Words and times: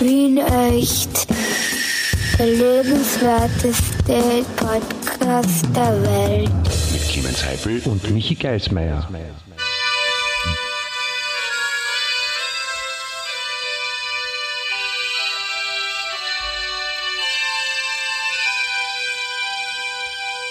Wien 0.00 0.38
echt. 0.38 1.26
Der 2.38 2.46
lebenswerteste 2.46 4.44
Podcast 4.56 5.66
der 5.76 6.02
Welt. 6.02 6.50
Mit 6.92 7.08
Clemens 7.08 7.44
Heipel 7.44 7.82
und 7.84 8.10
Michi 8.10 8.34
Geismeier. 8.34 9.06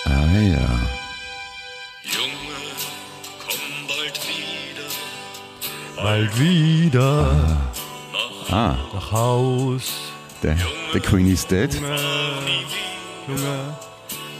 Ah 0.05 0.25
ja. 0.35 0.79
Junge, 2.03 2.59
komm 3.39 3.87
bald 3.87 4.19
wieder 4.27 4.89
Bald 5.95 6.39
wieder 6.39 7.31
Ah, 7.31 7.68
nach 8.49 9.11
Haus. 9.11 10.11
der, 10.41 10.57
der 10.93 11.01
Queen 11.01 11.27
is 11.31 11.45
dead. 11.45 11.71
Junge, 11.73 11.91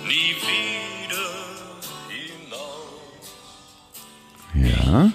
nie 0.08 0.36
wieder 0.42 1.30
hinaus. 2.10 3.36
Ja. 4.56 5.12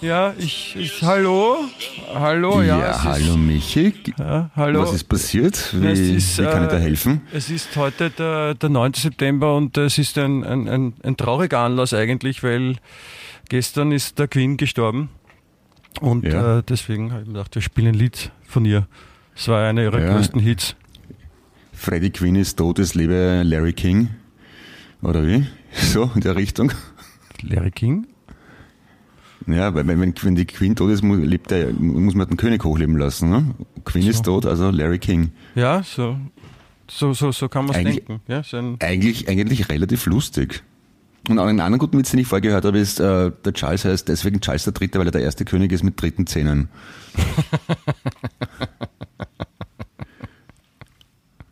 Ja, 0.00 0.34
ich, 0.36 0.74
ich 0.76 1.02
hallo, 1.02 1.56
hallo, 2.12 2.60
ja. 2.60 2.78
Ja, 2.78 3.04
hallo 3.04 3.38
Michi. 3.38 3.86
Ist, 3.86 4.08
ja, 4.18 4.50
hallo. 4.54 4.82
Was 4.82 4.92
ist 4.92 5.04
passiert? 5.04 5.72
Wie, 5.72 6.16
ist, 6.16 6.38
wie 6.38 6.44
kann 6.44 6.64
ich 6.64 6.68
da 6.68 6.76
äh, 6.76 6.80
helfen? 6.80 7.22
Es 7.32 7.48
ist 7.48 7.74
heute 7.76 8.10
der, 8.10 8.54
der 8.54 8.68
9. 8.68 8.92
September 8.92 9.56
und 9.56 9.78
es 9.78 9.96
ist 9.96 10.18
ein, 10.18 10.44
ein, 10.44 10.68
ein, 10.68 10.92
ein 11.02 11.16
trauriger 11.16 11.60
Anlass 11.60 11.94
eigentlich, 11.94 12.42
weil 12.42 12.76
gestern 13.48 13.92
ist 13.92 14.18
der 14.18 14.28
Queen 14.28 14.58
gestorben. 14.58 15.08
Und 16.00 16.24
Ja. 16.24 16.58
äh, 16.58 16.62
deswegen 16.68 17.12
habe 17.12 17.22
ich 17.22 17.26
mir 17.28 17.34
gedacht, 17.34 17.54
wir 17.54 17.62
spielen 17.62 17.88
ein 17.88 17.94
Lied 17.94 18.30
von 18.46 18.64
ihr. 18.64 18.86
Es 19.36 19.48
war 19.48 19.64
einer 19.66 19.82
ihrer 19.82 20.00
Ja. 20.00 20.14
größten 20.14 20.40
Hits. 20.40 20.76
Freddie 21.72 22.10
Queen 22.10 22.36
ist 22.36 22.56
tot, 22.56 22.78
es 22.78 22.94
lebe 22.94 23.42
Larry 23.44 23.72
King. 23.72 24.08
Oder 25.02 25.26
wie? 25.26 25.46
So, 25.72 26.10
in 26.14 26.20
der 26.20 26.36
Richtung. 26.36 26.70
Larry 27.42 27.72
King? 27.72 28.06
Ja, 29.46 29.74
weil 29.74 29.86
wenn, 29.88 30.00
wenn 30.22 30.34
die 30.36 30.44
Queen 30.46 30.74
tot 30.76 30.90
ist, 30.90 31.02
lebt 31.02 31.50
der, 31.50 31.72
muss 31.74 32.14
man 32.14 32.28
den 32.28 32.36
König 32.36 32.62
hochleben 32.64 32.96
lassen. 32.96 33.28
Ne? 33.28 33.54
Queen 33.84 34.06
ist 34.06 34.24
tot, 34.24 34.46
also 34.46 34.70
Larry 34.70 34.98
King. 35.00 35.32
Ja, 35.54 35.82
so, 35.82 36.16
so, 36.88 37.12
so, 37.12 37.32
so 37.32 37.48
kann 37.48 37.66
man 37.66 37.74
es 37.76 37.82
denken. 37.84 38.20
Ja, 38.28 38.42
so 38.42 38.76
Eigentlich, 38.78 39.28
eigentlich 39.28 39.68
relativ 39.68 40.06
lustig. 40.06 40.62
Und 41.28 41.38
auch 41.38 41.46
einen 41.46 41.60
anderen 41.60 41.78
guten 41.78 41.98
Witz, 41.98 42.10
den 42.10 42.20
ich 42.20 42.26
vorher 42.26 42.42
gehört 42.42 42.64
habe, 42.64 42.78
ist, 42.78 43.00
äh, 43.00 43.30
der 43.44 43.52
Charles 43.54 43.84
heißt 43.84 44.08
deswegen 44.08 44.40
Charles 44.40 44.64
der 44.64 44.72
Dritte, 44.74 44.98
weil 44.98 45.06
er 45.06 45.12
der 45.12 45.22
erste 45.22 45.44
König 45.44 45.72
ist 45.72 45.82
mit 45.82 46.00
dritten 46.00 46.26
Zähnen. 46.26 46.68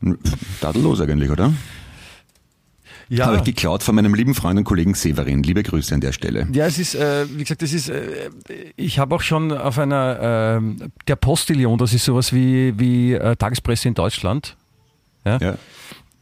Tadellos 0.61 1.00
eigentlich, 1.00 1.31
oder? 1.31 1.53
ja, 3.09 3.27
Habe 3.27 3.37
ich 3.39 3.45
geklaut 3.45 3.83
von 3.83 3.95
meinem 3.95 4.15
lieben 4.15 4.34
Freund 4.34 4.59
und 4.59 4.65
Kollegen 4.65 4.95
Severin. 4.95 5.43
Liebe 5.43 5.62
Grüße 5.62 5.95
an 5.95 6.00
der 6.00 6.12
Stelle. 6.12 6.48
Ja, 6.53 6.67
es 6.67 6.78
ist, 6.78 6.95
äh, 6.95 7.27
wie 7.31 7.43
gesagt, 7.43 7.62
das 7.62 7.73
ist, 7.73 7.89
äh, 7.91 8.31
ich 8.77 8.98
habe 8.98 9.15
auch 9.15 9.20
schon 9.20 9.53
auf 9.53 9.78
einer, 9.78 10.61
äh, 10.61 10.89
der 11.06 11.17
Postillion, 11.17 11.78
das 11.78 11.93
ist 11.93 12.05
sowas 12.05 12.33
wie, 12.33 12.78
wie 12.78 13.12
äh, 13.12 13.37
Tagespresse 13.37 13.89
in 13.89 13.95
Deutschland. 13.95 14.56
Ja. 15.25 15.39
Ja. 15.39 15.59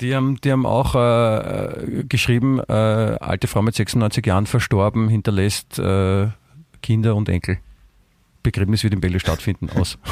Die 0.01 0.15
haben, 0.15 0.41
die 0.41 0.51
haben 0.51 0.65
auch 0.65 0.95
äh, 0.95 0.99
äh, 0.99 2.05
geschrieben, 2.05 2.59
äh, 2.61 2.73
alte 2.73 3.47
Frau 3.47 3.61
mit 3.63 3.75
96 3.75 4.25
Jahren 4.27 4.47
verstorben, 4.47 5.09
hinterlässt 5.09 5.79
äh, 5.79 6.29
Kinder 6.83 7.15
und 7.17 7.29
Enkel. 7.29 7.59
Begräbnis 8.43 8.83
wird 8.83 8.95
in 8.95 9.01
Bälde 9.01 9.21
stattfinden 9.21 9.71
aus. 9.71 9.99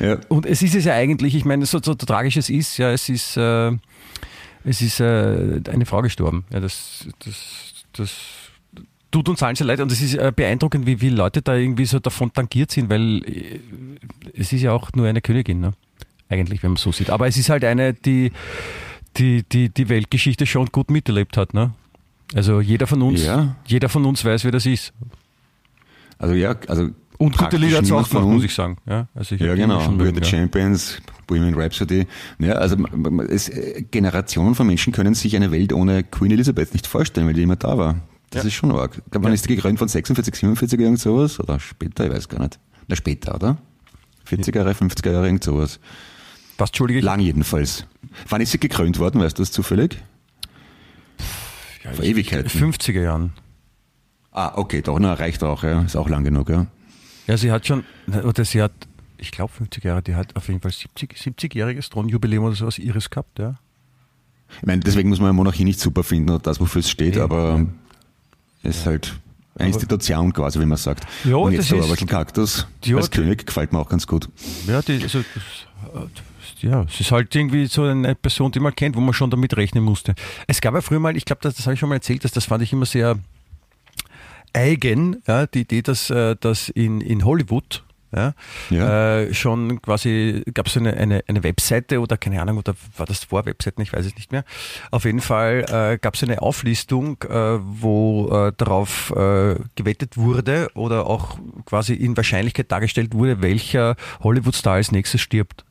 Ja. 0.00 0.18
Und 0.28 0.44
es 0.44 0.60
ist 0.60 0.74
es 0.74 0.86
ja 0.86 0.94
eigentlich, 0.94 1.36
ich 1.36 1.44
meine, 1.44 1.66
so, 1.66 1.78
so 1.80 1.94
tragisch 1.94 2.36
es 2.36 2.50
ist, 2.50 2.78
ja, 2.78 2.90
es 2.90 3.08
ist, 3.08 3.36
äh, 3.36 3.70
es 4.64 4.82
ist 4.82 4.98
äh, 4.98 5.60
eine 5.70 5.86
Frau 5.86 6.02
gestorben. 6.02 6.44
Ja, 6.52 6.58
das, 6.58 7.06
das, 7.24 7.86
das 7.92 8.16
tut 9.12 9.28
uns 9.28 9.40
allen 9.44 9.54
sehr 9.54 9.68
leid 9.68 9.78
und 9.78 9.92
es 9.92 10.00
ist 10.00 10.18
beeindruckend, 10.34 10.86
wie 10.86 10.96
viele 10.96 11.14
Leute 11.14 11.42
da 11.42 11.54
irgendwie 11.54 11.84
so 11.84 12.00
davon 12.00 12.32
tangiert 12.32 12.72
sind, 12.72 12.90
weil 12.90 13.22
es 14.32 14.52
ist 14.52 14.62
ja 14.62 14.72
auch 14.72 14.90
nur 14.96 15.06
eine 15.06 15.20
Königin, 15.20 15.60
ne? 15.60 15.74
Eigentlich, 16.34 16.62
wenn 16.62 16.72
man 16.72 16.76
so 16.76 16.92
sieht. 16.92 17.10
Aber 17.10 17.26
es 17.26 17.36
ist 17.36 17.48
halt 17.48 17.64
eine, 17.64 17.94
die 17.94 18.32
die, 19.16 19.44
die, 19.44 19.68
die 19.68 19.88
Weltgeschichte 19.88 20.44
schon 20.46 20.66
gut 20.66 20.90
miterlebt 20.90 21.36
hat. 21.36 21.54
Ne? 21.54 21.72
Also 22.34 22.60
jeder 22.60 22.86
von 22.88 23.00
uns, 23.02 23.24
Ja. 23.24 23.54
jeder 23.66 23.88
von 23.88 24.04
uns 24.04 24.24
weiß, 24.24 24.44
wie 24.44 24.50
das 24.50 24.66
ist. 24.66 24.92
Also 26.18 26.34
ja, 26.34 26.56
also 26.68 26.88
Und 27.18 27.36
gute 27.38 27.56
Lieder 27.56 27.78
hat 27.78 27.84
es 27.84 27.92
auch 27.92 28.08
gemacht, 28.08 28.26
muss 28.26 28.44
ich 28.44 28.54
sagen. 28.54 28.76
Ja, 28.86 29.06
also 29.14 29.34
ich 29.36 29.40
Ja, 29.40 29.54
genau. 29.54 29.80
schon 29.80 29.96
mögen, 29.96 30.16
the 30.16 30.20
ja. 30.22 30.26
Champions, 30.38 31.00
Bohemian 31.26 31.54
Rhapsody. 31.54 32.06
Ja, 32.40 32.54
also 32.54 32.76
es, 33.28 33.48
äh, 33.48 33.82
Generationen 33.90 34.54
von 34.56 34.66
Menschen 34.66 34.92
können 34.92 35.14
sich 35.14 35.36
eine 35.36 35.50
Welt 35.52 35.72
ohne 35.72 36.02
Queen 36.02 36.32
Elizabeth 36.32 36.72
nicht 36.72 36.86
vorstellen, 36.86 37.26
weil 37.28 37.34
die 37.34 37.42
immer 37.42 37.56
da 37.56 37.78
war. 37.78 37.96
Das 38.30 38.42
Ja. 38.42 38.48
ist 38.48 38.54
schon 38.54 38.72
arg. 38.72 39.00
Ich 39.04 39.10
glaube, 39.12 39.26
wann 39.26 39.32
ist 39.32 39.44
die 39.48 39.54
gegründet 39.54 39.78
von 39.78 39.86
46, 39.88 40.34
47 40.34 40.80
irgend 40.80 40.98
sowas? 40.98 41.38
Oder 41.38 41.60
später? 41.60 42.04
Ich 42.06 42.10
weiß 42.12 42.28
gar 42.28 42.40
nicht. 42.42 42.58
Na, 42.88 42.96
später, 42.96 43.34
oder? 43.36 43.58
40er 44.28 44.56
Jahre, 44.58 44.72
50er 44.74 45.12
Jahre, 45.12 45.26
irgend 45.26 45.44
sowas. 45.44 45.78
Was, 46.58 46.70
Entschuldige? 46.70 47.00
Lang 47.00 47.20
jedenfalls. 47.20 47.86
Wann 48.28 48.40
ist 48.40 48.52
sie 48.52 48.58
gekrönt 48.58 48.98
worden, 48.98 49.20
weißt 49.20 49.38
du 49.38 49.42
das 49.42 49.50
zufällig? 49.52 49.98
Vor 51.92 52.04
Ewigkeiten. 52.04 52.48
50er 52.48 53.02
Jahren. 53.02 53.32
Ah, 54.32 54.52
okay, 54.56 54.82
doch, 54.82 54.98
na, 54.98 55.14
reicht 55.14 55.42
auch, 55.44 55.62
ja. 55.62 55.82
Ist 55.82 55.96
auch 55.96 56.08
lang 56.08 56.24
genug, 56.24 56.48
ja. 56.48 56.66
Ja, 57.26 57.36
sie 57.36 57.50
hat 57.52 57.66
schon, 57.66 57.84
oder 58.24 58.44
sie 58.44 58.62
hat, 58.62 58.72
ich 59.18 59.30
glaube 59.30 59.52
50 59.52 59.84
Jahre, 59.84 60.02
die 60.02 60.14
hat 60.14 60.34
auf 60.36 60.48
jeden 60.48 60.60
Fall 60.60 60.72
70, 60.72 61.12
70-jähriges 61.16 61.90
Thronjubiläum 61.90 62.44
oder 62.44 62.54
sowas 62.56 62.78
ihres 62.78 63.10
gehabt, 63.10 63.38
ja. 63.38 63.54
Ich 64.60 64.66
meine, 64.66 64.80
deswegen 64.80 65.08
muss 65.08 65.20
man 65.20 65.34
Monarchie 65.34 65.64
nicht 65.64 65.80
super 65.80 66.02
finden 66.04 66.30
oder 66.30 66.38
das, 66.38 66.60
wofür 66.60 66.80
es 66.80 66.90
steht, 66.90 67.16
Ja, 67.16 67.24
aber 67.24 67.66
es 68.62 68.78
ist 68.78 68.86
halt 68.86 69.14
eine 69.56 69.68
Institution 69.68 70.32
quasi, 70.32 70.60
wie 70.60 70.66
man 70.66 70.78
sagt. 70.78 71.04
Ja, 71.24 71.36
Und 71.36 71.52
das 71.52 71.68
jetzt 71.68 71.70
der 71.72 71.78
ist- 71.78 71.90
Orwell 71.90 72.06
Kaktus 72.06 72.66
Ja, 72.84 72.96
als 72.96 73.10
König 73.10 73.46
gefällt 73.46 73.72
mir 73.72 73.78
auch 73.78 73.88
ganz 73.88 74.06
gut. 74.06 74.28
Ja, 74.66 74.82
die, 74.82 75.02
also, 75.02 75.20
das, 75.34 76.04
ja, 76.62 76.82
es 76.82 77.00
ist 77.00 77.12
halt 77.12 77.34
irgendwie 77.34 77.66
so 77.66 77.84
eine 77.84 78.14
Person, 78.14 78.52
die 78.52 78.60
man 78.60 78.74
kennt, 78.74 78.96
wo 78.96 79.00
man 79.00 79.14
schon 79.14 79.30
damit 79.30 79.56
rechnen 79.56 79.84
musste. 79.84 80.14
Es 80.46 80.60
gab 80.60 80.74
ja 80.74 80.80
früher 80.80 81.00
mal, 81.00 81.16
ich 81.16 81.24
glaube, 81.24 81.40
das, 81.42 81.54
das 81.54 81.66
habe 81.66 81.74
ich 81.74 81.80
schon 81.80 81.88
mal 81.88 81.96
erzählt, 81.96 82.24
dass 82.24 82.32
das 82.32 82.46
fand 82.46 82.62
ich 82.62 82.72
immer 82.72 82.86
sehr 82.86 83.18
eigen, 84.52 85.22
ja, 85.26 85.46
die 85.46 85.62
Idee, 85.62 85.82
dass, 85.82 86.10
äh, 86.10 86.36
dass 86.38 86.68
in, 86.68 87.00
in 87.00 87.24
Hollywood 87.24 87.82
ja, 88.14 88.34
Ja. 88.70 89.18
Äh, 89.18 89.34
schon 89.34 89.82
quasi 89.82 90.44
gab 90.54 90.66
es 90.66 90.76
eine, 90.76 90.94
eine, 90.94 91.24
eine 91.26 91.42
Webseite 91.42 92.00
oder 92.00 92.16
keine 92.16 92.40
Ahnung, 92.40 92.58
oder 92.58 92.74
war 92.96 93.06
das 93.06 93.24
vor 93.24 93.44
Webseiten, 93.46 93.82
ich 93.82 93.92
weiß 93.92 94.06
es 94.06 94.14
nicht 94.14 94.30
mehr. 94.30 94.44
Auf 94.90 95.04
jeden 95.04 95.20
Fall 95.20 95.64
äh, 95.68 95.98
gab 95.98 96.14
es 96.14 96.22
eine 96.22 96.40
Auflistung, 96.42 97.16
äh, 97.24 97.58
wo 97.60 98.28
äh, 98.30 98.52
darauf 98.56 99.10
äh, 99.10 99.56
gewettet 99.74 100.16
wurde 100.16 100.70
oder 100.74 101.06
auch 101.06 101.38
quasi 101.64 101.94
in 101.94 102.16
Wahrscheinlichkeit 102.16 102.70
dargestellt 102.70 103.14
wurde, 103.14 103.42
welcher 103.42 103.96
Hollywood-Star 104.22 104.74
als 104.74 104.92
nächstes 104.92 105.20
stirbt. 105.20 105.64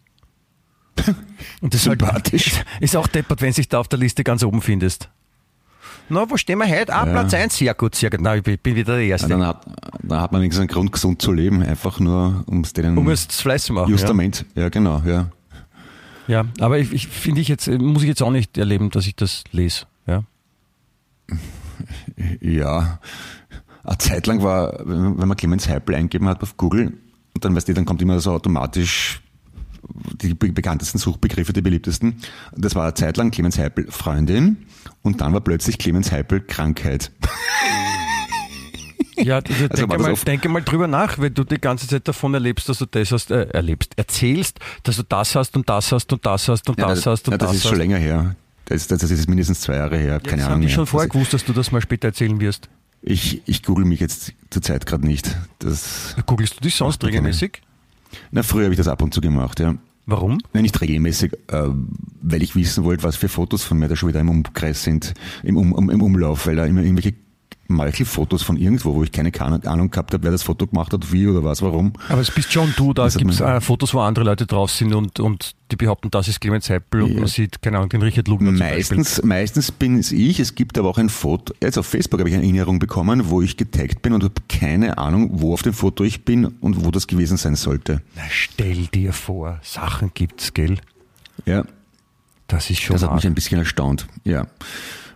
Und 1.62 1.74
das 1.74 1.82
ist, 1.82 1.88
halt, 1.90 2.00
Sympathisch. 2.02 2.52
ist 2.80 2.96
auch 2.96 3.08
deppert, 3.08 3.42
wenn 3.42 3.54
sich 3.54 3.68
da 3.70 3.80
auf 3.80 3.88
der 3.88 4.00
Liste 4.00 4.24
ganz 4.24 4.44
oben 4.44 4.62
findest. 4.62 5.10
Na, 6.10 6.30
wo 6.30 6.36
stehen 6.38 6.60
wir 6.60 6.68
heute? 6.68 6.94
Ah, 6.94 7.06
Ja. 7.06 7.12
Platz 7.12 7.34
1, 7.34 7.56
sehr 7.58 7.74
gut, 7.74 7.96
sehr 7.96 8.10
gut. 8.10 8.20
Na, 8.22 8.36
ich 8.36 8.44
bin 8.44 8.76
wieder 8.76 8.96
der 8.96 9.06
Ja, 9.06 9.12
Erste. 9.12 9.30
dann, 9.30 9.46
hat, 9.46 9.66
dann 10.02 10.20
hat 10.22 10.32
man 10.32 10.42
wenigstens 10.42 10.62
einen 10.62 10.68
Grund, 10.70 10.92
gesund 10.92 11.22
zu 11.22 11.32
leben, 11.32 11.64
einfach 11.64 12.00
nur, 12.00 12.44
um 12.48 12.62
es 12.62 12.74
denen 12.74 12.98
um 12.98 13.10
es 13.10 13.28
zu 13.28 13.42
Fleiß 13.42 13.64
zu 13.66 13.74
machen. 13.74 13.86
Ja. 13.88 13.92
Justament. 13.92 14.46
Ja. 14.56 14.70
genau, 14.70 15.02
ja. 15.06 15.30
Ja, 16.28 16.46
aber 16.60 16.80
ich, 16.80 16.94
ich 16.94 17.08
finde 17.08 17.42
ich 17.42 17.48
jetzt, 17.48 17.68
muss 17.68 18.02
ich 18.04 18.08
jetzt 18.10 18.22
auch 18.22 18.32
nicht 18.32 18.58
erleben, 18.58 18.90
dass 18.92 19.08
ich 19.08 19.16
das 19.16 19.44
lese. 19.52 19.86
Ja. 20.08 20.24
Ja. 22.42 23.00
Eine 23.84 23.98
Zeit 23.98 24.28
lang 24.28 24.42
war, 24.44 24.80
wenn 24.86 25.28
man 25.28 25.36
Clemens 25.36 25.68
Heipel 25.68 25.96
eingeben 25.96 26.28
hat 26.30 26.42
auf 26.44 26.56
Google, 26.56 26.94
und 27.36 27.44
dann 27.44 27.56
weißt 27.56 27.68
du, 27.68 27.74
dann 27.74 27.84
kommt 27.86 28.02
immer 28.02 28.20
so 28.20 28.32
automatisch 28.32 29.22
die 30.22 30.34
be- 30.34 30.52
bekanntesten 30.52 30.98
Suchbegriffe, 30.98 31.54
die 31.54 31.62
beliebtesten. 31.62 32.18
Das 32.56 32.76
war 32.76 32.84
eine 32.84 32.94
Zeit 32.94 33.18
lang 33.18 33.32
Clemens 33.32 33.58
Heipel 33.58 33.88
Freundin 33.92 34.58
und 35.02 35.22
dann 35.22 35.34
war 35.34 35.42
plötzlich 35.42 35.78
Clemens 35.78 36.12
Heipel 36.12 36.42
Krankheit. 36.42 37.12
Ja, 39.16 39.36
also 39.38 39.54
Also 39.70 39.86
denke, 39.86 39.98
das 39.98 40.02
mal, 40.02 40.16
denke 40.26 40.50
mal 40.50 40.62
drüber 40.64 40.88
nach, 40.88 41.20
wenn 41.20 41.34
du 41.34 41.44
die 41.44 41.60
ganze 41.62 41.88
Zeit 41.88 42.08
davon 42.08 42.34
erlebst, 42.34 42.68
dass 42.68 42.80
du 42.80 42.88
das 42.88 43.12
hast, 43.12 43.30
äh, 43.30 43.44
erlebst, 43.50 43.94
erzählst, 43.96 44.60
dass 44.82 44.96
du 44.98 45.04
das 45.04 45.36
hast 45.36 45.56
und 45.56 45.70
das 45.70 45.92
hast 45.92 46.12
und 46.12 46.26
das 46.26 46.48
hast 46.48 46.68
und 46.68 46.80
Ja, 46.80 46.88
das 46.88 47.06
hast 47.06 47.28
und 47.28 47.34
ja, 47.34 47.38
das 47.38 47.50
das 47.50 47.58
ist 47.58 47.64
hast. 47.64 47.70
schon 47.70 47.78
länger 47.78 47.98
her. 48.00 48.36
Das, 48.66 48.88
das, 48.88 49.02
das 49.02 49.12
ist 49.12 49.30
mindestens 49.30 49.62
zwei 49.62 49.76
Jahre 49.76 49.98
her, 49.98 50.20
keine 50.20 50.38
das 50.38 50.46
Ahnung. 50.48 50.58
habe 50.62 50.66
ich 50.66 50.74
schon 50.74 50.88
vorher 50.88 51.06
Also 51.10 51.14
gewusst, 51.20 51.34
dass 51.34 51.46
du 51.46 51.54
das 51.54 51.72
mal 51.72 51.80
später 51.82 52.08
erzählen 52.08 52.40
wirst. 52.40 52.70
ich, 53.04 53.44
ich 53.46 53.62
google 53.62 53.86
mich 53.86 54.00
jetzt 54.00 54.34
zurzeit 54.50 54.88
gerade 54.88 55.06
nicht. 55.06 55.38
Das, 55.60 56.16
Googlest 56.26 56.56
du 56.58 56.62
dich 56.62 56.76
sonst 56.76 57.02
mir 57.04 57.10
keine- 57.10 57.20
regelmäßig? 57.20 57.62
Na, 58.32 58.44
früher 58.44 58.66
habe 58.66 58.74
ich 58.74 58.78
das 58.78 58.88
ab 58.88 59.02
und 59.02 59.14
zu 59.14 59.22
gemacht, 59.22 59.60
ja. 59.60 59.76
Warum? 60.06 60.40
Nein, 60.52 60.64
nicht 60.64 60.80
regelmäßig, 60.82 61.34
äh, 61.48 61.70
weil 62.22 62.44
ich 62.44 62.56
wissen 62.56 62.84
wollte, 62.84 63.04
was 63.04 63.16
für 63.16 63.30
Fotos 63.30 63.64
von 63.64 63.80
mir 63.80 63.88
da 63.88 63.96
schon 63.96 64.10
wieder 64.10 64.20
im 64.20 64.30
Umkreis 64.30 64.84
sind, 64.84 65.14
im, 65.44 65.56
um, 65.56 65.90
im 65.90 66.02
Umlauf, 66.02 66.46
weil 66.46 66.58
da 66.58 66.66
immer 66.66 66.82
irgendwelche 66.82 67.14
Meuchelfotos 67.68 68.44
von 68.44 68.58
irgendwo, 68.58 68.94
wo 68.94 69.04
ich 69.04 69.12
keine 69.12 69.32
Ahnung 69.40 69.90
gehabt 69.90 70.14
habe, 70.14 70.24
wer 70.24 70.32
das 70.32 70.44
Foto 70.44 70.68
gemacht 70.68 70.92
hat, 70.94 71.12
wie 71.14 71.28
oder 71.28 71.44
was, 71.44 71.62
warum. 71.62 71.94
Aber 72.10 72.20
es 72.22 72.30
bist 72.30 72.52
schon 72.52 72.74
du, 72.76 72.94
da 72.94 73.08
gibt 73.08 73.32
es 73.32 73.40
äh, 73.40 73.62
Fotos, 73.62 73.94
wo 73.94 74.00
andere 74.02 74.26
Leute 74.26 74.46
drauf 74.46 74.70
sind 74.72 74.94
und, 74.94 75.20
und 75.20 75.54
die 75.72 75.76
behaupten, 75.78 76.12
das 76.12 76.28
ist 76.28 76.42
Clemens 76.42 76.70
Heppel 76.70 77.02
und 77.04 77.14
Ja. 77.14 77.20
man 77.22 77.28
sieht, 77.28 77.62
keine 77.62 77.78
Ahnung, 77.78 77.90
den 77.90 78.02
Richard 78.02 78.28
Lugner 78.28 78.50
zum 78.52 78.60
Beispiel. 78.60 78.98
Meistens, 78.98 79.24
meistens 79.24 79.72
bin 79.72 79.98
es 79.98 80.12
ich. 80.12 80.40
Es 80.40 80.56
gibt 80.56 80.78
aber 80.78 80.90
auch 80.90 80.98
ein 80.98 81.10
Foto. 81.10 81.54
Jetzt 81.62 81.78
auf 81.78 81.88
Facebook 81.88 82.20
habe 82.20 82.30
ich 82.30 82.36
eine 82.36 82.44
Erinnerung 82.44 82.80
bekommen, 82.80 83.30
wo 83.30 83.42
ich 83.42 83.58
getaggt 83.58 84.02
bin 84.02 84.14
und 84.14 84.24
habe 84.24 84.34
keine 84.50 84.98
Ahnung, 84.98 85.30
wo 85.34 85.54
auf 85.54 85.62
dem 85.64 85.74
Foto 85.74 86.04
ich 86.04 86.26
bin 86.26 86.46
und 86.46 86.86
wo 86.86 86.92
das 86.92 87.08
gewesen 87.08 87.38
sein 87.38 87.56
sollte. 87.56 88.02
Na, 88.16 88.24
stell 88.30 88.88
dir 88.88 89.14
vor, 89.14 89.60
Sachen 89.64 90.12
gibt's, 90.14 90.54
gell? 90.54 90.78
Ja, 91.46 91.64
Das 92.48 92.70
ist 92.70 92.82
schon 92.82 92.94
das 92.96 93.04
hat 93.04 93.10
arg. 93.10 93.16
mich 93.18 93.26
ein 93.26 93.34
bisschen 93.34 93.58
erstaunt. 93.60 94.06
Ja. 94.26 94.48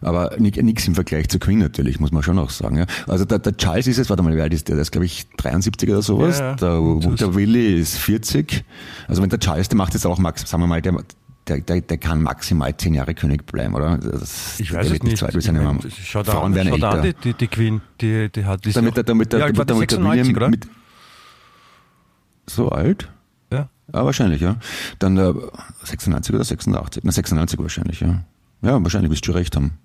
Aber 0.01 0.35
nichts 0.37 0.87
im 0.87 0.95
Vergleich 0.95 1.29
zu 1.29 1.39
Queen 1.39 1.59
natürlich, 1.59 1.99
muss 1.99 2.11
man 2.11 2.23
schon 2.23 2.37
auch 2.39 2.49
sagen. 2.49 2.77
Ja. 2.77 2.85
Also 3.07 3.25
der, 3.25 3.39
der 3.39 3.55
Charles 3.57 3.87
ist 3.87 3.97
jetzt, 3.97 4.09
warte 4.09 4.23
mal, 4.23 4.35
wie 4.35 4.41
alt 4.41 4.53
ist 4.53 4.67
der? 4.67 4.75
Der 4.75 4.83
ist, 4.83 4.91
glaube 4.91 5.05
ich, 5.05 5.27
73 5.37 5.89
oder 5.89 6.01
sowas. 6.01 6.39
Ja, 6.39 6.51
ja. 6.51 6.55
Der, 6.55 7.15
der 7.15 7.35
Willy 7.35 7.79
ist 7.79 7.97
40. 7.97 8.63
Also 9.07 9.21
wenn 9.21 9.29
der 9.29 9.39
Charles, 9.39 9.69
der 9.69 9.77
macht 9.77 9.93
jetzt 9.93 10.05
auch, 10.05 10.17
max, 10.17 10.47
sagen 10.49 10.63
wir 10.63 10.67
mal, 10.67 10.81
der, 10.81 10.93
der, 11.47 11.61
der, 11.61 11.81
der 11.81 11.97
kann 11.97 12.21
maximal 12.21 12.75
10 12.75 12.93
Jahre 12.93 13.13
König 13.13 13.45
bleiben, 13.45 13.73
oder? 13.73 13.97
Das, 13.97 14.59
Ich 14.59 14.69
der 14.69 14.79
weiß 14.79 14.91
es 14.91 15.03
nicht. 15.03 15.21
Wie 15.21 15.39
Ich 15.39 15.51
mein, 15.51 15.79
Schau 16.03 16.23
da 16.23 16.31
Frauen 16.33 16.45
an, 16.45 16.55
werden 16.55 16.69
schau 16.69 16.77
da 16.77 16.89
an 16.91 17.01
die, 17.03 17.13
die, 17.13 17.33
die 17.33 17.47
Queen, 17.47 17.81
die, 18.01 18.29
die 18.29 18.45
hat... 18.45 18.65
Die 18.65 18.71
Damit, 18.71 18.91
ja 18.91 18.95
der, 18.95 19.03
damit, 19.03 19.33
der, 19.33 19.39
war 19.39 19.47
damit, 19.47 19.69
damit 19.69 19.91
der 19.91 19.97
96, 19.97 20.27
William 20.27 20.37
oder? 20.37 20.49
mit, 20.49 20.67
so 22.45 22.69
alt? 22.69 23.09
ja. 23.51 23.69
Ja, 23.93 24.05
wahrscheinlich, 24.05 24.41
ja. 24.41 24.57
Dann 24.99 25.15
der 25.15 25.33
96 25.83 26.35
oder 26.35 26.43
86? 26.43 27.03
Na, 27.05 27.11
96 27.11 27.59
wahrscheinlich, 27.59 28.01
ja. 28.01 28.23
Ja, 28.61 28.81
wahrscheinlich 28.81 29.11
wirst 29.11 29.27
du 29.27 29.31
recht 29.31 29.55
haben. 29.55 29.77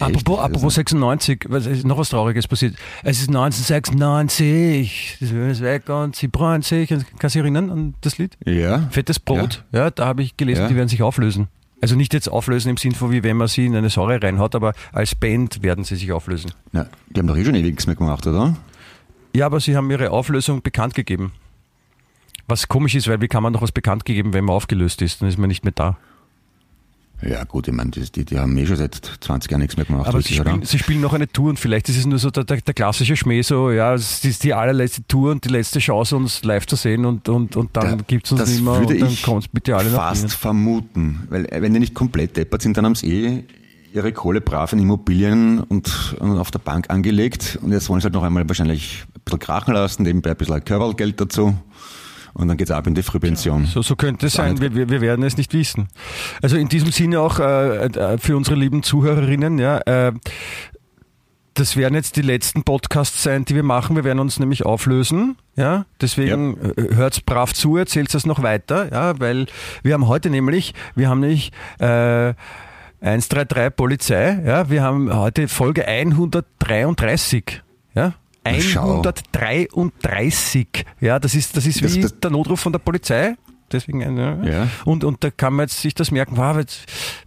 Apropos, 0.00 0.38
apropos 0.40 0.74
96, 0.74 1.44
was 1.48 1.66
ist 1.66 1.84
noch 1.86 1.98
was 1.98 2.08
Trauriges 2.08 2.48
passiert. 2.48 2.74
Es 3.04 3.20
ist 3.20 3.28
1996, 3.28 5.18
das 5.20 5.30
ist 5.30 5.60
weg 5.62 5.88
und 5.88 6.16
sie 6.16 6.28
bräunen 6.28 6.62
sich. 6.62 6.88
Kannst 6.88 7.06
du 7.22 7.26
dich 7.28 7.36
erinnern 7.36 7.70
an 7.70 7.94
das 8.00 8.18
Lied? 8.18 8.36
Ja. 8.44 8.88
Fettes 8.90 9.18
Brot, 9.20 9.64
ja, 9.72 9.90
da 9.90 10.06
habe 10.06 10.22
ich 10.22 10.36
gelesen, 10.36 10.62
Ja. 10.62 10.68
die 10.68 10.76
werden 10.76 10.88
sich 10.88 11.02
auflösen. 11.02 11.48
Also 11.82 11.96
nicht 11.96 12.12
jetzt 12.12 12.28
auflösen 12.28 12.68
im 12.70 12.76
Sinn 12.76 12.92
von, 12.92 13.10
wie 13.10 13.22
wenn 13.22 13.36
man 13.38 13.48
sie 13.48 13.64
in 13.66 13.74
eine 13.74 13.88
Säure 13.88 14.22
reinhaut, 14.22 14.54
aber 14.54 14.74
als 14.92 15.14
Band 15.14 15.62
werden 15.62 15.84
sie 15.84 15.96
sich 15.96 16.12
auflösen. 16.12 16.52
Na, 16.72 16.86
die 17.08 17.20
haben 17.20 17.26
doch 17.26 17.36
eh 17.36 17.44
schon 17.44 17.54
ewig 17.54 17.70
nichts 17.70 17.86
mehr 17.86 17.96
gemacht, 17.96 18.26
oder? 18.26 18.56
Ja, 19.34 19.46
aber 19.46 19.60
sie 19.60 19.76
haben 19.76 19.90
ihre 19.90 20.10
Auflösung 20.10 20.60
bekannt 20.62 20.94
gegeben. 20.94 21.32
Was 22.48 22.68
komisch 22.68 22.94
ist, 22.96 23.06
weil 23.08 23.20
wie 23.20 23.28
kann 23.28 23.42
man 23.42 23.52
noch 23.52 23.62
was 23.62 23.72
bekannt 23.72 24.04
gegeben, 24.04 24.32
wenn 24.34 24.44
man 24.44 24.56
aufgelöst 24.56 25.00
ist? 25.02 25.22
Dann 25.22 25.28
ist 25.28 25.38
man 25.38 25.48
nicht 25.48 25.64
mehr 25.64 25.72
da. 25.74 25.96
Ja, 27.22 27.44
gut, 27.44 27.68
ich 27.68 27.74
meine, 27.74 27.90
die, 27.90 28.24
die, 28.24 28.38
haben 28.38 28.56
eh 28.56 28.66
schon 28.66 28.76
seit 28.76 28.94
20 29.20 29.50
Jahren 29.50 29.60
nichts 29.60 29.76
mehr 29.76 29.84
gemacht. 29.84 30.08
Aber 30.08 30.18
richtig, 30.18 30.36
sie 30.36 30.40
spielen, 30.42 30.56
oder? 30.56 30.66
sie 30.66 30.78
spielen 30.78 31.00
noch 31.00 31.12
eine 31.12 31.28
Tour 31.28 31.50
und 31.50 31.58
vielleicht 31.58 31.88
ist 31.88 31.98
es 31.98 32.06
nur 32.06 32.18
so 32.18 32.30
der, 32.30 32.44
der, 32.44 32.60
der 32.62 32.74
klassische 32.74 33.16
Schmäh, 33.16 33.42
so, 33.42 33.70
ja, 33.70 33.92
es 33.94 34.24
ist 34.24 34.42
die 34.42 34.54
allerletzte 34.54 35.06
Tour 35.06 35.32
und 35.32 35.44
die 35.44 35.50
letzte 35.50 35.80
Chance, 35.80 36.16
uns 36.16 36.42
live 36.44 36.66
zu 36.66 36.76
sehen 36.76 37.04
und, 37.04 37.28
und, 37.28 37.56
und 37.56 37.76
dann 37.76 37.98
Da- 37.98 38.04
gibt 38.06 38.26
es 38.26 38.32
uns 38.32 38.46
nicht 38.48 38.64
mehr 38.64 38.72
und 38.74 39.00
dann 39.00 39.16
kommt 39.22 39.52
bitte 39.52 39.76
alle 39.76 39.90
fast 39.90 40.32
vermuten. 40.32 41.26
Weil 41.28 41.44
äh, 41.46 41.60
wenn 41.60 41.74
die 41.74 41.80
nicht 41.80 41.94
komplett 41.94 42.36
deppert 42.36 42.62
sind, 42.62 42.76
dann 42.76 42.86
haben 42.86 42.94
sie 42.94 43.06
eh 43.12 43.44
ihre 43.92 44.12
Kohle 44.12 44.40
brav 44.40 44.72
in 44.72 44.78
Immobilien 44.78 45.58
und, 45.60 46.16
und 46.20 46.38
auf 46.38 46.50
der 46.50 46.60
Bank 46.60 46.90
angelegt. 46.90 47.58
Und 47.60 47.72
jetzt 47.72 47.88
wollen 47.88 48.00
sie 48.00 48.04
halt 48.04 48.14
noch 48.14 48.22
einmal 48.22 48.48
wahrscheinlich 48.48 49.04
ein 49.14 49.20
bisschen 49.24 49.40
krachen 49.40 49.74
lassen, 49.74 50.04
nebenbei 50.04 50.30
ein 50.30 50.36
bisschen 50.36 50.64
Körpergeld 50.64 51.20
dazu. 51.20 51.54
Und 52.32 52.48
dann 52.48 52.56
geht's 52.56 52.70
ab 52.70 52.86
in 52.86 52.94
die 52.94 53.02
Frühpension. 53.02 53.66
So, 53.66 53.82
so 53.82 53.96
könnte 53.96 54.26
es 54.26 54.34
sein, 54.34 54.60
wir, 54.60 54.74
wir, 54.74 55.00
werden 55.00 55.24
es 55.24 55.36
nicht 55.36 55.52
wissen. 55.52 55.88
Also 56.42 56.56
in 56.56 56.68
diesem 56.68 56.92
Sinne 56.92 57.20
auch 57.20 57.38
äh, 57.38 57.86
äh, 57.86 58.18
für 58.18 58.36
unsere 58.36 58.56
lieben 58.56 58.82
Zuhörerinnen, 58.82 59.58
ja, 59.58 59.78
äh, 59.78 60.12
das 61.54 61.76
werden 61.76 61.94
jetzt 61.94 62.16
die 62.16 62.22
letzten 62.22 62.62
Podcasts 62.62 63.22
sein, 63.22 63.44
die 63.44 63.54
wir 63.54 63.62
machen. 63.62 63.96
Wir 63.96 64.04
werden 64.04 64.20
uns 64.20 64.38
nämlich 64.38 64.64
auflösen. 64.64 65.36
Ja, 65.56 65.84
deswegen 66.00 66.56
äh, 66.56 66.94
hört's 66.94 67.20
brav 67.20 67.52
zu, 67.52 67.76
erzählt 67.76 68.14
es 68.14 68.24
noch 68.24 68.42
weiter, 68.42 68.90
ja, 68.90 69.18
weil 69.20 69.46
wir 69.82 69.94
haben 69.94 70.08
heute 70.08 70.30
nämlich, 70.30 70.74
wir 70.94 71.08
haben 71.08 71.20
nämlich 71.20 71.52
äh, 71.78 72.34
133 73.02 73.76
Polizei, 73.76 74.40
ja, 74.44 74.70
wir 74.70 74.82
haben 74.82 75.14
heute 75.14 75.48
Folge 75.48 75.86
133, 75.86 77.62
ja. 77.94 78.14
Na, 78.44 78.60
schau. 78.60 79.02
133, 79.02 80.84
ja, 81.00 81.18
das 81.18 81.34
ist, 81.34 81.56
das 81.56 81.66
ist 81.66 81.82
Das- 81.82 81.94
wie 81.94 82.00
das- 82.00 82.18
der 82.20 82.30
Notruf 82.30 82.60
von 82.60 82.72
der 82.72 82.78
Polizei. 82.80 83.34
Deswegen, 83.72 84.00
äh, 84.00 84.20
ja. 84.20 84.44
Ja. 84.62 84.68
Und, 84.84 85.04
und 85.04 85.22
da 85.22 85.30
kann 85.30 85.54
man 85.54 85.64
jetzt 85.64 85.80
sich 85.80 85.94
das 85.94 86.10
merken, 86.10 86.36
wow, 86.36 86.56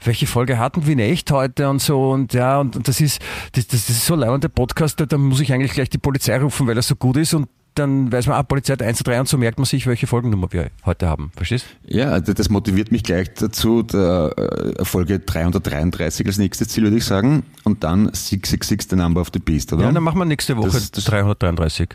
welche 0.04 0.28
Folge 0.28 0.58
hatten 0.60 0.86
wir 0.86 0.92
in 0.92 1.00
echt 1.00 1.32
heute 1.32 1.70
und 1.70 1.82
so 1.82 2.12
und 2.12 2.34
ja, 2.34 2.60
und, 2.60 2.76
und 2.76 2.86
das 2.88 3.00
ist, 3.00 3.22
das, 3.54 3.68
das 3.68 3.90
ist 3.90 4.06
so 4.06 4.16
leibend 4.16 4.44
der 4.44 4.50
Podcast, 4.50 5.00
da, 5.00 5.06
da 5.06 5.18
muss 5.18 5.40
ich 5.40 5.54
eigentlich 5.54 5.72
gleich 5.72 5.90
die 5.90 5.98
Polizei 6.00 6.38
rufen, 6.38 6.68
weil 6.68 6.76
er 6.76 6.82
so 6.84 6.96
gut 6.98 7.16
ist 7.16 7.34
und 7.34 7.48
dann 7.76 8.12
weiß 8.12 8.28
man, 8.28 8.38
ah, 8.38 8.44
Polizei 8.44 8.74
hat 8.74 8.82
1 8.82 8.98
zu 9.00 9.04
3 9.04 9.22
und 9.22 9.28
so 9.28 9.38
merkt 9.38 9.58
man 9.58 9.66
sich, 9.66 9.88
welche 9.88 10.08
Folgennummer 10.08 10.52
wir 10.52 10.70
heute 10.86 11.08
haben. 11.08 11.32
Verstehst? 11.36 11.66
Ja, 11.86 12.10
also 12.10 12.34
das 12.34 12.50
motiviert 12.50 12.92
mich 12.92 13.04
gleich 13.04 13.34
dazu, 13.34 13.84
der 13.84 14.34
äh, 14.80 14.86
Folge 14.86 15.20
333 15.20 16.26
als 16.28 16.38
nächstes 16.38 16.68
Ziel, 16.70 16.84
würde 16.84 16.98
ich 16.98 17.06
sagen. 17.06 17.44
Und 17.64 17.84
dann 17.84 18.06
666, 18.14 18.90
the 18.90 18.96
number 18.96 19.22
of 19.22 19.30
the 19.34 19.40
beast, 19.40 19.74
oder? 19.74 19.84
Ja, 19.86 19.92
dann 19.92 20.04
machen 20.04 20.18
wir 20.20 20.26
nächste 20.26 20.56
Woche 20.58 20.72
Das- 20.72 20.92
das- 20.92 21.06
333. 21.06 21.90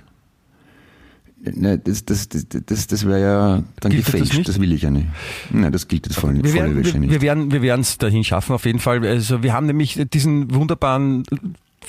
Ne, 1.41 1.79
das 1.79 2.05
das, 2.05 2.29
das, 2.29 2.47
das, 2.67 2.87
das 2.89 3.07
wäre 3.07 3.21
ja 3.21 3.63
dann 3.81 3.93
Gilt 3.93 4.07
das 4.07 4.13
gefälscht, 4.13 4.35
nicht? 4.35 4.49
das, 4.49 4.61
will 4.61 4.73
ich 4.73 4.83
ja 4.83 4.91
nicht. 4.91 5.07
Nein, 5.51 5.71
das 5.71 5.87
gilt 5.87 6.07
jetzt 6.07 6.19
voll, 6.19 6.35
Wir 6.43 6.53
werden, 6.53 6.83
wir, 6.85 6.99
nicht. 6.99 7.11
wir 7.13 7.21
werden, 7.21 7.53
wir 7.53 7.63
werden 7.63 7.83
es 7.83 7.97
dahin 7.97 8.25
schaffen, 8.25 8.55
auf 8.55 8.67
jeden 8.67 8.81
Fall. 8.81 9.07
Also 9.07 9.41
wir 9.45 9.53
haben 9.53 9.67
nämlich 9.67 10.05
diesen 10.13 10.53
wunderbaren, 10.53 11.23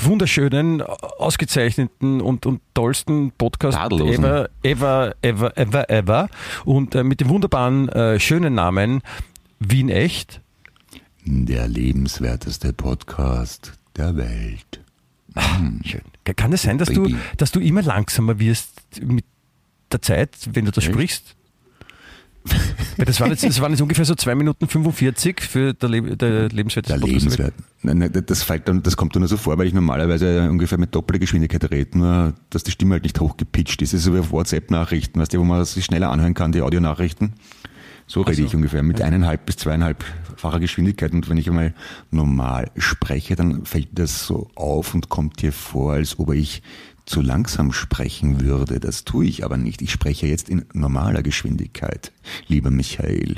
wunderschönen, 0.05 0.81
ausgezeichneten 0.81 2.21
und, 2.21 2.45
und 2.45 2.61
tollsten 2.73 3.31
Podcast 3.31 3.77
Tadellosen. 3.77 4.23
ever, 4.23 4.49
ever, 4.63 5.15
ever, 5.21 5.57
ever, 5.57 5.89
ever. 5.89 6.29
Und 6.65 6.95
äh, 6.95 7.03
mit 7.03 7.21
dem 7.21 7.29
wunderbaren, 7.29 7.89
äh, 7.89 8.19
schönen 8.19 8.55
Namen 8.55 9.01
Wien 9.59 9.89
Echt. 9.89 10.41
Der 11.25 11.67
lebenswerteste 11.67 12.73
Podcast 12.73 13.73
der 13.97 14.15
Welt. 14.15 14.81
Schön. 15.83 16.01
Kann 16.35 16.53
es 16.53 16.61
sein, 16.63 16.77
dass 16.77 16.89
du, 16.89 17.09
dass 17.37 17.51
du 17.51 17.59
immer 17.59 17.81
langsamer 17.81 18.39
wirst 18.39 19.01
mit 19.01 19.25
der 19.91 20.01
Zeit, 20.01 20.35
wenn 20.53 20.65
du 20.65 20.71
das 20.71 20.85
Echt? 20.85 20.93
sprichst? 20.93 21.35
Das 22.97 23.19
waren, 23.21 23.29
jetzt, 23.29 23.43
das 23.43 23.61
waren 23.61 23.71
jetzt 23.71 23.81
ungefähr 23.81 24.03
so 24.03 24.15
2 24.15 24.35
Minuten 24.35 24.67
45 24.67 25.41
für 25.41 25.73
der, 25.73 25.89
Le 25.89 26.01
der 26.17 26.49
lebenswerteste 26.49 26.99
Der 26.99 27.07
lebenswert. 27.07 27.53
Nein, 27.81 27.99
nein, 27.99 28.23
das, 28.25 28.43
fällt 28.43 28.67
dann, 28.67 28.83
das 28.83 28.97
kommt 28.97 29.15
dann 29.15 29.21
nur 29.21 29.29
so 29.29 29.37
vor, 29.37 29.57
weil 29.57 29.67
ich 29.67 29.73
normalerweise 29.73 30.49
ungefähr 30.49 30.77
mit 30.77 30.93
doppelter 30.93 31.19
Geschwindigkeit 31.19 31.71
rede, 31.71 31.97
nur 31.97 32.33
dass 32.49 32.63
die 32.63 32.71
Stimme 32.71 32.93
halt 32.93 33.03
nicht 33.03 33.19
hochgepitcht 33.19 33.81
ist. 33.81 33.93
Das 33.93 33.99
ist 33.99 34.05
so 34.05 34.13
wie 34.13 34.19
auf 34.19 34.31
WhatsApp-Nachrichten, 34.31 35.19
weißt 35.19 35.33
du, 35.33 35.39
wo 35.39 35.43
man 35.45 35.63
sich 35.63 35.85
schneller 35.85 36.09
anhören 36.11 36.33
kann, 36.33 36.51
die 36.51 36.61
Audionachrichten. 36.61 37.33
So 38.09 38.21
rede 38.21 38.37
so. 38.37 38.43
ich 38.47 38.55
ungefähr 38.55 38.81
mit 38.81 39.03
eineinhalb 39.03 39.45
bis 39.45 39.57
zweieinhalbfacher 39.57 40.59
Geschwindigkeit. 40.59 41.13
Und 41.13 41.29
wenn 41.29 41.37
ich 41.37 41.47
einmal 41.47 41.75
normal 42.09 42.71
spreche, 42.75 43.35
dann 43.35 43.65
fällt 43.65 43.89
das 43.93 44.25
so 44.25 44.49
auf 44.55 44.95
und 44.95 45.09
kommt 45.09 45.43
dir 45.43 45.53
vor, 45.53 45.93
als 45.93 46.17
ob 46.17 46.33
ich 46.33 46.63
zu 47.09 47.21
langsam 47.21 47.71
sprechen 47.71 48.41
würde. 48.41 48.79
Das 48.79 49.03
tue 49.03 49.25
ich 49.25 49.43
aber 49.43 49.57
nicht. 49.57 49.81
Ich 49.81 49.91
spreche 49.91 50.27
jetzt 50.27 50.47
in 50.47 50.65
normaler 50.73 51.23
Geschwindigkeit, 51.23 52.11
lieber 52.47 52.69
Michael. 52.69 53.37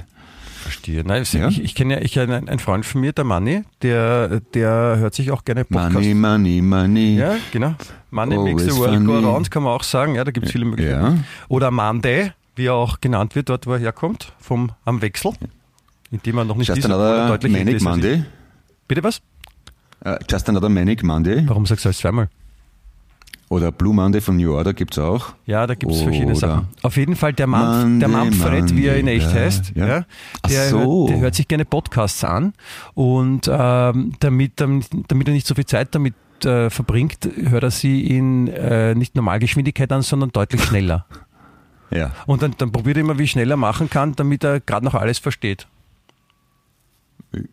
Verstehe. 0.61 1.03
Nein, 1.05 1.23
Ja? 1.31 1.47
ich, 1.47 1.63
ich 1.63 1.73
kenne 1.73 1.95
ja 1.95 2.01
ich 2.01 2.11
kenne 2.13 2.35
einen- 2.35 2.59
Freund 2.59 2.85
von 2.85 3.01
mir, 3.01 3.13
der 3.13 3.23
Manni, 3.23 3.63
der, 3.81 4.41
der 4.53 4.97
hört 4.97 5.15
sich 5.15 5.31
auch 5.31 5.43
gerne 5.45 5.63
Podcasts. 5.65 5.93
Money, 5.93 6.13
money, 6.13 6.61
money. 6.61 7.15
Ja, 7.17 7.35
genau. 7.51 7.73
Money 8.11 8.37
makes 8.37 8.65
the 8.65 8.75
world 8.77 9.05
go 9.05 9.13
around, 9.17 9.49
kann 9.49 9.63
man 9.63 9.71
auch 9.71 9.83
sagen. 9.83 10.15
Ja, 10.15 10.23
da 10.25 10.31
gibt 10.31 10.45
es 10.47 10.51
viele 10.51 10.65
Möglichkeiten. 10.65 11.15
Ja. 11.17 11.23
Oder 11.47 11.71
Monday, 11.71 12.33
wie 12.55 12.65
er 12.65 12.73
auch 12.75 12.99
genannt 13.01 13.35
wird, 13.35 13.49
dort 13.49 13.65
wo 13.65 13.73
er 13.73 13.79
herkommt, 13.79 14.33
vom 14.37 14.71
am 14.85 15.01
Wechsel, 15.01 15.31
in 16.11 16.21
dem 16.21 16.37
er 16.37 16.43
noch 16.45 16.57
nicht 16.57 16.67
Just 16.67 16.83
er 16.83 16.85
another 16.93 17.27
deutlich 17.29 17.53
Manic 17.53 17.75
ist. 17.77 17.83
Monday. 17.83 18.23
Bitte 18.87 19.03
was? 19.03 19.21
Uh, 20.05 20.15
just 20.29 20.47
another 20.49 20.69
Manic 20.69 21.03
Monday. 21.03 21.43
Warum 21.47 21.65
sagst 21.65 21.85
du 21.85 21.89
das 21.89 21.97
zweimal? 21.99 22.29
Oder 23.51 23.73
Blue 23.73 23.93
Monday 23.93 24.21
von 24.21 24.37
New 24.37 24.55
Order 24.55 24.73
gibt's 24.73 24.97
auch. 24.97 25.33
Ja, 25.45 25.67
da 25.67 25.75
gibt 25.75 25.91
es 25.91 26.01
verschiedene 26.01 26.37
Sachen. 26.37 26.69
Auf 26.83 26.95
jeden 26.95 27.17
Fall 27.17 27.33
der, 27.33 27.47
Manf, 27.47 27.83
Monday, 27.83 27.99
der 27.99 28.07
Manfred, 28.07 28.77
wie 28.77 28.85
er 28.85 28.95
in 28.95 29.09
echt 29.09 29.25
Monday, 29.25 29.41
heißt, 29.41 29.73
ja. 29.75 29.87
ja. 29.87 30.05
Der, 30.47 30.69
so. 30.69 31.01
hört, 31.01 31.09
der 31.09 31.19
hört 31.19 31.35
sich 31.35 31.49
gerne 31.49 31.65
Podcasts 31.65 32.23
an 32.23 32.53
und 32.93 33.51
ähm, 33.51 34.13
damit, 34.21 34.53
damit, 34.61 34.87
damit 35.09 35.27
er 35.27 35.33
nicht 35.33 35.45
so 35.45 35.53
viel 35.55 35.65
Zeit 35.65 35.93
damit 35.93 36.13
äh, 36.45 36.69
verbringt, 36.69 37.27
hört 37.49 37.63
er 37.63 37.71
sie 37.71 38.07
in 38.07 38.47
äh, 38.47 38.95
nicht 38.95 39.17
Normalgeschwindigkeit 39.17 39.91
an, 39.91 40.01
sondern 40.01 40.31
deutlich 40.31 40.63
schneller. 40.63 41.05
Ja. 41.93 42.11
Und 42.25 42.41
dann, 42.41 42.55
dann 42.57 42.71
probiert 42.71 42.95
er 42.95 43.01
immer, 43.01 43.19
wie 43.19 43.27
schnell 43.27 43.51
er 43.51 43.57
machen 43.57 43.89
kann, 43.89 44.15
damit 44.15 44.45
er 44.45 44.61
gerade 44.61 44.85
noch 44.85 44.95
alles 44.95 45.19
versteht. 45.19 45.67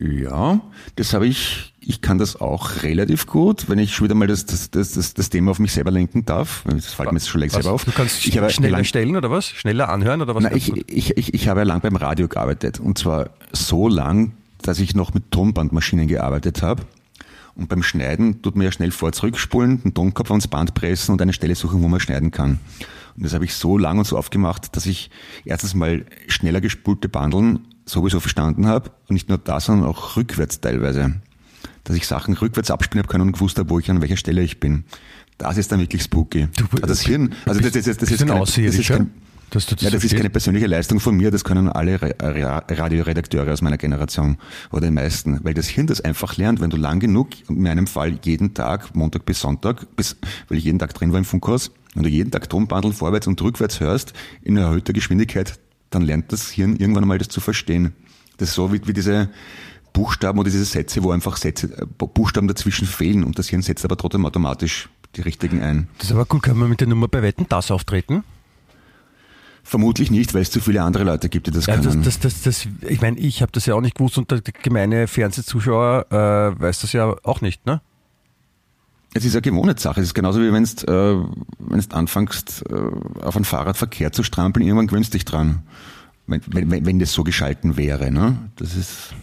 Ja, 0.01 0.61
das 0.97 1.15
habe 1.15 1.29
ich, 1.29 1.73
ich 1.81 2.01
kann 2.01 2.19
das 2.19 2.41
auch 2.41 2.83
relativ 2.83 3.27
gut, 3.27 3.69
wenn 3.69 3.79
ich 3.79 3.95
schon 3.95 4.07
wieder 4.07 4.17
mal 4.17 4.27
das, 4.27 4.45
das, 4.45 4.73
das, 4.73 4.93
das, 4.93 5.15
das 5.15 5.31
Thema 5.31 5.53
auf 5.53 5.61
mich 5.61 5.73
selber 5.73 5.93
lenken 5.93 6.25
darf. 6.25 6.65
Das 6.67 6.87
fällt 6.95 7.13
mir 7.13 7.19
jetzt 7.19 7.29
schon 7.29 7.41
längst 7.41 7.55
selber 7.55 7.71
auf. 7.71 7.85
Du 7.85 7.93
kannst 7.93 8.27
ich 8.27 8.37
habe 8.37 8.51
schneller 8.51 8.79
lang, 8.79 8.85
stellen 8.85 9.15
oder 9.15 9.31
was? 9.31 9.49
Schneller 9.51 9.89
anhören 9.89 10.21
oder 10.21 10.35
was? 10.35 10.43
kannst 10.43 10.57
ich, 10.57 10.89
ich, 10.89 11.17
ich, 11.17 11.35
ich 11.35 11.49
habe 11.49 11.61
ja 11.61 11.65
lang 11.65 11.81
beim 11.81 11.95
Radio 11.95 12.27
gearbeitet 12.27 12.81
und 12.81 12.99
zwar 12.99 13.31
so 13.53 13.87
lang, 13.87 14.33
dass 14.63 14.81
ich 14.81 14.97
noch 14.97 15.15
mit 15.15 15.31
Tonbandmaschinen 15.31 16.09
gearbeitet 16.09 16.63
habe. 16.63 16.83
Und 17.55 17.69
beim 17.69 17.83
Schneiden 17.83 18.43
tut 18.43 18.57
man 18.57 18.65
ja 18.65 18.73
schnell 18.73 18.91
vor 18.91 19.13
zurückspulen, 19.13 19.83
den 19.83 19.95
Tonkopf 19.95 20.31
ans 20.31 20.49
Band 20.49 20.75
pressen 20.75 21.13
und 21.13 21.23
eine 21.23 21.33
Stelle 21.33 21.55
suchen, 21.55 21.83
wo 21.83 21.89
man 21.89 22.01
schneiden 22.01 22.31
kann. 22.31 22.59
Und 23.17 23.25
das 23.25 23.35
habe 23.35 23.45
ich 23.45 23.55
so 23.55 23.79
lang 23.79 23.99
und 23.99 24.07
so 24.07 24.17
oft 24.17 24.31
gemacht, 24.31 24.77
dass 24.77 24.87
ich 24.87 25.11
erstens 25.45 25.75
mal 25.75 26.05
schneller 26.29 26.61
gespulte 26.61 27.09
Bandeln 27.09 27.61
sowieso 27.89 28.21
verstanden 28.21 28.67
habe 28.67 28.91
und 29.09 29.15
nicht 29.15 29.29
nur 29.29 29.39
das, 29.39 29.65
sondern 29.67 29.89
auch 29.89 30.17
rückwärts 30.17 30.61
teilweise. 30.61 31.15
Dass 31.85 31.97
ich 31.97 32.07
Sachen 32.07 32.35
rückwärts 32.35 32.71
abspielen 32.71 33.03
habe 33.03 33.11
können 33.11 33.27
und 33.29 33.33
gewusst 33.33 33.59
habe, 33.59 33.71
wo 33.71 33.79
ich 33.79 33.91
an 33.91 34.01
welcher 34.03 34.17
Stelle 34.17 34.43
ich 34.43 34.61
bin. 34.61 34.85
Das 35.39 35.57
ist 35.57 35.73
dann 35.73 35.81
wirklich 35.81 36.03
spooky. 36.03 36.49
Du- 36.57 36.65
Also 36.73 36.87
das 36.87 37.01
Hirn, 37.03 37.35
also 37.47 37.61
das, 37.61 37.73
das, 37.73 37.85
das, 37.85 37.97
das 37.97 38.11
ist 38.11 38.19
keine, 38.27 38.41
das 38.41 38.57
ist 38.59 38.89
kein, 38.89 39.11
Dass 39.51 39.65
du 39.67 39.75
das 39.77 39.85
ja, 39.85 39.91
das 39.91 40.05
ist 40.05 40.15
keine 40.15 40.29
persönliche 40.31 40.67
Leistung 40.67 41.01
von 41.01 41.17
mir, 41.17 41.31
das 41.31 41.45
können 41.45 41.69
alle 41.71 42.03
Ra- 42.03 42.09
Ra- 42.21 42.65
Radioredakteure 42.69 43.53
aus 43.53 43.63
meiner 43.63 43.79
Generation 43.79 44.37
oder 44.73 44.87
die 44.87 44.93
meisten, 44.93 45.39
weil 45.45 45.55
das 45.55 45.69
Hirn 45.69 45.87
das 45.87 46.01
einfach 46.03 46.37
lernt, 46.37 46.61
wenn 46.61 46.69
du 46.71 46.77
lang 46.77 46.99
genug, 47.01 47.29
in 47.49 47.63
meinem 47.63 47.87
Fall 47.87 48.19
jeden 48.25 48.53
Tag, 48.53 48.95
Montag 48.95 49.25
bis 49.25 49.41
Sonntag, 49.41 49.87
bis, 49.97 50.17
weil 50.49 50.59
ich 50.59 50.65
jeden 50.65 50.79
Tag 50.79 50.93
drin 50.93 51.13
war 51.13 51.19
im 51.19 51.25
Funkhaus, 51.25 51.71
wenn 51.95 52.03
du 52.03 52.11
jeden 52.11 52.31
Tag 52.31 52.51
Tonbandel 52.51 52.93
vorwärts 52.93 53.27
und 53.27 53.41
rückwärts 53.41 53.81
hörst, 53.81 54.13
in 54.43 54.57
erhöhter 54.59 54.93
Geschwindigkeit, 54.93 55.59
dann 55.91 56.03
lernt 56.03 56.33
das 56.33 56.51
Hirn 56.51 56.77
irgendwann 56.77 57.05
einmal 57.05 57.19
das 57.19 57.29
zu 57.29 57.41
verstehen. 57.41 57.93
Das 58.37 58.51
ist 58.51 58.55
so 58.55 58.73
wie, 58.73 58.81
wie 58.87 58.93
diese 58.93 59.31
Buchstaben 59.93 60.39
oder 60.39 60.51
diese 60.51 60.65
Sätze, 60.65 61.03
wo 61.03 61.11
einfach 61.11 61.37
Sätze, 61.37 61.67
äh, 61.77 61.87
Buchstaben 61.87 62.47
dazwischen 62.49 62.87
fehlen 62.87 63.25
und 63.25 63.39
das 63.39 63.49
Hirn 63.49 63.63
setzt 63.63 63.85
aber 63.85 63.97
trotzdem 63.97 64.25
automatisch 64.27 64.89
die 65.17 65.23
richtigen 65.23 65.63
ein. 65.63 65.89
Das 65.99 66.09
ist 66.09 66.13
aber 66.13 66.27
cool, 66.33 66.41
können 66.41 66.61
wir 66.61 66.69
mit 66.69 66.81
der 66.81 66.89
Nummer 66.89 67.09
bei 67.09 67.23
Wetten 67.23 67.47
das 67.49 67.71
auftreten? 67.71 68.23
Vermutlich 69.65 70.11
nicht, 70.11 70.33
weil 70.35 70.43
es 70.43 70.51
zu 70.51 70.61
viele 70.61 70.83
andere 70.83 71.05
Leute 71.05 71.29
gibt, 71.29 71.47
die 71.47 71.51
das 71.51 71.67
Ja, 71.67 71.77
können. 71.77 72.03
das, 72.03 72.21
das, 72.21 72.43
das, 72.43 72.67
ich 72.89 73.01
meine, 73.03 73.19
ich 73.19 73.43
habe 73.43 73.53
das 73.53 73.67
ja 73.67 73.75
auch 73.75 73.81
nicht 73.83 73.97
gewusst 73.97 74.17
und 74.17 74.31
der 74.31 74.41
gemeine 74.41 75.07
Fernsehzuschauer 75.09 76.07
äh, 76.11 76.61
weiß 76.61 76.81
das 76.81 76.93
ja 76.93 77.15
auch 77.23 77.41
nicht, 77.43 77.67
ne? 77.67 77.81
Es 79.15 79.25
ist 79.25 79.35
eine 79.35 79.43
Gewohnheitssache. 79.43 80.01
Es 80.01 80.09
ist 80.09 80.15
genauso 80.15 80.41
wie 80.41 80.53
wenn 80.53 80.65
du 80.65 81.27
äh, 81.75 81.95
anfängst, 81.95 82.65
äh, 82.71 82.75
auf 83.25 83.37
einen 83.37 83.45
Fahrradverkehr 83.45 84.13
zu 84.13 84.23
strampeln, 84.23 84.65
irgendwann 84.67 84.87
gewöhnst 84.87 85.15
dich 85.15 85.25
dran. 85.25 85.63
Wenn, 86.27 86.43
wenn, 86.47 86.85
wenn- 86.85 86.99
das 86.99 87.13
so 87.15 87.25
geschalten 87.25 87.77
wäre. 87.79 88.11
Ne? 88.11 88.37
Das 88.57 88.77
ist, 88.77 89.15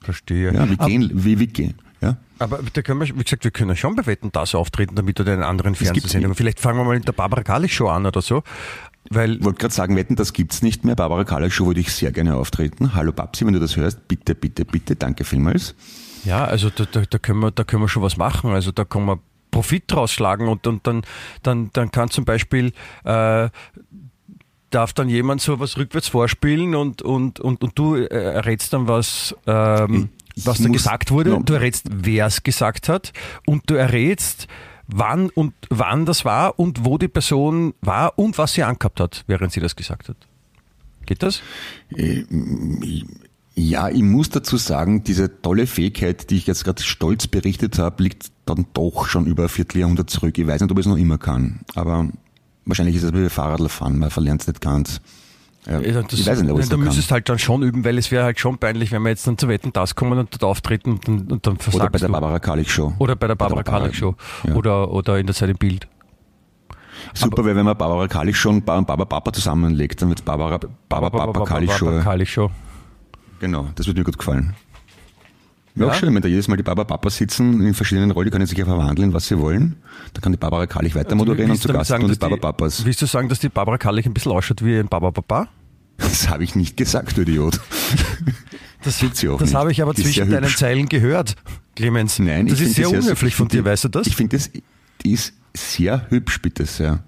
Verstehe. 0.00 0.52
ja, 0.52 0.68
wie 0.68 0.76
gehen, 0.76 1.10
wie, 1.14 1.38
wie 1.38 1.46
gehen. 1.46 1.74
Ja? 2.02 2.16
aber 2.40 2.58
da 2.72 2.82
können 2.82 3.00
wir, 3.00 3.06
wie 3.08 3.22
gesagt, 3.22 3.44
wir 3.44 3.52
können 3.52 3.70
ja 3.70 3.76
schon 3.76 3.94
bei 3.94 4.04
Wetten 4.06 4.30
das 4.32 4.54
auftreten, 4.56 4.96
damit 4.96 5.20
oder 5.20 5.32
in 5.34 5.42
anderen 5.42 5.74
Fernsehsendungen. 5.76 6.34
Vielleicht 6.34 6.58
fangen 6.60 6.78
wir 6.78 6.84
mal 6.84 6.96
in 6.96 7.02
der 7.02 7.12
Barbara 7.12 7.42
Kalisch 7.44 7.74
Show 7.76 7.88
an 7.88 8.04
oder 8.04 8.20
so. 8.20 8.42
Weil, 9.08 9.36
Ich 9.36 9.44
wollte 9.44 9.60
gerade 9.60 9.74
sagen, 9.74 9.96
wetten, 9.96 10.16
das 10.16 10.32
gibt's 10.32 10.62
nicht 10.62 10.84
mehr. 10.84 10.94
Barbara 10.96 11.24
Kalisch 11.24 11.54
Show 11.54 11.66
würde 11.66 11.80
ich 11.80 11.92
sehr 11.92 12.12
gerne 12.12 12.36
auftreten. 12.36 12.94
Hallo 12.94 13.12
Babsi, 13.12 13.46
wenn 13.46 13.52
du 13.54 13.60
das 13.60 13.76
hörst, 13.76 14.08
bitte, 14.08 14.34
bitte, 14.34 14.64
bitte, 14.64 14.96
danke 14.96 15.24
vielmals. 15.24 15.74
Ja, 16.24 16.44
also 16.44 16.70
da, 16.70 16.84
da, 16.84 17.02
da, 17.08 17.18
können 17.18 17.40
wir, 17.40 17.50
da 17.50 17.64
können 17.64 17.82
wir 17.82 17.88
schon 17.88 18.02
was 18.02 18.16
machen. 18.16 18.50
Also 18.50 18.72
da 18.72 18.84
kann 18.84 19.04
man 19.04 19.18
Profit 19.50 19.84
draus 19.86 20.12
schlagen 20.12 20.48
und, 20.48 20.66
und 20.66 20.86
dann, 20.86 21.02
dann, 21.42 21.70
dann 21.72 21.90
kann 21.90 22.10
zum 22.10 22.24
Beispiel 22.24 22.72
äh, 23.04 23.48
darf 24.70 24.92
dann 24.92 25.08
jemand 25.08 25.40
so 25.40 25.60
was 25.60 25.76
rückwärts 25.76 26.08
vorspielen 26.08 26.74
und, 26.74 27.02
und, 27.02 27.38
und, 27.38 27.62
und 27.62 27.78
du 27.78 27.96
äh, 27.96 28.06
errätst 28.06 28.72
dann, 28.72 28.88
was, 28.88 29.36
ähm, 29.46 30.08
was 30.36 30.58
da 30.58 30.68
gesagt 30.68 31.10
wurde. 31.10 31.30
Ja. 31.32 31.40
Du 31.40 31.52
errätst, 31.52 31.86
wer 31.90 32.26
es 32.26 32.42
gesagt 32.42 32.88
hat 32.88 33.12
und 33.44 33.68
du 33.68 33.74
errätst, 33.74 34.48
wann 34.86 35.30
und 35.30 35.54
wann 35.70 36.06
das 36.06 36.24
war 36.24 36.58
und 36.58 36.84
wo 36.84 36.98
die 36.98 37.08
Person 37.08 37.74
war 37.80 38.18
und 38.18 38.38
was 38.38 38.54
sie 38.54 38.62
angehabt 38.62 39.00
hat, 39.00 39.24
während 39.26 39.52
sie 39.52 39.60
das 39.60 39.76
gesagt 39.76 40.08
hat. 40.08 40.16
Geht 41.06 41.22
das? 41.22 41.42
Ja, 43.54 43.88
ich 43.90 44.02
muss 44.02 44.30
dazu 44.30 44.56
sagen, 44.56 45.04
diese 45.04 45.42
tolle 45.42 45.66
Fähigkeit, 45.66 46.30
die 46.30 46.36
ich 46.36 46.46
jetzt 46.46 46.64
gerade 46.64 46.82
stolz 46.82 47.26
berichtet 47.26 47.78
habe, 47.78 48.02
liegt 48.02 48.32
dann 48.46 48.66
doch 48.72 49.06
schon 49.06 49.26
über 49.26 49.42
ein 49.44 49.48
Vierteljahrhundert 49.50 50.08
zurück. 50.08 50.38
Ich 50.38 50.46
weiß 50.46 50.62
nicht, 50.62 50.70
ob 50.70 50.78
ich 50.78 50.86
es 50.86 50.90
noch 50.90 50.96
immer 50.96 51.18
kann, 51.18 51.60
aber 51.74 52.08
wahrscheinlich 52.64 52.96
ist 52.96 53.02
es 53.02 53.12
wie 53.12 53.28
Fahrradfahren, 53.28 53.98
man 53.98 54.10
verlernt 54.10 54.40
es 54.42 54.46
nicht 54.48 54.60
ganz. 54.62 55.00
Ja, 55.66 55.80
Ja, 55.80 56.02
das, 56.02 56.18
ich 56.18 56.26
weiß 56.26 56.40
nicht, 56.42 56.50
ob 56.50 56.58
es 56.58 56.70
da 56.70 56.76
müsstest 56.78 57.10
du 57.10 57.12
halt 57.12 57.28
dann 57.28 57.38
schon 57.38 57.62
üben, 57.62 57.84
weil 57.84 57.98
es 57.98 58.10
wäre 58.10 58.24
halt 58.24 58.40
schon 58.40 58.56
peinlich, 58.58 58.90
wenn 58.90 59.02
wir 59.02 59.10
jetzt 59.10 59.26
dann 59.26 59.36
zu 59.38 59.46
Wetten 59.48 59.72
das 59.72 59.94
kommen 59.94 60.18
und 60.18 60.32
dort 60.32 60.44
auftreten 60.44 60.92
und 60.92 61.06
dann, 61.06 61.20
und 61.30 61.46
dann 61.46 61.54
Oder 61.54 61.62
versagst 61.62 61.92
bei 61.92 61.98
der. 61.98 62.08
Barbara 62.08 62.38
Kalik 62.38 62.68
Show. 62.70 62.94
Oder 62.98 63.14
bei 63.16 63.26
der 63.28 63.36
Barbara 63.36 63.62
Barbara- 63.62 63.80
Kalik 63.80 63.94
Show. 63.94 64.16
Ja. 64.44 64.54
Oder, 64.54 64.90
oder 64.90 65.18
in 65.18 65.26
der 65.26 65.36
Zeit 65.36 65.50
im 65.50 65.58
Bild. 65.58 65.86
Super 67.14 67.44
wäre, 67.44 67.54
wenn 67.56 67.64
man 67.64 67.76
Barbara 67.76 68.08
Kalik 68.08 68.34
Show 68.34 68.48
und 68.50 68.64
Barbara 68.64 69.04
Papa 69.04 69.32
zusammenlegt, 69.32 70.00
dann 70.02 70.08
wird 70.08 70.24
Barbara, 70.24 70.58
Barbara 70.88 71.44
Kalik 71.44 71.68
Barbara 71.68 71.78
Show. 71.78 72.00
Kalik 72.02 72.28
Show. 72.28 72.50
Genau, 73.42 73.68
das 73.74 73.88
würde 73.88 73.98
mir 74.00 74.04
gut 74.04 74.18
gefallen. 74.18 74.54
Wäre 75.74 75.88
Ja? 75.88 75.92
auch 75.92 75.98
schön, 75.98 76.14
wenn 76.14 76.22
da 76.22 76.28
jedes 76.28 76.46
Mal 76.46 76.56
die 76.56 76.62
Barbara 76.62 76.84
Papa 76.84 77.10
sitzen 77.10 77.60
in 77.66 77.74
verschiedenen 77.74 78.12
Rollen, 78.12 78.26
die 78.26 78.30
können 78.30 78.46
sich 78.46 78.56
ja 78.56 78.64
verwandeln, 78.64 79.12
was 79.14 79.26
sie 79.26 79.36
wollen. 79.36 79.74
Da 80.14 80.20
kann 80.20 80.30
die 80.30 80.38
Barbara 80.38 80.68
Kalik 80.68 80.94
weiter 80.94 81.16
moderieren 81.16 81.50
und 81.50 81.60
zu 81.60 81.66
Gast 81.72 81.88
sagen, 81.88 82.04
und 82.04 82.14
die 82.14 82.18
Barbara 82.18 82.38
Papas. 82.40 82.84
Willst 82.84 83.02
du 83.02 83.06
sagen, 83.06 83.28
dass 83.28 83.40
die 83.40 83.48
Barbara 83.48 83.78
Kalik 83.78 84.06
ein 84.06 84.14
bisschen 84.14 84.30
ausschaut 84.30 84.64
wie 84.64 84.78
ein 84.78 84.86
Baba 84.86 85.10
Papa? 85.10 85.48
Das 85.96 86.28
habe 86.28 86.44
ich 86.44 86.54
nicht 86.54 86.76
gesagt, 86.76 87.16
du 87.16 87.22
Idiot. 87.22 87.60
Das, 88.84 88.98
das 89.00 89.54
habe 89.54 89.72
ich 89.72 89.82
aber 89.82 89.90
ist 89.90 90.02
zwischen 90.04 90.30
deinen 90.30 90.44
hübsch. 90.44 90.56
Zeilen 90.56 90.88
gehört, 90.88 91.34
Clemens. 91.74 92.20
Nein, 92.20 92.46
das 92.46 92.60
ich 92.60 92.68
ist 92.68 92.74
sehr 92.76 92.88
die 92.88 92.96
unhöflich 92.96 93.30
ich 93.30 93.34
von 93.34 93.48
dir, 93.48 93.64
weißt 93.64 93.84
du 93.84 93.88
das? 93.88 94.06
Ich 94.06 94.14
finde 94.14 94.36
das, 94.36 94.50
die 95.04 95.12
ist 95.12 95.32
sehr 95.52 96.06
hübsch, 96.10 96.40
bitte 96.42 96.64
sehr. 96.64 97.02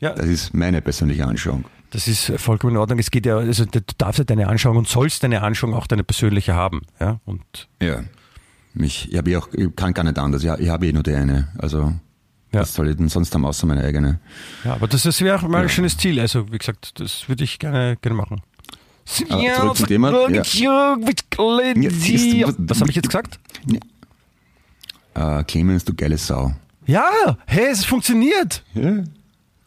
ja, 0.00 0.12
Das 0.12 0.26
ist 0.26 0.54
meine 0.54 0.80
persönliche 0.80 1.24
Anschauung. 1.24 1.64
Das 1.90 2.08
ist 2.08 2.32
vollkommen 2.36 2.74
in 2.74 2.78
Ordnung. 2.78 2.98
Es 2.98 3.10
geht 3.10 3.26
ja, 3.26 3.36
also 3.38 3.64
du 3.64 3.80
darfst 3.98 4.18
ja 4.18 4.24
deine 4.24 4.48
Anschauung 4.48 4.76
und 4.78 4.88
sollst 4.88 5.22
deine 5.22 5.42
Anschauung 5.42 5.74
auch 5.74 5.86
deine 5.86 6.04
persönliche 6.04 6.54
haben. 6.54 6.82
Ja, 7.00 7.20
und 7.24 7.68
Ja. 7.82 8.02
Mich, 8.72 9.10
ich, 9.10 9.18
habe 9.18 9.30
eh 9.30 9.36
auch, 9.36 9.48
ich 9.52 9.74
kann 9.74 9.92
gar 9.94 10.04
nicht 10.04 10.16
anders. 10.18 10.44
Ja, 10.44 10.56
ich 10.56 10.68
habe 10.68 10.86
eh 10.86 10.92
nur 10.92 11.02
die 11.02 11.12
eine. 11.12 11.48
Also, 11.58 11.92
Ja. 12.52 12.60
was 12.60 12.72
soll 12.74 12.88
ich 12.88 12.96
denn 12.96 13.08
sonst 13.08 13.34
haben, 13.34 13.44
außer 13.44 13.66
meine 13.66 13.82
eigene? 13.82 14.20
Ja, 14.64 14.74
aber 14.74 14.86
das, 14.86 15.02
das 15.02 15.20
wäre 15.22 15.36
auch 15.36 15.42
mal 15.42 15.62
ein 15.62 15.68
schönes 15.68 15.96
Ziel. 15.96 16.20
Also, 16.20 16.52
wie 16.52 16.58
gesagt, 16.58 17.00
das 17.00 17.28
würde 17.28 17.42
ich 17.42 17.58
gerne, 17.58 17.96
gerne 18.00 18.16
machen. 18.16 18.42
Aber 19.28 19.42
zurück 19.54 19.76
zum 19.76 19.86
Thema, 19.88 20.12
ja. 20.30 20.96
Was 22.58 22.80
habe 22.80 22.90
ich 22.90 22.96
jetzt 22.96 23.08
gesagt? 23.08 23.40
Äh, 25.14 25.44
Clemens, 25.44 25.84
du 25.84 25.94
geile 25.94 26.16
Sau. 26.16 26.54
Ja, 26.86 27.36
hey, 27.46 27.66
es 27.72 27.84
funktioniert. 27.84 28.62
Ja, 28.74 29.02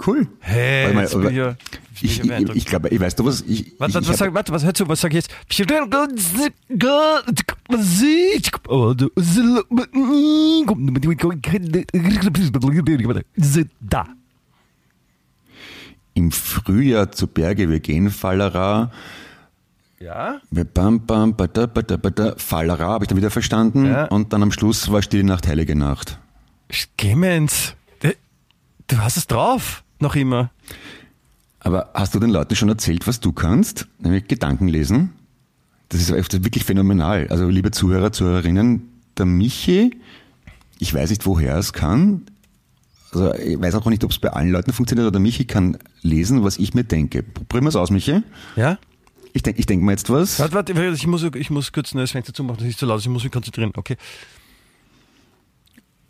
cool. 0.08 0.28
Hey, 0.40 0.94
mal, 0.94 1.08
bin 1.08 1.58
ich 2.02 2.20
ich, 2.20 2.30
ich, 2.30 2.50
ich 2.56 2.66
glaube, 2.66 2.90
ich 2.90 3.00
weiß 3.00 3.16
du 3.16 3.26
was? 3.26 3.42
Ich, 3.42 3.74
Warte, 3.80 4.00
ich, 4.00 4.08
was, 4.08 4.18
sag, 4.18 4.34
warte, 4.34 4.52
was, 4.52 4.64
hör 4.64 4.74
zu, 4.74 4.88
was 4.88 5.02
sag 5.02 5.12
ich 5.12 5.16
jetzt? 5.18 5.30
Da. 13.80 14.08
Im 16.16 16.32
Frühjahr 16.32 17.12
zu 17.12 17.28
Berge, 17.28 17.70
wir 17.70 17.80
gehen 17.80 18.10
Fallera. 18.10 18.92
Ja? 20.00 20.42
Fallera, 22.38 22.88
habe 22.88 23.06
ich 23.06 23.08
dann 23.08 23.18
wieder 23.18 23.32
verstanden. 23.32 23.86
Ja. 23.86 24.06
Und 24.06 24.34
dann 24.34 24.44
am 24.44 24.52
Schluss 24.52 24.92
war 24.92 25.02
Stille 25.02 25.24
Nacht, 25.24 25.48
Heilige 25.48 25.76
Nacht. 25.76 26.20
Clemens, 26.98 27.76
du 28.88 28.98
hast 28.98 29.18
es 29.18 29.28
drauf, 29.28 29.84
noch 30.00 30.16
immer. 30.16 30.52
Aber 31.64 31.90
hast 31.94 32.14
du 32.14 32.20
den 32.20 32.30
Leuten 32.30 32.56
schon 32.56 32.70
erzählt, 32.70 33.08
was 33.08 33.22
du 33.22 33.32
kannst? 33.32 33.88
Nämlich 34.00 34.28
Gedanken 34.28 34.68
lesen. 34.68 35.14
Das 35.90 36.02
ist 36.02 36.44
wirklich 36.44 36.66
phänomenal. 36.66 37.28
Also 37.30 37.48
liebe 37.48 37.72
Zuhörer, 37.72 38.12
Zuhörerinnen, 38.12 38.90
der 39.18 39.26
Michi, 39.26 39.96
ich 40.80 40.94
weiß 40.94 41.10
nicht, 41.10 41.26
woher 41.26 41.54
er 41.54 41.60
es 41.60 41.72
kann. 41.72 42.24
Also 43.12 43.34
ich 43.36 43.60
weiß 43.62 43.76
auch 43.76 43.86
nicht, 43.86 44.04
ob 44.04 44.12
es 44.12 44.20
bei 44.20 44.30
allen 44.30 44.50
Leuten 44.50 44.74
funktioniert, 44.74 45.06
aber 45.06 45.12
der 45.12 45.22
Michi 45.22 45.46
kann 45.46 45.78
lesen, 46.02 46.44
was 46.44 46.58
ich 46.58 46.74
mir 46.74 46.84
denke. 46.84 47.24
Probieren 47.24 47.64
wir 47.64 47.70
es 47.70 47.76
aus, 47.76 47.92
Michi. 47.92 48.22
Ja? 48.56 48.78
Ich 49.32 49.44
denke 49.44 49.60
ich 49.60 49.66
denk 49.66 49.84
mir 49.84 49.92
jetzt 49.92 50.10
was. 50.10 50.40
Warte, 50.40 50.54
warte, 50.54 50.74
ich 50.74 51.08
muss, 51.08 51.24
ich 51.24 51.50
muss 51.50 51.72
kurz 51.72 51.92
das 51.92 52.12
Fenster 52.12 52.34
zumachen, 52.34 52.60
das 52.60 52.68
ist 52.68 52.80
zu 52.80 52.86
laut, 52.86 53.00
ich 53.00 53.08
muss 53.08 53.24
mich 53.24 53.32
konzentrieren. 53.32 53.72
Okay. 53.76 53.98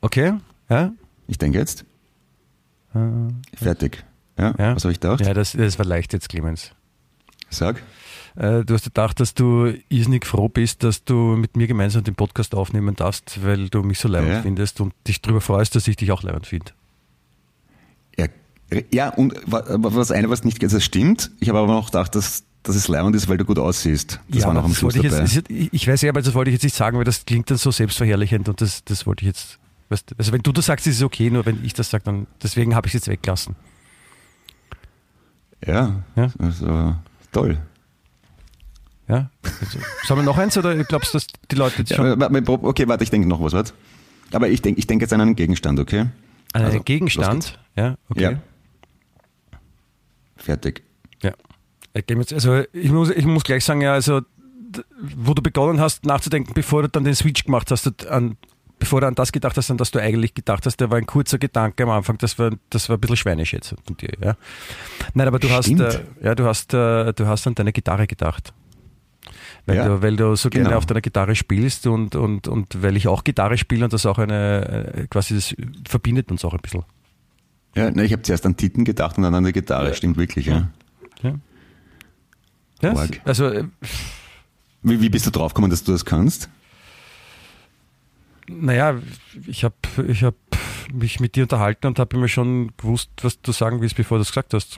Okay, 0.01 0.33
ja? 0.69 0.93
Ich 1.27 1.37
denke 1.37 1.57
jetzt. 1.59 1.85
Fertig. 3.55 4.03
Ja, 4.37 4.53
ja. 4.57 4.75
was 4.75 4.83
habe 4.83 4.91
ich 4.91 4.99
gedacht? 4.99 5.21
Ja, 5.21 5.33
das, 5.33 5.51
das 5.53 5.77
war 5.77 5.85
leicht 5.85 6.13
jetzt, 6.13 6.29
Clemens. 6.29 6.71
Sag. 7.49 7.81
Äh, 8.35 8.63
Du 8.65 8.73
hast 8.73 8.83
gedacht, 8.85 9.19
dass 9.19 9.35
du 9.35 9.73
irrsinnig 9.89 10.25
froh 10.25 10.49
bist, 10.49 10.83
dass 10.83 11.03
du 11.03 11.35
mit 11.35 11.55
mir 11.55 11.67
gemeinsam 11.67 12.03
den 12.03 12.15
Podcast 12.15 12.55
aufnehmen 12.55 12.95
darfst, 12.95 13.43
weil 13.43 13.69
du 13.69 13.83
mich 13.83 13.99
so 13.99 14.07
leibend 14.07 14.31
Ja. 14.31 14.41
findest 14.41 14.81
und 14.81 14.93
dich 15.07 15.21
darüber 15.21 15.39
freust, 15.41 15.75
dass 15.75 15.87
ich 15.87 15.95
dich 15.97 16.11
auch 16.11 16.23
leibend 16.23 16.47
finde. 16.47 16.71
Ja, 18.17 18.25
ja, 18.91 19.09
und 19.09 19.35
was 19.45 20.09
eine, 20.11 20.29
was 20.31 20.43
nicht 20.43 20.59
ganz 20.59 20.73
das 20.73 20.83
stimmt. 20.83 21.29
Ich 21.39 21.49
habe 21.49 21.59
aber 21.59 21.67
noch 21.67 21.87
gedacht, 21.87 22.15
dass, 22.15 22.43
dass 22.63 22.75
es 22.75 22.87
leibend 22.87 23.15
ist, 23.15 23.27
weil 23.29 23.37
du 23.37 23.45
gut 23.45 23.59
aussiehst. 23.59 24.19
Das 24.29 24.41
ja, 24.41 24.47
war 24.47 24.53
noch 24.55 24.63
am 24.63 24.73
Schluss 24.73 24.95
ich, 24.95 25.03
dabei. 25.03 25.25
jetzt, 25.25 25.49
ich 25.49 25.87
weiß 25.87 26.01
ja, 26.01 26.09
aber 26.09 26.23
das 26.23 26.33
wollte 26.33 26.49
ich 26.49 26.55
jetzt 26.55 26.63
nicht 26.63 26.75
sagen, 26.75 26.97
weil 26.97 27.03
das 27.03 27.25
klingt 27.25 27.51
dann 27.51 27.57
so 27.57 27.69
selbstverherrlichend 27.69 28.49
und 28.49 28.61
das, 28.61 28.83
das 28.83 29.05
wollte 29.05 29.23
ich 29.23 29.27
jetzt. 29.27 29.59
Weißt, 29.89 30.15
also 30.17 30.31
wenn 30.31 30.41
du 30.41 30.51
das 30.51 30.65
sagst, 30.65 30.87
ist 30.87 30.95
es 30.95 31.03
okay, 31.03 31.29
nur 31.29 31.45
wenn 31.45 31.63
ich 31.63 31.73
das 31.73 31.91
sage, 31.91 32.05
dann 32.05 32.25
deswegen 32.41 32.73
habe 32.73 32.87
ich 32.87 32.91
es 32.95 33.01
jetzt 33.01 33.07
weggelassen. 33.09 33.55
Ja, 35.65 36.03
Ja. 36.15 36.29
also 36.39 36.95
toll. 37.31 37.57
Ja? 39.07 39.29
Also, 39.43 39.79
sollen 40.05 40.19
wir 40.21 40.23
noch 40.23 40.37
eins 40.37 40.57
oder 40.57 40.75
glaubst 40.83 41.13
du, 41.13 41.17
dass 41.17 41.27
die 41.51 41.55
Leute 41.55 41.79
jetzt 41.79 41.93
schon 41.93 42.05
Ja, 42.19 42.29
okay, 42.63 42.87
warte, 42.87 43.03
ich 43.03 43.09
denke 43.09 43.27
noch 43.27 43.41
was, 43.41 43.53
warte. 43.53 43.73
Aber 44.31 44.47
ich 44.49 44.61
denke 44.61 44.79
ich 44.79 44.87
denk 44.87 45.01
jetzt 45.01 45.13
an 45.13 45.21
einen 45.21 45.35
Gegenstand, 45.35 45.79
okay? 45.79 45.99
an 45.99 46.09
Also, 46.53 46.67
einen 46.67 46.75
los 46.77 46.85
Gegenstand? 46.85 47.59
Ja, 47.75 47.97
okay. 48.09 48.21
Ja. 48.21 48.33
Fertig. 50.35 50.83
Ja. 51.21 51.33
Jetzt- 51.95 52.33
Also 52.33 52.63
ich 52.73 52.91
muss, 52.91 53.09
ich 53.09 53.25
muss 53.25 53.43
gleich 53.43 53.63
sagen, 53.63 53.81
ja, 53.81 53.93
also 53.93 54.21
wo 55.01 55.33
du 55.35 55.43
begonnen 55.43 55.79
hast 55.79 56.05
nachzudenken, 56.05 56.53
bevor 56.55 56.81
du 56.81 56.89
dann 56.89 57.03
den 57.03 57.13
Switch 57.13 57.43
gemacht 57.43 57.69
hast, 57.69 58.07
an, 58.07 58.37
bevor 58.83 58.99
du 58.99 59.07
an 59.07 59.15
das 59.15 59.31
gedacht 59.31 59.55
hast, 59.55 59.71
an 59.71 59.77
das 59.77 59.91
du 59.91 59.99
eigentlich 59.99 60.33
gedacht 60.33 60.65
hast, 60.65 60.77
der 60.77 60.91
war 60.91 60.97
ein 60.97 61.05
kurzer 61.05 61.37
Gedanke 61.37 61.83
am 61.83 61.89
Anfang, 61.89 62.17
das 62.17 62.37
war, 62.37 62.51
das 62.69 62.89
war 62.89 62.97
ein 62.97 62.99
bisschen 62.99 63.15
schweinisch 63.15 63.53
jetzt 63.53 63.73
von 63.85 63.95
dir, 63.95 64.11
ja. 64.21 64.35
Nein, 65.13 65.27
aber 65.27 65.39
du 65.39 65.49
hast, 65.49 65.69
äh, 65.69 66.01
ja, 66.21 66.35
du 66.35 66.43
hast, 66.45 66.73
äh, 66.73 67.13
du 67.13 67.25
hast 67.25 67.47
an 67.47 67.55
deine 67.55 67.71
Gitarre 67.71 68.07
gedacht. 68.07 68.53
Weil, 69.65 69.77
Ja, 69.77 69.87
du, 69.87 70.01
weil 70.01 70.17
du 70.17 70.35
so 70.35 70.49
gerne 70.49 70.65
genau. 70.65 70.77
auf 70.77 70.85
deiner 70.85 70.99
Gitarre 70.99 71.33
spielst 71.35 71.87
und, 71.87 72.15
und, 72.15 72.49
und 72.49 72.83
weil 72.83 72.97
ich 72.97 73.07
auch 73.07 73.23
Gitarre 73.23 73.57
spiele 73.57 73.85
und 73.85 73.93
das 73.93 74.05
auch 74.05 74.17
eine, 74.17 74.93
äh, 74.93 75.07
quasi 75.07 75.35
das 75.35 75.55
verbindet 75.87 76.29
uns 76.29 76.43
auch 76.43 76.53
ein 76.53 76.59
bisschen. 76.59 76.83
Ja, 77.75 77.89
ne, 77.89 78.03
ich 78.03 78.11
habe 78.11 78.21
zuerst 78.21 78.45
an 78.45 78.57
Titten 78.57 78.83
gedacht 78.83 79.17
und 79.17 79.23
dann 79.23 79.33
an 79.33 79.45
die 79.45 79.53
Gitarre, 79.53 79.93
stimmt 79.93 80.17
wirklich, 80.17 80.47
ja. 80.47 80.69
Ja, 82.81 82.93
Org. 82.93 83.21
also 83.23 83.47
äh, 83.47 83.63
Wie, 84.81 84.99
wie 84.99 85.07
bist 85.07 85.25
du 85.25 85.31
draufgekommen, 85.31 85.71
dass 85.71 85.85
du 85.85 85.93
das 85.93 86.03
kannst? 86.03 86.49
Naja, 88.61 88.95
ich 89.47 89.63
habe 89.63 89.75
ich 90.07 90.23
hab 90.23 90.35
mich 90.93 91.19
mit 91.19 91.35
dir 91.35 91.43
unterhalten 91.43 91.87
und 91.87 91.99
habe 91.99 92.15
immer 92.15 92.27
schon 92.27 92.71
gewusst, 92.77 93.09
was 93.21 93.41
du 93.41 93.51
sagen 93.51 93.81
willst, 93.81 93.95
bevor 93.95 94.17
du 94.17 94.21
es 94.21 94.29
gesagt 94.29 94.53
hast. 94.53 94.77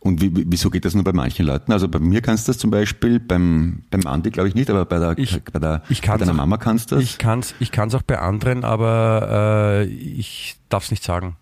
Und 0.00 0.20
wie, 0.20 0.34
wie- 0.36 0.44
wieso 0.46 0.70
geht 0.70 0.84
das 0.84 0.94
nur 0.94 1.02
bei 1.04 1.12
manchen 1.12 1.46
Leuten? 1.46 1.72
Also 1.72 1.88
bei 1.88 1.98
mir 1.98 2.20
kannst 2.22 2.46
du 2.46 2.50
das 2.52 2.58
zum 2.58 2.70
Beispiel, 2.70 3.18
beim, 3.18 3.82
beim 3.90 4.06
Andi 4.06 4.30
glaube 4.30 4.48
ich 4.48 4.54
nicht, 4.54 4.70
aber 4.70 4.84
bei, 4.84 4.98
der, 4.98 5.18
Ich- 5.18 5.42
bei, 5.44 5.58
der, 5.58 5.82
ich 5.88 6.00
bei 6.02 6.16
deiner 6.16 6.32
auch- 6.32 6.36
Mama 6.36 6.58
kannst 6.58 6.90
du 6.92 6.96
das. 6.96 7.04
Ich 7.04 7.18
kann 7.18 7.40
es 7.40 7.54
ich 7.58 7.72
kann's 7.72 7.94
auch 7.94 8.02
bei 8.02 8.18
anderen, 8.18 8.64
aber 8.64 9.82
äh, 9.82 9.84
ich 9.86 10.56
darf 10.68 10.84
es 10.84 10.90
nicht 10.90 11.02
sagen. 11.02 11.36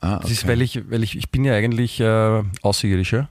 ah, 0.00 0.18
Das 0.20 0.30
ist, 0.30 0.46
weil 0.46 0.62
ich, 0.62 0.88
weil 0.90 1.02
ich, 1.02 1.16
ich 1.16 1.30
bin 1.30 1.44
ja 1.44 1.54
eigentlich 1.54 1.98
äh, 2.00 2.42
Außerirdischer. 2.62 3.28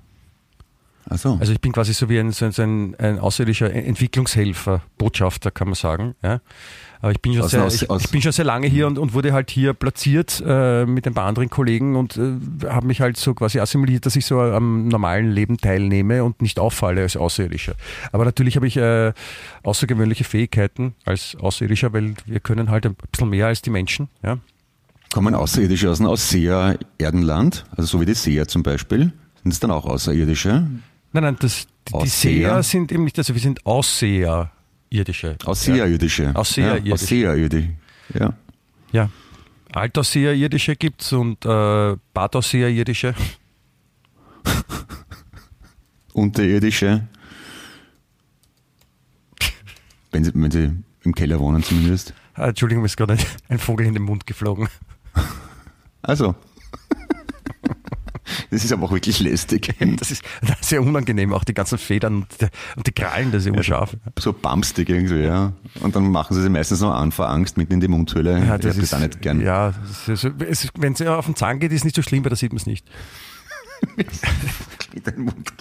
Ach 1.09 1.17
so. 1.17 1.37
Also 1.39 1.53
ich 1.53 1.61
bin 1.61 1.71
quasi 1.71 1.93
so 1.93 2.09
wie 2.09 2.19
ein, 2.19 2.31
so 2.31 2.45
ein, 2.45 2.51
so 2.51 2.61
ein, 2.63 2.95
ein 2.95 3.19
außerirdischer 3.19 3.71
Entwicklungshelfer, 3.73 4.81
Botschafter, 4.97 5.51
kann 5.51 5.67
man 5.67 5.75
sagen. 5.75 6.15
Ja. 6.21 6.41
Aber 6.99 7.11
ich 7.11 7.21
bin 7.21 7.33
schon, 7.33 7.43
Aus- 7.43 7.51
sehr, 7.51 7.67
ich, 7.67 7.89
aus- 7.89 8.05
ich 8.05 8.09
bin 8.11 8.21
schon 8.21 8.31
sehr 8.31 8.43
lange 8.43 8.67
hier 8.67 8.87
und, 8.87 8.97
und 8.97 9.13
wurde 9.13 9.31
halt 9.31 9.51
hier 9.51 9.73
platziert 9.73 10.43
äh, 10.45 10.85
mit 10.85 11.05
ein 11.07 11.13
paar 11.13 11.25
anderen 11.25 11.49
Kollegen 11.49 11.95
und 11.95 12.17
äh, 12.17 12.37
habe 12.67 12.87
mich 12.87 13.01
halt 13.01 13.17
so 13.17 13.33
quasi 13.35 13.59
assimiliert, 13.59 14.05
dass 14.05 14.15
ich 14.15 14.25
so 14.25 14.41
am 14.41 14.87
normalen 14.87 15.31
Leben 15.31 15.57
teilnehme 15.57 16.23
und 16.23 16.41
nicht 16.41 16.59
auffalle 16.59 17.01
als 17.03 17.15
Außerirdischer. 17.15 17.75
Aber 18.11 18.25
natürlich 18.25 18.55
habe 18.55 18.65
ich 18.67 18.77
äh, 18.77 19.13
außergewöhnliche 19.63 20.23
Fähigkeiten 20.23 20.95
als 21.05 21.37
Außerirdischer, 21.39 21.93
weil 21.93 22.15
wir 22.25 22.39
können 22.39 22.69
halt 22.71 22.85
ein 22.85 22.95
bisschen 23.11 23.29
mehr 23.29 23.47
als 23.47 23.61
die 23.61 23.69
Menschen. 23.69 24.09
Ja. 24.23 24.39
Kommen 25.13 25.35
Außerirdische 25.35 25.89
aus 25.89 25.99
dem 25.99 26.07
Ausseher-Erdenland, 26.07 27.63
also 27.77 27.83
so 27.87 28.01
wie 28.01 28.05
die 28.05 28.13
Seher 28.13 28.47
zum 28.47 28.63
Beispiel, 28.63 29.13
sind 29.43 29.53
es 29.53 29.59
dann 29.59 29.71
auch 29.71 29.85
Außerirdische? 29.85 30.67
Nein, 31.13 31.23
nein, 31.23 31.37
das, 31.39 31.67
die, 31.87 31.91
die 31.91 31.93
Ausseher? 31.95 32.49
Seher 32.49 32.63
sind 32.63 32.91
eben 32.91 33.03
nicht, 33.05 33.17
also 33.17 33.33
wir 33.33 33.41
sind 33.41 33.65
Ausseherirdische. 33.65 35.37
Ausseherirdische. 35.45 36.35
Ausseherirdische. 36.35 36.87
Ja, 36.87 36.93
Ausseherirdische. 36.93 37.69
Ja. 38.13 38.33
Ja. 38.91 39.09
Altausseherirdische 39.73 40.75
gibt's 40.75 41.11
und 41.11 41.45
äh, 41.45 41.95
Badausseherirdische. 42.13 43.13
Unterirdische. 46.13 47.07
Wenn 50.11 50.23
sie, 50.23 50.31
wenn 50.33 50.51
sie 50.51 50.71
im 51.03 51.13
Keller 51.13 51.39
wohnen 51.39 51.61
zumindest. 51.63 52.13
Ah, 52.33 52.47
Entschuldigung, 52.47 52.81
mir 52.81 52.87
ist 52.87 52.97
gerade 52.97 53.13
ein, 53.13 53.19
ein 53.49 53.59
Vogel 53.59 53.87
in 53.87 53.93
den 53.93 54.03
Mund 54.03 54.25
geflogen. 54.25 54.67
Also. 56.01 56.35
Das 58.49 58.63
ist 58.63 58.71
aber 58.71 58.83
auch 58.85 58.91
wirklich 58.91 59.19
lästig. 59.19 59.73
Das 59.97 60.11
ist, 60.11 60.23
das 60.41 60.59
ist 60.61 60.69
sehr 60.69 60.81
unangenehm, 60.81 61.33
auch 61.33 61.43
die 61.43 61.53
ganzen 61.53 61.77
Federn 61.77 62.15
und 62.23 62.27
die, 62.41 62.47
und 62.75 62.87
die 62.87 62.91
Krallen, 62.91 63.31
das 63.31 63.43
ist 63.43 63.47
immer 63.47 63.63
scharf. 63.63 63.95
So 64.19 64.31
bumpstig 64.33 64.89
irgendwie, 64.89 65.23
ja. 65.23 65.53
Und 65.81 65.95
dann 65.95 66.10
machen 66.12 66.33
sie 66.36 66.41
sich 66.41 66.49
meistens 66.51 66.79
noch 66.81 66.93
an 66.93 67.12
vor 67.12 67.29
Angst 67.29 67.57
mitten 67.57 67.73
in 67.73 67.79
die 67.81 67.88
Mundhöhle. 67.88 68.41
ich 68.43 68.49
hab 68.49 68.62
das 68.62 68.93
auch 68.93 68.99
nicht 68.99 69.21
gern. 69.21 69.41
Ja, 69.41 69.73
das 70.07 70.23
ist, 70.23 70.33
es, 70.41 70.67
wenn 70.77 70.93
es 70.93 71.01
auf 71.01 71.25
den 71.25 71.36
Zahn 71.36 71.60
geht, 71.60 71.71
ist 71.71 71.83
nicht 71.83 71.95
so 71.95 72.01
schlimm, 72.01 72.23
weil 72.23 72.29
da 72.29 72.36
sieht 72.36 72.51
man 72.53 72.57
es 72.57 72.65
nicht. 72.65 72.86
In 74.93 75.03
den 75.03 75.19
Mund. 75.25 75.51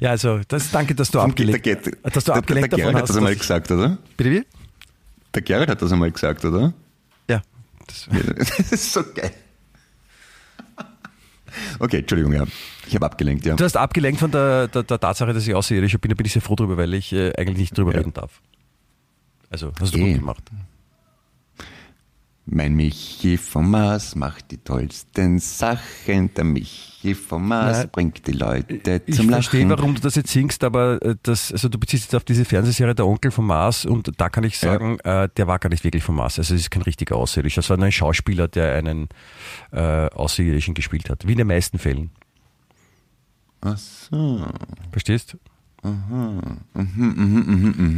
Ja, 0.00 0.10
also 0.10 0.40
das, 0.48 0.70
danke, 0.70 0.94
dass 0.94 1.10
du 1.10 1.20
abgelenkt, 1.20 1.66
dass 1.66 2.24
du 2.24 2.32
der- 2.32 2.36
abgelenkt 2.36 2.72
der 2.72 2.78
davon 2.78 2.92
Gerrit 2.92 2.94
hat 2.94 3.02
hast. 3.02 3.08
das 3.10 3.16
einmal 3.18 3.36
gesagt, 3.36 3.70
oder? 3.70 3.98
Bitte 4.16 4.30
wie? 4.30 4.42
Der 5.34 5.42
Gerrit 5.42 5.68
hat 5.68 5.82
das 5.82 5.92
einmal 5.92 6.10
gesagt, 6.10 6.44
oder? 6.44 6.72
Das, 7.90 8.08
Das 8.58 8.72
ist 8.72 8.92
so 8.92 9.02
geil. 9.14 9.32
Okay, 11.80 11.98
Entschuldigung, 11.98 12.32
ja. 12.32 12.44
Ich 12.86 12.94
habe 12.94 13.06
abgelenkt, 13.06 13.44
ja. 13.44 13.56
du 13.56 13.64
hast 13.64 13.76
abgelenkt 13.76 14.20
von 14.20 14.30
der, 14.30 14.68
der, 14.68 14.82
der 14.84 15.00
Tatsache, 15.00 15.32
dass 15.32 15.46
ich 15.46 15.54
Außerirdischer 15.54 15.98
bin, 15.98 16.10
da 16.10 16.14
bin 16.14 16.26
ich 16.26 16.32
sehr 16.32 16.42
froh 16.42 16.54
drüber, 16.54 16.76
weil 16.76 16.94
ich 16.94 17.12
äh, 17.12 17.32
eigentlich 17.36 17.58
nicht 17.58 17.76
drüber 17.78 17.92
Ja. 17.92 17.98
reden 17.98 18.12
darf. 18.14 18.40
Also, 19.50 19.72
hast 19.80 19.94
du 19.94 19.98
Eh. 19.98 20.12
gut 20.12 20.20
gemacht. 20.20 20.44
Mein 22.46 22.74
Michi 22.74 23.36
vom 23.36 23.70
Mars 23.70 24.14
macht 24.14 24.50
die 24.50 24.58
tollsten 24.58 25.38
Sachen. 25.40 26.32
Der 26.34 26.44
Michi 26.44 26.89
vom 27.14 27.48
Mars 27.48 27.78
Nein. 27.78 27.88
bringt 27.90 28.26
die 28.26 28.32
Leute 28.32 29.02
Ich 29.06 29.16
zum 29.16 29.28
verstehe, 29.28 29.62
Lachen. 29.66 29.78
warum 29.78 29.94
du 29.94 30.00
das 30.00 30.14
jetzt 30.16 30.30
singst, 30.30 30.62
aber 30.64 31.00
äh, 31.02 31.16
das, 31.22 31.50
also 31.52 31.68
du 31.68 31.78
beziehst 31.78 32.04
jetzt 32.04 32.14
auf 32.14 32.24
diese 32.24 32.44
Fernsehserie 32.44 32.94
Der 32.94 33.06
Onkel 33.06 33.30
vom 33.30 33.46
Mars 33.46 33.84
und 33.86 34.10
da 34.18 34.28
kann 34.28 34.44
ich 34.44 34.60
Ja. 34.60 34.72
sagen, 34.72 34.98
äh, 35.00 35.28
der 35.36 35.46
war 35.46 35.58
gar 35.58 35.70
nicht 35.70 35.82
wirklich 35.84 36.02
vom 36.02 36.16
Mars. 36.16 36.38
Also 36.38 36.54
es 36.54 36.60
ist 36.62 36.70
kein 36.70 36.82
richtiger 36.82 37.16
Außerirdischer, 37.16 37.62
sondern 37.62 37.86
ein 37.88 37.92
Schauspieler, 37.92 38.48
der 38.48 38.74
einen 38.74 39.08
äh, 39.72 39.80
Außerirdischen 40.10 40.74
gespielt 40.74 41.08
hat. 41.10 41.26
Wie 41.26 41.32
in 41.32 41.38
den 41.38 41.46
meisten 41.46 41.78
Fällen. 41.78 42.10
Ach 43.62 43.76
so. 43.78 44.46
Verstehst? 44.90 45.36
Mhm, 45.82 46.58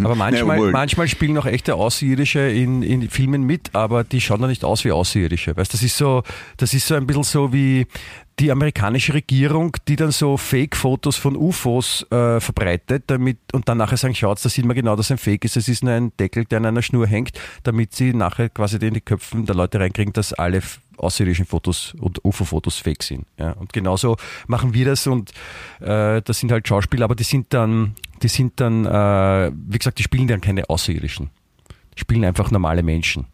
Aber 0.04 0.14
manchmal, 0.14 0.58
wohl. 0.58 0.70
manchmal 0.70 1.08
spielen 1.08 1.36
auch 1.38 1.46
echte 1.46 1.74
Außerirdische 1.74 2.38
in, 2.40 2.82
in 2.82 3.08
Filmen 3.10 3.42
mit, 3.42 3.74
aber 3.74 4.04
die 4.04 4.20
schauen 4.20 4.40
dann 4.40 4.50
nicht 4.50 4.64
aus 4.64 4.84
wie 4.84 4.92
Außerirdische. 4.92 5.56
Weißt, 5.56 5.72
das 5.74 5.82
ist 5.82 5.96
so, 5.96 6.22
das 6.58 6.74
ist 6.74 6.86
so 6.86 6.94
ein 6.94 7.06
bisschen 7.06 7.24
so 7.24 7.52
wie 7.52 7.86
die 8.38 8.50
amerikanische 8.50 9.14
Regierung, 9.14 9.76
die 9.88 9.96
dann 9.96 10.10
so 10.10 10.36
Fake-Fotos 10.36 11.16
von 11.16 11.36
UFOs 11.36 12.06
äh, 12.10 12.40
verbreitet, 12.40 13.04
damit 13.08 13.38
und 13.52 13.68
dann 13.68 13.78
nachher 13.78 13.96
sagen, 13.96 14.14
schaut, 14.14 14.42
da 14.44 14.48
sieht 14.48 14.64
man 14.64 14.74
genau, 14.76 14.96
dass 14.96 15.10
ein 15.10 15.18
Fake 15.18 15.44
ist. 15.44 15.56
Es 15.56 15.68
ist 15.68 15.84
nur 15.84 15.92
ein 15.92 16.12
Deckel, 16.18 16.44
der 16.44 16.58
an 16.58 16.66
einer 16.66 16.82
Schnur 16.82 17.06
hängt, 17.06 17.38
damit 17.62 17.94
sie 17.94 18.14
nachher 18.14 18.48
quasi 18.48 18.76
in 18.76 18.94
die 18.94 19.00
Köpfen 19.00 19.44
der 19.44 19.54
Leute 19.54 19.80
reinkriegen, 19.80 20.12
dass 20.12 20.32
alle 20.32 20.62
außerirdischen 20.98 21.46
Fotos 21.46 21.94
und 22.00 22.24
UFO-Fotos 22.24 22.78
fake 22.78 23.02
sind. 23.02 23.26
Ja, 23.38 23.52
und 23.52 23.72
genauso 23.72 24.16
machen 24.46 24.74
wir 24.74 24.84
das 24.86 25.06
und 25.06 25.30
äh, 25.80 26.22
das 26.22 26.38
sind 26.38 26.52
halt 26.52 26.66
Schauspieler, 26.68 27.04
aber 27.04 27.14
die 27.14 27.24
sind 27.24 27.52
dann, 27.54 27.94
die 28.22 28.28
sind 28.28 28.60
dann, 28.60 28.84
äh, 28.86 29.52
wie 29.68 29.78
gesagt, 29.78 29.98
die 29.98 30.02
spielen 30.02 30.28
dann 30.28 30.40
keine 30.40 30.68
Außerirdischen. 30.68 31.30
Die 31.96 32.00
spielen 32.00 32.24
einfach 32.24 32.50
normale 32.50 32.82
Menschen. 32.82 33.26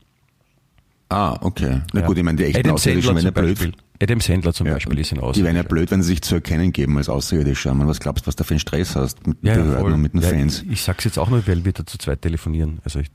Ah, 1.11 1.39
okay. 1.41 1.81
Na 1.93 2.01
Ja. 2.01 2.07
gut, 2.07 2.19
ich 2.19 2.23
meine, 2.25 2.37
die 2.37 2.45
echten 2.45 2.59
Adam 2.61 2.75
Außerirdischen 2.75 3.15
Sandler 3.19 3.35
wären 3.35 3.49
ja 3.49 3.55
blöd. 3.65 3.77
Adam 4.01 4.21
Sandler 4.21 4.53
zum 4.53 4.67
Ja, 4.67 4.75
Beispiel 4.75 4.99
ist 4.99 5.13
ein 5.13 5.17
Die 5.17 5.21
wären 5.23 5.27
ja 5.27 5.31
Außerirdischer. 5.63 5.69
blöd, 5.69 5.91
wenn 5.91 6.03
sie 6.03 6.09
sich 6.09 6.23
zu 6.23 6.35
erkennen 6.35 6.71
geben 6.73 6.97
als 6.99 7.09
Außerirdischer. 7.09 7.73
Man, 7.75 7.89
was 7.89 7.99
glaubst 7.99 8.27
du, 8.27 8.29
was 8.29 8.37
du 8.37 8.45
für 8.45 8.51
einen 8.55 8.61
Stress 8.61 8.95
hast 8.95 9.27
mit 9.27 9.39
Ja, 9.43 9.55
Behörden 9.55 9.95
und 9.95 10.03
mit 10.03 10.13
den 10.15 10.23
Fans? 10.23 10.63
Ich, 10.63 10.71
ich 10.73 10.83
sag's 10.83 11.05
jetzt 11.05 11.19
auch 11.19 11.31
nur, 11.31 11.47
weil 11.49 11.65
wir 11.65 11.73
da 11.73 11.87
zu 11.87 11.97
zweit 11.99 12.21
telefonieren. 12.23 12.81
Also 12.85 13.01
ich, 13.01 13.09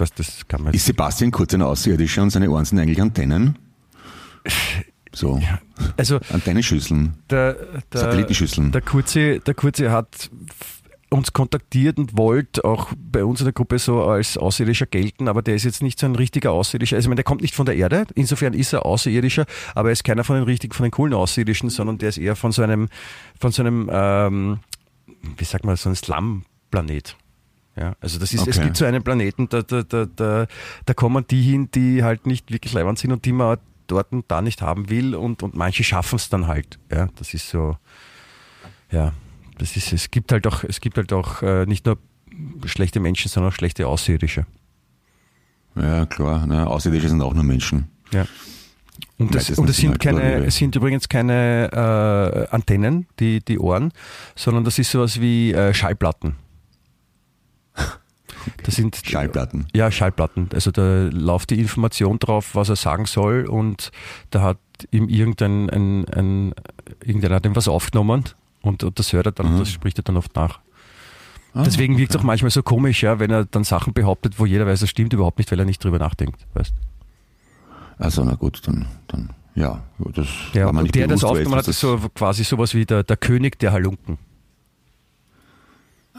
was, 0.00 0.12
das 0.14 0.46
kann 0.48 0.62
man 0.62 0.74
Ist 0.74 0.86
Sebastian 0.86 1.30
Kurz 1.30 1.54
ein 1.54 1.62
Außerirdischer 1.62 2.22
und 2.22 2.30
seine 2.30 2.50
Ohren 2.50 2.64
sind 2.64 2.78
eigentlich 2.78 3.00
Antennen? 3.00 3.58
So, 5.12 5.40
also 5.96 6.20
Antennenschüsseln. 6.32 7.14
der, 7.30 7.54
der, 7.92 8.00
Satellitenschüsseln. 8.00 8.72
Der 8.72 8.82
Kurze, 8.82 9.40
der 9.40 9.54
Kurze 9.54 9.90
hat 9.90 10.30
uns 11.10 11.32
kontaktiert 11.32 11.98
und 11.98 12.16
wollte 12.16 12.64
auch 12.64 12.92
bei 12.96 13.24
uns 13.24 13.40
in 13.40 13.46
der 13.46 13.52
Gruppe 13.52 13.78
so 13.78 14.04
als 14.04 14.36
Außerirdischer 14.36 14.86
gelten, 14.86 15.28
aber 15.28 15.42
der 15.42 15.54
ist 15.54 15.64
jetzt 15.64 15.82
nicht 15.82 15.98
so 15.98 16.06
ein 16.06 16.14
richtiger 16.14 16.52
Außerirdischer. 16.52 16.96
Also 16.96 17.06
ich 17.06 17.08
meine, 17.08 17.16
der 17.16 17.24
kommt 17.24 17.40
nicht 17.40 17.54
von 17.54 17.64
der 17.64 17.76
Erde, 17.76 18.06
insofern 18.14 18.52
ist 18.52 18.72
er 18.72 18.84
Außerirdischer, 18.84 19.46
aber 19.74 19.88
er 19.88 19.92
ist 19.92 20.04
keiner 20.04 20.24
von 20.24 20.36
den 20.36 20.44
richtigen, 20.44 20.74
von 20.74 20.84
den 20.84 20.90
coolen 20.90 21.14
Außerirdischen, 21.14 21.70
sondern 21.70 21.98
der 21.98 22.10
ist 22.10 22.18
eher 22.18 22.36
von 22.36 22.52
so 22.52 22.62
einem, 22.62 22.88
von 23.40 23.52
so 23.52 23.62
einem, 23.62 23.88
ähm, 23.90 24.58
wie 25.38 25.44
sagt 25.44 25.64
man, 25.64 25.76
so 25.76 25.88
einem 25.88 25.96
Slum-Planet. 25.96 27.16
Ja, 27.78 27.94
also 28.00 28.18
das 28.18 28.32
ist, 28.32 28.46
es 28.48 28.56
Okay. 28.56 28.66
gibt 28.66 28.76
so 28.76 28.84
einen 28.86 29.02
Planeten, 29.02 29.48
da, 29.48 29.62
da, 29.62 29.82
da, 29.82 30.06
da, 30.06 30.46
da 30.84 30.94
kommen 30.94 31.24
die 31.30 31.42
hin, 31.42 31.68
die 31.72 32.02
halt 32.02 32.26
nicht 32.26 32.50
wirklich 32.50 32.72
leibend 32.72 32.98
sind 32.98 33.12
und 33.12 33.24
die 33.24 33.32
man 33.32 33.58
dort 33.86 34.10
und 34.12 34.28
da 34.28 34.42
nicht 34.42 34.62
haben 34.62 34.90
will 34.90 35.14
und, 35.14 35.42
und 35.42 35.54
manche 35.54 35.84
schaffen 35.84 36.16
es 36.16 36.28
dann 36.28 36.46
halt. 36.48 36.78
Ja, 36.90 37.08
das 37.16 37.34
ist 37.34 37.48
so, 37.48 37.76
ja, 38.90 39.12
das 39.58 39.76
ist, 39.76 39.92
es 39.92 40.10
gibt 40.10 40.32
halt 40.32 40.46
auch, 40.46 40.64
es 40.64 40.80
gibt 40.80 40.96
halt 40.96 41.12
auch 41.12 41.42
äh, 41.42 41.66
nicht 41.66 41.86
nur 41.86 41.98
schlechte 42.66 43.00
Menschen, 43.00 43.28
sondern 43.28 43.52
auch 43.52 43.56
schlechte 43.56 43.86
Außerirdische. 43.86 44.44
Ja, 45.76 46.06
klar. 46.06 46.46
Ne? 46.46 46.66
Außerirdische 46.66 47.08
sind 47.10 47.22
auch 47.22 47.34
nur 47.34 47.44
Menschen. 47.44 47.88
Ja. 48.12 48.26
Und, 49.18 49.34
das, 49.34 49.42
Meistens 49.42 49.58
und 49.58 49.70
es 49.70 49.76
sind, 49.76 49.90
halt 49.90 50.00
keine, 50.00 50.44
es 50.44 50.56
sind 50.56 50.74
übrigens 50.74 51.08
keine 51.08 51.70
äh, 52.50 52.54
Antennen, 52.54 53.06
die, 53.20 53.40
die 53.44 53.58
Ohren, 53.58 53.92
sondern 54.34 54.64
das 54.64 54.78
ist 54.78 54.90
sowas 54.90 55.20
wie 55.20 55.52
äh, 55.52 55.72
Schallplatten. 55.74 56.34
Das 58.62 58.76
sind 58.76 59.00
Schallplatten. 59.04 59.66
Ja, 59.74 59.90
Schallplatten. 59.90 60.48
Also 60.52 60.70
da 60.70 61.08
läuft 61.12 61.50
die 61.50 61.60
Information 61.60 62.18
drauf, 62.18 62.54
was 62.54 62.68
er 62.68 62.76
sagen 62.76 63.06
soll 63.06 63.46
und 63.46 63.90
da 64.30 64.42
hat 64.42 64.58
ihm 64.90 65.08
irgendein, 65.08 65.70
ein, 65.70 66.04
ein, 66.08 66.54
irgendeiner 67.04 67.36
hat 67.36 67.46
ihm 67.46 67.56
was 67.56 67.68
aufgenommen 67.68 68.24
und, 68.62 68.84
und 68.84 68.98
das 68.98 69.12
hört 69.12 69.26
er 69.26 69.32
dann, 69.32 69.58
das 69.58 69.70
spricht 69.70 69.98
er 69.98 70.04
dann 70.04 70.16
oft 70.16 70.34
nach. 70.36 70.60
Ah, 71.54 71.62
Deswegen 71.64 71.96
wirkt 71.98 72.14
es 72.14 72.20
auch 72.20 72.24
manchmal 72.24 72.50
so 72.50 72.62
komisch, 72.62 73.02
ja, 73.02 73.18
wenn 73.18 73.30
er 73.30 73.44
dann 73.44 73.64
Sachen 73.64 73.92
behauptet, 73.92 74.38
wo 74.38 74.46
jeder 74.46 74.66
weiß, 74.66 74.80
das 74.80 74.90
stimmt 74.90 75.12
überhaupt 75.12 75.38
nicht, 75.38 75.50
weil 75.50 75.58
er 75.58 75.64
nicht 75.64 75.82
drüber 75.82 75.98
nachdenkt. 75.98 76.46
Weißt? 76.54 76.74
Also 77.98 78.22
na 78.24 78.34
gut, 78.34 78.62
dann, 78.66 78.86
dann 79.08 79.30
ja, 79.54 79.82
das 79.98 80.28
Ja, 80.52 80.66
war 80.66 80.74
und 80.74 80.82
nicht 80.82 80.94
der, 80.94 81.08
der 81.08 81.16
das 81.16 81.20
bewusst, 81.20 81.34
weil 81.34 81.40
aufgenommen 81.40 81.58
hat, 81.58 81.68
ist 81.68 81.80
so 81.80 81.98
quasi 82.14 82.44
sowas 82.44 82.74
wie 82.74 82.86
der, 82.86 83.02
der 83.02 83.16
König 83.16 83.58
der 83.58 83.72
Halunken. 83.72 84.18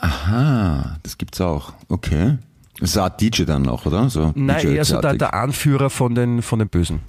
Aha, 0.01 0.97
das 1.03 1.17
gibt's 1.17 1.41
auch. 1.41 1.73
Okay. 1.87 2.37
Das 2.79 2.91
ist 2.91 2.97
eine 2.97 3.05
Art 3.05 3.21
DJ 3.21 3.43
dann 3.43 3.67
auch, 3.67 3.85
oder? 3.85 4.09
So 4.09 4.31
Nein, 4.35 4.65
eher 4.67 4.85
so 4.85 5.01
der, 5.01 5.33
Anführer 5.33 5.89
von 5.89 6.15
den, 6.15 6.41
von 6.41 6.59
den 6.59 6.69
Bösen. 6.69 7.01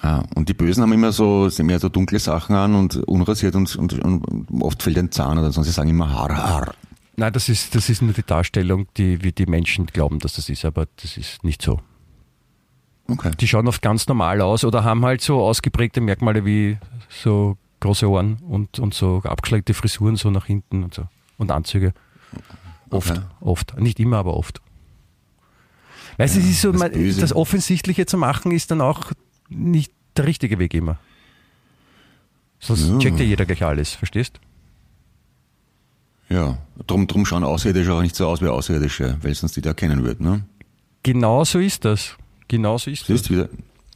Ah, 0.00 0.22
und 0.34 0.48
die 0.48 0.54
Bösen 0.54 0.82
haben 0.82 0.92
immer 0.92 1.12
so, 1.12 1.48
sie 1.48 1.62
haben 1.62 1.70
ja 1.70 1.78
so 1.78 1.88
dunkle 1.88 2.18
Sachen 2.18 2.54
an 2.54 2.74
und 2.74 2.96
unrasiert 3.08 3.56
und, 3.56 3.74
und, 3.76 3.98
und 3.98 4.46
oft 4.60 4.82
fällt 4.82 4.98
ein 4.98 5.10
Zahn 5.10 5.38
oder 5.38 5.50
so. 5.50 5.62
Sie 5.62 5.70
sagen 5.70 5.88
immer 5.88 6.12
Haar, 6.12 6.36
Haar. 6.36 6.74
Nein, 7.16 7.32
das 7.32 7.48
ist, 7.48 7.74
das 7.74 7.88
ist 7.88 8.00
nur 8.00 8.12
die 8.12 8.22
Darstellung, 8.22 8.86
die, 8.96 9.24
wie 9.24 9.32
die 9.32 9.46
Menschen 9.46 9.86
glauben, 9.86 10.20
dass 10.20 10.34
das 10.34 10.48
ist, 10.48 10.64
aber 10.64 10.86
das 11.02 11.16
ist 11.16 11.42
nicht 11.42 11.62
so. 11.62 11.80
Okay. 13.10 13.32
Die 13.40 13.48
schauen 13.48 13.66
oft 13.66 13.82
ganz 13.82 14.06
normal 14.06 14.40
aus 14.40 14.64
oder 14.64 14.84
haben 14.84 15.04
halt 15.04 15.20
so 15.20 15.40
ausgeprägte 15.40 16.00
Merkmale 16.00 16.44
wie 16.44 16.78
so 17.08 17.56
große 17.80 18.08
Ohren 18.08 18.36
und, 18.48 18.78
und 18.78 18.94
so 18.94 19.22
abgeschleckte 19.24 19.74
Frisuren 19.74 20.16
so 20.16 20.30
nach 20.30 20.46
hinten 20.46 20.84
und 20.84 20.94
so. 20.94 21.08
Und 21.38 21.50
Anzüge. 21.50 21.94
Oft, 22.90 23.10
Okay. 23.10 23.20
oft. 23.40 23.78
Nicht 23.80 23.98
immer, 24.00 24.18
aber 24.18 24.34
oft. 24.36 24.60
Weißt 26.18 26.36
du, 26.36 26.40
es 26.40 26.46
ist 26.50 26.60
so, 26.62 26.72
das 26.72 26.90
Böse. 26.90 27.20
das 27.20 27.34
Offensichtliche 27.34 28.04
zu 28.06 28.18
machen 28.18 28.50
ist 28.52 28.70
dann 28.70 28.80
auch 28.80 29.12
nicht 29.48 29.92
der 30.16 30.26
richtige 30.26 30.58
Weg 30.58 30.74
immer. 30.74 30.98
Sonst 32.60 32.88
Ja. 32.88 32.98
checkt 32.98 33.20
ja 33.20 33.24
jeder 33.24 33.46
gleich 33.46 33.62
alles, 33.62 33.92
verstehst? 33.92 34.40
Ja, 36.28 36.58
drum, 36.86 37.06
drum 37.06 37.24
schauen 37.24 37.44
Außerirdische 37.44 37.92
auch 37.94 38.02
nicht 38.02 38.16
so 38.16 38.26
aus 38.26 38.42
wie 38.42 38.48
Außerirdische, 38.48 39.16
weil 39.22 39.34
sonst 39.34 39.56
die 39.56 39.62
da 39.62 39.72
kennen 39.74 40.02
würden, 40.04 40.26
ne? 40.28 40.44
Genau 41.02 41.44
so 41.44 41.58
ist 41.58 41.84
das. 41.84 42.16
Genau 42.48 42.76
so 42.76 42.90
ist 42.90 43.02
das. 43.02 43.06
Siehst 43.08 43.30
du 43.30 43.34
wieder? 43.34 43.48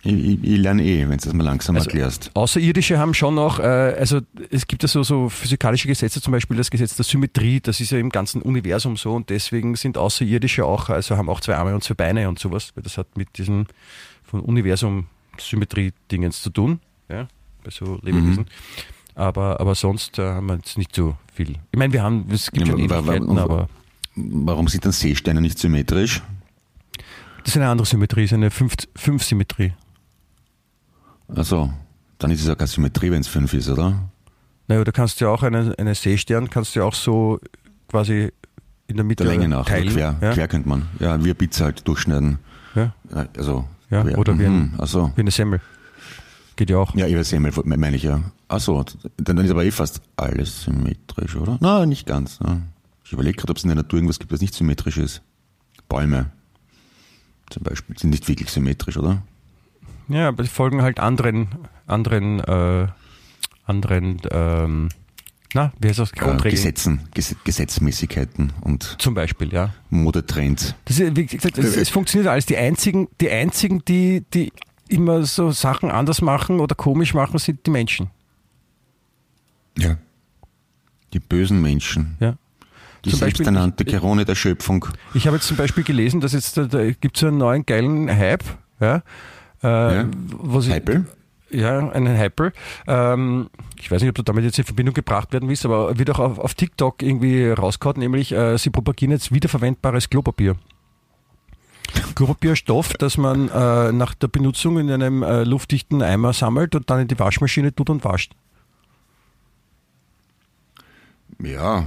Ich, 0.04 0.12
ich, 0.12 0.42
ich 0.42 0.58
lerne 0.58 0.82
eh, 0.82 1.02
wenn 1.08 1.16
du 1.18 1.24
das 1.24 1.32
mal 1.32 1.44
langsam 1.44 1.76
Also- 1.76 1.88
erklärst. 1.88 2.30
Außerirdische 2.34 2.98
haben 2.98 3.14
schon 3.14 3.36
noch, 3.36 3.60
äh, 3.60 3.62
also 3.62 4.20
es 4.50 4.66
gibt 4.66 4.82
ja 4.82 4.88
so, 4.88 5.02
so 5.04 5.28
physikalische 5.28 5.86
Gesetze, 5.86 6.20
zum 6.20 6.32
Beispiel 6.32 6.56
das 6.56 6.70
Gesetz 6.70 6.96
der 6.96 7.04
Symmetrie, 7.04 7.60
das 7.60 7.78
ist 7.80 7.90
ja 7.92 7.98
im 7.98 8.10
ganzen 8.10 8.42
Universum 8.42 8.96
so 8.96 9.12
und 9.14 9.30
deswegen 9.30 9.76
sind 9.76 9.96
Außerirdische 9.96 10.64
auch, 10.64 10.88
also 10.88 11.16
haben 11.16 11.28
auch 11.28 11.40
zwei 11.40 11.54
Arme 11.56 11.74
und 11.74 11.84
zwei 11.84 11.94
Beine 11.94 12.28
und 12.28 12.38
sowas, 12.40 12.72
weil 12.74 12.82
das 12.82 12.98
hat 12.98 13.16
mit 13.16 13.38
diesem 13.38 13.66
von 14.24 14.40
Universum 14.40 15.06
Symmetrie-Dingens 15.38 16.42
zu 16.42 16.50
tun, 16.50 16.80
ja, 17.08 17.28
bei 17.62 17.70
so 17.70 17.98
Lebewesen. 18.02 18.46
Aber, 19.14 19.60
aber 19.60 19.74
sonst 19.74 20.18
äh, 20.18 20.22
haben 20.22 20.46
wir 20.46 20.56
jetzt 20.56 20.78
nicht 20.78 20.94
so 20.96 21.16
viel. 21.32 21.50
Ich 21.70 21.78
meine, 21.78 21.92
wir 21.92 22.02
haben, 22.02 22.26
es 22.32 22.50
gibt 22.50 22.66
Ja, 22.66 22.72
schon 22.72 22.90
aber- 22.90 23.40
aber- 23.40 23.68
Warum 24.16 24.66
sind 24.68 24.84
dann 24.84 24.92
Seesteine 24.92 25.40
nicht 25.40 25.58
symmetrisch? 25.58 26.22
das 27.44 27.54
ist 27.54 27.56
eine 27.56 27.68
andere 27.68 27.86
Symmetrie, 27.86 28.24
ist 28.24 28.32
eine 28.32 28.50
Fünf- 28.50 28.74
Fünf-Symmetrie. 28.96 29.72
Also, 31.34 31.72
dann 32.18 32.30
ist 32.30 32.40
es 32.42 32.46
ja 32.48 32.54
keine 32.54 32.68
Symmetrie, 32.68 33.10
wenn 33.10 33.20
es 33.20 33.28
fünf 33.28 33.54
ist, 33.54 33.68
oder? 33.68 34.08
Naja, 34.68 34.84
du 34.84 34.92
kannst 34.92 35.20
ja 35.20 35.28
auch 35.28 35.42
einen, 35.42 35.74
einen 35.74 35.94
Seestern, 35.94 36.48
kannst 36.50 36.74
du 36.74 36.80
ja 36.80 36.84
auch 36.86 36.94
so 36.94 37.40
quasi 37.88 38.30
in 38.86 38.96
der 38.96 39.04
Mitte 39.04 39.24
Der 39.24 39.32
Länge 39.32 39.48
nach, 39.48 39.64
teilen. 39.66 39.88
quer, 39.88 40.16
ja? 40.20 40.32
quer 40.32 40.48
könnte 40.48 40.68
man. 40.68 40.88
Ja, 40.98 41.18
wie 41.20 41.24
eine 41.24 41.34
Pizza 41.34 41.64
halt 41.66 41.86
durchschneiden. 41.86 42.38
Ja, 42.74 42.92
Also, 43.36 43.66
Ja, 43.90 44.02
quer. 44.02 44.18
oder 44.18 44.38
wie 44.38 44.46
ein- 44.46 44.72
mhm, 44.72 44.74
also, 44.78 45.12
wie 45.16 45.20
eine 45.20 45.30
Semmel. 45.30 45.60
Geht 46.56 46.68
ja 46.70 46.78
auch. 46.78 46.94
ja, 46.94 47.06
ich 47.06 47.16
weiß 47.16 47.30
Semmel, 47.30 47.52
meine 47.64 47.96
ich 47.96 48.02
ja. 48.02 48.20
Achso, 48.48 48.84
dann 49.16 49.38
ist 49.38 49.50
aber 49.50 49.64
eh 49.64 49.70
fast 49.70 50.02
alles 50.16 50.64
symmetrisch, 50.64 51.34
oder? 51.36 51.56
Nein, 51.60 51.88
nicht 51.88 52.06
ganz. 52.06 52.38
Ne? 52.40 52.62
Ich 53.04 53.12
überlege 53.12 53.36
gerade, 53.38 53.50
ob 53.52 53.56
es 53.56 53.64
in 53.64 53.68
der 53.68 53.76
Natur 53.76 53.96
irgendwas 53.98 54.18
gibt, 54.18 54.32
das 54.32 54.42
nicht 54.42 54.54
symmetrisch 54.54 54.98
ist. 54.98 55.22
Bäume 55.88 56.30
zum 57.50 57.62
Beispiel 57.62 57.98
sind 57.98 58.10
nicht 58.10 58.28
wirklich 58.28 58.50
symmetrisch, 58.50 58.96
oder? 58.98 59.22
Ja, 60.08 60.28
aber 60.28 60.42
die 60.42 60.48
folgen 60.48 60.82
halt 60.82 61.00
anderen, 61.00 61.48
anderen, 61.86 62.40
äh, 62.40 62.86
anderen, 63.64 64.20
ähm, 64.30 64.88
na, 65.54 65.72
wie 65.80 65.88
heißt 65.88 65.98
das? 65.98 66.12
Äh, 66.12 66.16
Grundregeln. 66.16 66.56
Gesetzen, 66.56 67.00
Ges 67.14 67.36
Gesetzmäßigkeiten 67.44 68.52
und 68.62 68.96
Zum 68.98 69.14
Beispiel, 69.14 69.52
ja. 69.52 69.74
Modetrends. 69.90 70.74
Das 70.86 70.98
ist, 70.98 71.16
wie 71.16 71.26
gesagt, 71.26 71.58
es, 71.58 71.76
es 71.76 71.88
funktioniert 71.90 72.30
alles. 72.30 72.46
Die 72.46 72.56
einzigen, 72.56 73.08
die 73.20 73.30
einzigen, 73.30 73.84
die, 73.84 74.24
die 74.32 74.52
immer 74.88 75.24
so 75.24 75.50
Sachen 75.50 75.90
anders 75.90 76.22
machen 76.22 76.60
oder 76.60 76.74
komisch 76.74 77.14
machen, 77.14 77.38
sind 77.38 77.66
die 77.66 77.70
Menschen. 77.70 78.10
Ja. 79.78 79.96
Die 81.12 81.20
bösen 81.20 81.60
Menschen. 81.60 82.16
Ja. 82.20 82.36
Die 83.04 83.10
Zum 83.10 83.20
Beispiel- 83.20 83.44
selbsternannte 83.44 83.84
Kerone 83.84 84.24
der 84.24 84.34
Schöpfung. 84.34 84.86
Ich 85.14 85.26
habe 85.26 85.36
jetzt 85.36 85.48
zum 85.48 85.56
Beispiel 85.56 85.84
gelesen, 85.84 86.20
dass 86.20 86.32
jetzt 86.32 86.56
da, 86.56 86.64
da 86.64 86.90
gibt 86.92 87.16
es 87.16 87.24
einen 87.24 87.38
neuen 87.38 87.66
geilen 87.66 88.08
Hype, 88.08 88.44
ja, 88.80 89.02
äh, 89.62 89.96
Ja. 89.96 90.08
wo 90.38 90.60
sie, 90.60 90.72
Hype? 90.72 91.04
Ja, 91.50 91.90
einen 91.90 92.16
Hyper. 92.18 92.52
Ähm, 92.86 93.50
ich 93.78 93.90
weiß 93.90 94.00
nicht, 94.00 94.08
ob 94.08 94.14
du 94.14 94.22
damit 94.22 94.44
jetzt 94.44 94.58
in 94.58 94.64
Verbindung 94.64 94.94
gebracht 94.94 95.32
werden 95.34 95.48
willst, 95.50 95.66
aber 95.66 95.98
wird 95.98 96.08
auch 96.10 96.18
auf, 96.18 96.38
auf 96.38 96.54
TikTok 96.54 97.02
irgendwie 97.02 97.46
rausgehauen, 97.48 97.98
nämlich 97.98 98.32
äh, 98.32 98.56
sie 98.56 98.70
propagieren 98.70 99.12
jetzt 99.12 99.32
wiederverwendbares 99.34 100.08
Klopapier. 100.08 100.56
Klopapierstoff, 102.14 102.94
das 102.94 103.18
man 103.18 103.50
äh, 103.50 103.92
nach 103.92 104.14
der 104.14 104.28
Benutzung 104.28 104.78
in 104.78 104.90
einem 104.90 105.22
äh, 105.22 105.44
luftdichten 105.44 106.00
Eimer 106.02 106.32
sammelt 106.32 106.74
und 106.74 106.88
dann 106.88 107.00
in 107.00 107.08
die 107.08 107.18
Waschmaschine 107.18 107.74
tut 107.74 107.90
und 107.90 108.02
wascht. 108.04 108.32
Ja, 111.38 111.86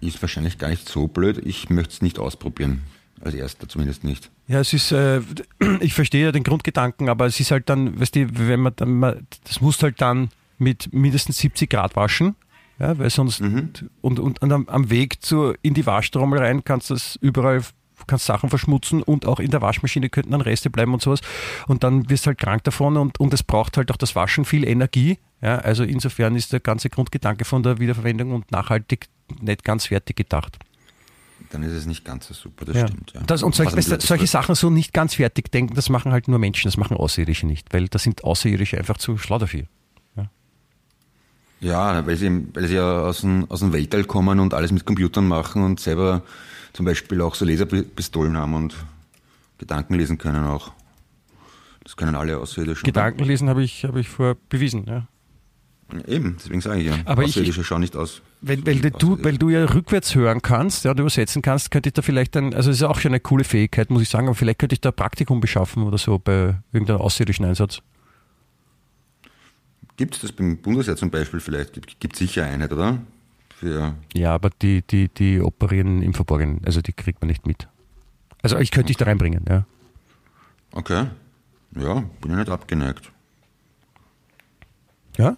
ist 0.00 0.20
wahrscheinlich 0.20 0.58
gar 0.58 0.68
nicht 0.68 0.88
so 0.88 1.06
blöd. 1.06 1.40
Ich 1.44 1.70
möchte 1.70 1.94
es 1.94 2.02
nicht 2.02 2.18
ausprobieren. 2.18 2.82
Als 3.22 3.34
erster 3.34 3.68
zumindest 3.68 4.02
nicht. 4.04 4.30
Ja, 4.48 4.60
es 4.60 4.72
ist, 4.72 4.92
äh, 4.92 5.20
ich 5.80 5.94
verstehe 5.94 6.24
ja 6.26 6.32
den 6.32 6.42
Grundgedanken, 6.42 7.08
aber 7.08 7.26
es 7.26 7.38
ist 7.38 7.50
halt 7.50 7.68
dann, 7.68 8.00
weißt 8.00 8.16
du, 8.16 8.26
wenn 8.48 8.60
man 8.60 8.72
dann, 8.76 8.98
mal- 8.98 9.22
das 9.44 9.60
muss 9.60 9.82
halt 9.82 10.00
dann 10.00 10.30
mit 10.58 10.92
mindestens 10.92 11.38
70 11.38 11.68
Grad 11.70 11.96
waschen, 11.96 12.34
ja, 12.78 12.96
weil 12.98 13.10
sonst, 13.10 13.40
und, 14.00 14.18
und, 14.20 14.40
und 14.42 14.52
am, 14.52 14.66
am 14.68 14.88
Weg 14.90 15.22
zur, 15.22 15.54
in 15.62 15.74
die 15.74 15.84
Waschtrommel 15.84 16.38
rein 16.38 16.64
kannst 16.64 16.88
du 16.90 16.94
das 16.94 17.16
überall, 17.20 17.62
kannst 18.06 18.24
Sachen 18.24 18.48
verschmutzen 18.48 19.02
und 19.02 19.26
auch 19.26 19.38
in 19.40 19.50
der 19.50 19.60
Waschmaschine 19.60 20.08
könnten 20.08 20.30
dann 20.32 20.40
Reste 20.40 20.70
bleiben 20.70 20.94
und 20.94 21.02
sowas 21.02 21.20
und 21.66 21.84
dann 21.84 22.08
wirst 22.08 22.24
du 22.24 22.28
halt 22.28 22.38
krank 22.38 22.64
davon 22.64 22.96
und, 22.96 23.20
und 23.20 23.34
es 23.34 23.42
braucht 23.42 23.76
halt 23.76 23.90
auch 23.92 23.96
das 23.98 24.16
Waschen 24.16 24.46
viel 24.46 24.66
Energie, 24.66 25.18
ja, 25.42 25.56
also 25.58 25.84
insofern 25.84 26.36
ist 26.36 26.52
der 26.54 26.60
ganze 26.60 26.88
Grundgedanke 26.88 27.44
von 27.44 27.62
der 27.62 27.78
Wiederverwendung 27.78 28.32
und 28.32 28.50
nachhaltig 28.50 29.08
nicht 29.42 29.62
ganz 29.64 29.86
fertig 29.86 30.16
gedacht. 30.16 30.58
Dann 31.50 31.62
ist 31.64 31.72
es 31.72 31.86
nicht 31.86 32.04
ganz 32.04 32.28
so 32.28 32.34
super, 32.34 32.64
das 32.64 32.76
Ja. 32.76 32.86
stimmt. 32.88 33.12
Ja. 33.12 33.22
Das, 33.26 33.42
und 33.42 33.54
solche, 33.54 33.76
weißt 33.76 34.02
solche 34.02 34.26
Sachen 34.26 34.54
so 34.54 34.70
nicht 34.70 34.92
ganz 34.92 35.14
fertig 35.14 35.50
denken, 35.50 35.74
das 35.74 35.88
machen 35.88 36.12
halt 36.12 36.28
nur 36.28 36.38
Menschen, 36.38 36.68
das 36.68 36.76
machen 36.76 36.96
Außerirdische 36.96 37.46
nicht, 37.46 37.72
weil 37.74 37.88
da 37.88 37.98
sind 37.98 38.22
Außerirdische 38.24 38.78
einfach 38.78 38.98
zu 38.98 39.18
schlau 39.18 39.38
dafür. 39.38 39.64
Ja, 41.62 42.06
weil 42.06 42.16
sie, 42.16 42.46
weil 42.54 42.68
sie 42.68 42.76
ja 42.76 43.02
aus 43.02 43.20
dem, 43.20 43.50
aus 43.50 43.60
dem 43.60 43.72
Weltall 43.74 44.04
kommen 44.04 44.40
und 44.40 44.54
alles 44.54 44.72
mit 44.72 44.86
Computern 44.86 45.28
machen 45.28 45.62
und 45.62 45.78
selber 45.78 46.22
zum 46.72 46.86
Beispiel 46.86 47.20
auch 47.20 47.34
so 47.34 47.44
Laserpistolen 47.44 48.34
haben 48.36 48.54
und 48.54 48.74
Gedanken 49.58 49.94
lesen 49.96 50.16
können 50.16 50.44
auch. 50.44 50.72
Das 51.82 51.96
können 51.96 52.14
alle 52.14 52.38
Außerirdischen. 52.38 52.84
Gedanken 52.86 53.24
lesen 53.24 53.50
habe 53.50 53.62
ich, 53.62 53.84
habe 53.84 54.00
ich 54.00 54.08
vorher 54.08 54.36
bewiesen. 54.48 54.86
Ja. 54.86 55.06
Eben, 56.06 56.36
deswegen 56.38 56.62
sage 56.62 56.80
ich 56.80 56.86
ja. 56.86 56.94
Aber 57.04 57.24
ich- 57.24 57.30
Außerirdische 57.30 57.62
schauen 57.64 57.80
nicht 57.82 57.94
aus. 57.96 58.22
Weil, 58.42 58.64
weil, 58.66 58.80
du, 58.80 58.88
Außerirdische. 58.88 59.24
weil 59.24 59.36
du 59.38 59.48
ja 59.50 59.64
rückwärts 59.66 60.14
hören 60.14 60.40
kannst 60.40 60.84
ja, 60.86 60.92
und 60.92 61.00
übersetzen 61.00 61.42
kannst, 61.42 61.70
könnte 61.70 61.90
ich 61.90 61.92
da 61.92 62.00
vielleicht 62.00 62.34
dann, 62.34 62.54
also 62.54 62.70
das 62.70 62.76
ist 62.76 62.80
ja 62.80 62.88
auch 62.88 62.98
schon 62.98 63.10
eine 63.10 63.20
coole 63.20 63.44
Fähigkeit, 63.44 63.90
muss 63.90 64.00
ich 64.02 64.08
sagen, 64.08 64.28
aber 64.28 64.34
vielleicht 64.34 64.58
könnte 64.58 64.72
ich 64.74 64.80
da 64.80 64.88
ein 64.90 64.96
Praktikum 64.96 65.40
beschaffen 65.40 65.82
oder 65.82 65.98
so 65.98 66.18
bei 66.18 66.56
irgendeinem 66.72 67.00
außerirdischen 67.02 67.44
Einsatz. 67.44 67.82
Gibt 69.96 70.14
es 70.14 70.22
das 70.22 70.32
beim 70.32 70.56
Bundesheer 70.56 70.96
zum 70.96 71.10
Beispiel 71.10 71.40
vielleicht? 71.40 71.74
Gibt, 71.74 72.00
gibt 72.00 72.16
sicher 72.16 72.46
eine, 72.46 72.68
oder? 72.70 72.98
Für, 73.54 73.94
Ja, 74.14 74.34
aber 74.34 74.48
die, 74.62 74.80
die, 74.80 75.08
die 75.08 75.38
operieren 75.42 76.00
im 76.00 76.14
Verborgenen, 76.14 76.62
also 76.64 76.80
die 76.80 76.94
kriegt 76.94 77.20
man 77.20 77.28
nicht 77.28 77.46
mit. 77.46 77.68
Also 78.40 78.56
ich 78.56 78.70
könnte 78.70 78.86
dich 78.86 78.96
da 78.96 79.04
reinbringen, 79.04 79.44
ja. 79.46 79.66
okay. 80.72 81.08
Ja, 81.76 82.02
bin 82.22 82.30
ja 82.30 82.38
nicht 82.38 82.48
abgeneigt. 82.48 83.12
Ja? 85.18 85.36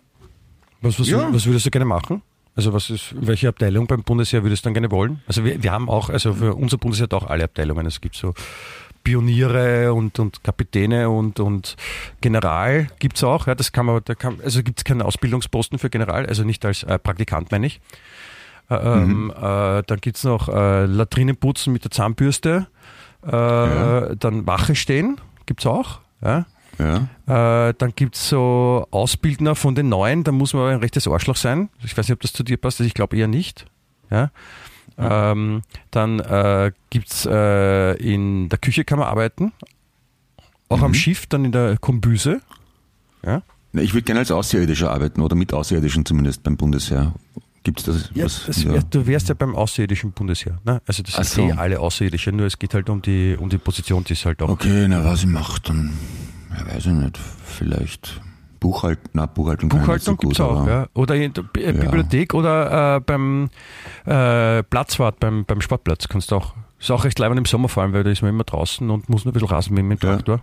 Was, 0.80 1.00
was, 1.00 1.08
Ja. 1.08 1.32
was 1.34 1.46
würdest 1.46 1.66
du 1.66 1.70
gerne 1.70 1.84
machen? 1.84 2.22
Also 2.54 2.72
was 2.72 2.90
ist, 2.90 3.14
welche 3.18 3.48
Abteilung 3.48 3.86
beim 3.86 4.02
Bundesheer 4.02 4.42
würdest 4.42 4.64
du 4.64 4.66
dann 4.66 4.74
gerne 4.74 4.90
wollen? 4.90 5.22
Also 5.26 5.44
wir, 5.44 5.62
wir 5.62 5.72
haben 5.72 5.88
auch, 5.88 6.10
also 6.10 6.34
für 6.34 6.54
unser 6.54 6.76
Bundesheer 6.76 7.04
hat 7.04 7.14
auch 7.14 7.26
alle 7.26 7.44
Abteilungen. 7.44 7.86
Es 7.86 8.00
gibt 8.00 8.14
so 8.14 8.34
Pioniere 9.04 9.92
und, 9.94 10.18
und 10.18 10.44
Kapitäne 10.44 11.08
und, 11.10 11.40
und 11.40 11.76
General 12.20 12.88
gibt 12.98 13.16
es 13.16 13.24
auch. 13.24 13.46
Ja, 13.46 13.54
das 13.54 13.72
kann 13.72 13.86
man, 13.86 14.00
da 14.04 14.14
kann, 14.14 14.38
also 14.44 14.62
gibt 14.62 14.78
es 14.78 14.84
keinen 14.84 15.02
Ausbildungsposten 15.02 15.78
für 15.78 15.90
General, 15.90 16.26
also 16.26 16.44
nicht 16.44 16.64
als 16.64 16.82
äh, 16.84 16.98
Praktikant, 16.98 17.50
meine 17.50 17.66
ich. 17.66 17.80
Äh, 18.70 18.74
ähm, 18.76 19.32
äh, 19.34 19.82
dann 19.82 20.00
gibt 20.00 20.18
es 20.18 20.24
noch 20.24 20.48
äh, 20.48 20.84
Latrinen 20.84 21.36
putzen 21.36 21.72
mit 21.72 21.84
der 21.84 21.90
Zahnbürste. 21.90 22.66
Äh, 23.24 23.30
Ja. 23.30 24.14
Dann 24.16 24.46
Wache 24.46 24.74
stehen, 24.74 25.20
gibt 25.46 25.60
es 25.60 25.66
auch. 25.66 26.00
Ja. 26.22 26.44
Ja. 26.78 27.68
Äh, 27.68 27.74
dann 27.78 27.92
gibt 27.94 28.16
es 28.16 28.28
so 28.28 28.87
Ausbildner 28.90 29.54
von 29.54 29.74
den 29.74 29.88
Neuen, 29.88 30.24
da 30.24 30.32
muss 30.32 30.52
man 30.54 30.62
aber 30.62 30.72
ein 30.72 30.78
rechtes 30.78 31.06
Arschloch 31.06 31.37
sein. 31.37 31.68
Ich 31.85 31.96
weiß 31.96 32.06
nicht, 32.08 32.14
ob 32.14 32.20
das 32.20 32.32
zu 32.32 32.42
dir 32.42 32.56
passt, 32.56 32.80
also 32.80 32.87
ich 32.87 32.94
glaube 32.94 33.16
eher 33.16 33.28
nicht. 33.28 33.66
Ja. 34.11 34.30
Ähm, 34.98 35.62
dann 35.90 36.20
äh, 36.20 36.72
gibt 36.90 37.11
es 37.11 37.26
äh, 37.26 37.92
in 37.94 38.48
der 38.50 38.58
Küche 38.58 38.85
kann 38.85 38.98
man 38.98 39.08
arbeiten, 39.08 39.52
auch 40.68 40.82
am 40.82 40.94
Schiff, 40.94 41.26
dann 41.26 41.44
in 41.44 41.52
der 41.52 41.76
Kombüse. 41.78 42.40
Ja, 43.24 43.42
Ich 43.74 43.94
würde 43.94 44.02
gerne 44.04 44.20
als 44.20 44.30
Außerirdischer 44.30 44.90
arbeiten 44.90 45.20
oder 45.22 45.35
mit 45.37 45.52
Außerirdischen 45.52 46.04
zumindest 46.04 46.42
beim 46.42 46.56
Bundesheer. 46.56 47.14
Gibt 47.64 47.78
es 47.80 47.85
das? 47.87 48.11
ja, 48.14 48.24
was? 48.24 48.44
das 48.46 48.62
Ja. 48.64 48.80
du 48.82 49.06
wärst 49.06 49.28
ja 49.28 49.35
beim 49.35 49.54
außerirdischen 49.54 50.12
Bundesheer. 50.12 50.58
Ne? 50.64 50.82
Also 50.87 51.02
das 51.02 51.14
Ach 51.16 51.24
sind 51.24 51.48
so. 51.50 51.54
eh 51.54 51.58
alle 51.58 51.78
Außerirdische, 51.80 52.32
nur 52.32 52.46
es 52.46 52.58
geht 52.58 52.74
halt 52.74 52.90
um 52.90 53.00
die, 53.00 53.37
um 53.38 53.48
die 53.48 53.58
Position, 53.58 54.02
die 54.04 54.14
ist 54.14 54.24
halt 54.26 54.42
auch. 54.42 54.48
Okay, 54.48 54.87
na 54.88 55.04
was 55.04 55.20
ich 55.20 55.26
mache, 55.26 55.61
dann, 55.62 55.92
ja, 56.58 56.66
weiß 56.74 56.86
ich 56.86 56.92
nicht, 56.92 57.18
vielleicht 57.18 58.20
Buchhaltung, 58.60 59.10
na 59.12 59.26
Buchhaltung, 59.26 59.68
Buchhaltung 59.68 59.98
so 60.00 60.16
gibt 60.16 60.32
es 60.34 60.40
auch, 60.40 60.60
aber- 60.60 60.70
ja. 60.70 60.86
Oder 60.94 61.16
in 61.16 61.32
der 61.32 61.42
Bi- 61.42 61.64
äh, 61.64 61.72
Bibliothek 61.72 62.34
oder 62.34 62.96
äh, 62.96 63.00
beim 63.00 63.50
äh, 64.04 64.62
Platzwart, 64.62 65.18
beim, 65.20 65.44
beim 65.44 65.60
Sportplatz 65.60 66.08
kannst 66.08 66.30
du 66.30 66.36
auch. 66.36 66.54
Ist 66.78 66.90
auch 66.90 67.04
recht 67.04 67.18
leibend 67.18 67.38
im 67.38 67.44
Sommer 67.44 67.68
vor 67.68 67.82
allem, 67.84 67.92
weil 67.92 68.02
da 68.04 68.10
ist 68.10 68.22
man 68.22 68.30
immer 68.30 68.42
draußen 68.44 68.88
und 68.90 69.08
muss 69.08 69.24
nur 69.24 69.30
ein 69.30 69.34
bisschen 69.34 69.48
Rasen 69.48 69.74
mähen 69.74 69.86
mit 69.86 70.02
dem 70.02 70.08
Ja. 70.08 70.14
Traktor. 70.16 70.40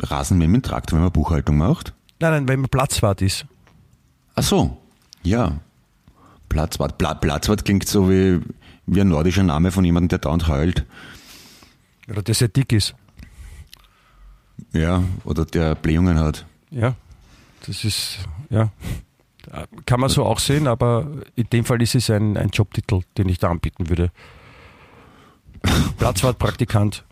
Rasenmähen 0.00 0.50
mit 0.50 0.64
Traktor, 0.66 0.96
wenn 0.96 1.04
man 1.04 1.12
Buchhaltung 1.12 1.56
macht? 1.56 1.94
Nein, 2.20 2.32
nein, 2.32 2.48
wenn 2.48 2.60
man 2.60 2.68
Platzwart 2.70 3.22
ist. 3.22 3.46
Ach 4.34 4.42
so, 4.42 4.76
ja. 5.22 5.58
Platzwart. 6.48 6.98
Pla 6.98 7.14
Platzwart 7.14 7.64
klingt 7.64 7.86
so 7.88 8.10
wie, 8.10 8.40
wie 8.86 9.00
ein 9.00 9.08
nordischer 9.08 9.42
Name 9.42 9.70
von 9.70 9.84
jemandem, 9.84 10.08
der 10.08 10.18
dauernd 10.18 10.48
heult. 10.48 10.84
Oder 12.08 12.22
der 12.22 12.34
sehr 12.34 12.48
dick 12.48 12.72
ist. 12.72 12.94
Ja, 14.72 15.02
oder 15.24 15.44
der 15.44 15.74
Blähungen 15.74 16.18
hat. 16.18 16.46
Ja. 16.70 16.94
Das 17.66 17.84
ist, 17.84 18.18
ja. 18.50 18.70
Kann 19.86 20.00
man 20.00 20.08
so 20.10 20.24
auch 20.24 20.38
sehen, 20.38 20.66
aber 20.66 21.06
in 21.36 21.48
dem 21.50 21.64
Fall 21.64 21.80
ist 21.82 21.94
es 21.94 22.10
ein, 22.10 22.36
ein 22.36 22.48
Jobtitel, 22.50 23.00
den 23.16 23.28
ich 23.28 23.38
da 23.38 23.50
anbieten 23.50 23.88
würde. 23.88 24.10
Platzwart-Praktikant. 25.98 27.04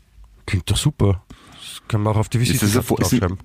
Klingt 0.46 0.70
doch 0.70 0.76
super. 0.76 1.22
Das 1.52 1.82
kann 1.88 2.02
man 2.02 2.14
auch 2.14 2.18
auf 2.18 2.28
die 2.28 2.40
Visite 2.40 2.66
draufschreiben. 2.66 3.38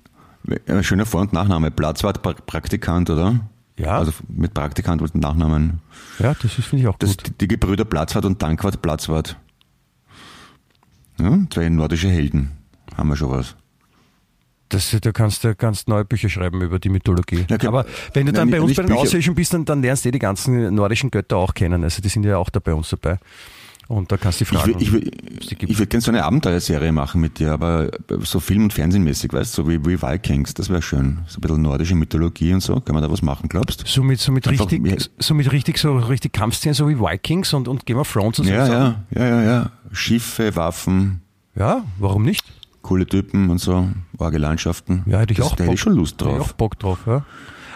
Ein 0.66 0.84
schöner 0.84 1.06
Vor- 1.06 1.22
und 1.22 1.32
Nachname. 1.32 1.70
Platzwart, 1.70 2.22
pra 2.22 2.32
Praktikant, 2.32 3.10
oder? 3.10 3.40
Ja. 3.78 3.98
Also 3.98 4.12
mit 4.28 4.54
Praktikant 4.54 5.02
und 5.02 5.14
Nachnamen. 5.14 5.80
Ja, 6.18 6.34
das 6.34 6.58
ist, 6.58 6.66
finde 6.66 6.82
ich 6.82 6.88
auch 6.88 6.98
Das, 6.98 7.16
gut. 7.16 7.32
die 7.40 7.48
Gebrüder 7.48 7.84
Platzwart 7.84 8.24
und 8.24 8.42
Dankwart 8.42 8.82
Platzwart. 8.82 9.36
Ja, 11.20 11.38
zwei 11.50 11.68
nordische 11.68 12.08
Helden. 12.08 12.52
Haben 12.96 13.08
wir 13.10 13.16
schon 13.16 13.30
was. 13.30 13.54
Das, 14.68 14.94
da 15.00 15.12
kannst 15.12 15.44
du 15.44 15.54
kannst 15.54 15.88
neue 15.88 16.04
Bücher 16.04 16.28
schreiben 16.28 16.60
über 16.62 16.78
die 16.78 16.88
Mythologie. 16.90 17.44
Okay. 17.50 17.66
Aber 17.66 17.86
wenn 18.12 18.26
du 18.26 18.32
dann 18.32 18.50
Nein, 18.50 18.60
bei 18.60 18.64
uns 18.66 18.76
bei 18.76 18.82
den. 18.82 18.92
Außerirdischen 18.96 19.34
bist, 19.34 19.54
dann, 19.54 19.64
dann 19.64 19.80
lernst 19.82 20.04
du 20.04 20.08
eh 20.10 20.12
die 20.12 20.18
ganzen 20.18 20.74
nordischen 20.74 21.10
Götter 21.10 21.36
auch 21.38 21.54
kennen. 21.54 21.82
Also 21.84 22.02
die 22.02 22.08
sind 22.08 22.24
ja 22.24 22.36
auch 22.36 22.50
da 22.50 22.60
bei 22.60 22.74
uns 22.74 22.90
dabei. 22.90 23.18
Und 23.86 24.12
da 24.12 24.18
kannst 24.18 24.38
du 24.42 24.44
die 24.44 24.50
Ich 24.54 24.58
fragen. 24.60 24.72
würde 24.74 24.84
ich 24.84 24.92
was 25.40 25.46
die 25.46 25.54
gibt. 25.56 25.72
ich 25.72 25.78
würd 25.78 25.88
gerne 25.88 26.02
so 26.02 26.10
eine 26.10 26.22
Abenteuerserie 26.22 26.92
machen 26.92 27.22
mit 27.22 27.38
dir, 27.38 27.52
aber 27.52 27.90
so 28.20 28.38
Film- 28.38 28.64
und 28.64 28.72
Fernsehmäßig, 28.74 29.32
weißt 29.32 29.56
du, 29.56 29.62
so 29.62 29.68
wie, 29.70 29.82
wie 29.86 30.02
Vikings, 30.02 30.52
das 30.52 30.68
wäre 30.68 30.82
schön. 30.82 31.20
So 31.26 31.38
ein 31.38 31.40
bisschen 31.40 31.62
nordische 31.62 31.94
Mythologie 31.94 32.52
und 32.52 32.60
so. 32.60 32.80
Kann 32.80 32.92
man 32.94 33.02
da 33.02 33.10
was 33.10 33.22
machen, 33.22 33.48
glaubst 33.48 33.80
du? 33.82 33.86
so 33.86 34.02
mit, 34.02 34.20
so 34.20 34.30
mit 34.30 34.46
Einfach 34.46 34.66
richtig, 34.66 34.82
mehr- 34.82 34.98
so 35.18 35.32
mit 35.32 35.50
richtig, 35.50 35.78
so 35.78 35.96
richtig 35.96 36.34
Kampfszenen, 36.34 36.74
so 36.74 36.86
wie 36.90 36.98
Vikings 37.00 37.54
und, 37.54 37.66
und 37.66 37.86
Game 37.86 37.96
of 37.96 38.12
Thrones 38.12 38.38
und 38.40 38.44
so. 38.44 38.52
Ja, 38.52 38.66
ja, 38.68 39.04
ja, 39.14 39.26
ja, 39.26 39.42
ja. 39.42 39.70
Schiffe, 39.92 40.54
Waffen, 40.54 41.22
Ja, 41.56 41.82
warum 41.98 42.24
nicht? 42.24 42.44
Coole 42.88 43.06
Typen 43.06 43.50
und 43.50 43.58
so, 43.58 43.86
arge 44.18 44.38
Landschaften. 44.38 45.02
Ja, 45.04 45.18
hätte 45.18 45.32
ich 45.32 45.38
das, 45.38 45.48
auch 45.48 45.56
Da 45.56 45.64
hätte 45.64 45.74
ich 45.74 45.80
schon 45.80 45.92
Lust 45.92 46.18
Hätte 46.20 46.30
ich 46.30 46.36
drauf. 46.38 46.50
auch 46.50 46.52
Bock 46.54 46.78
drauf, 46.78 47.00
ja. 47.06 47.22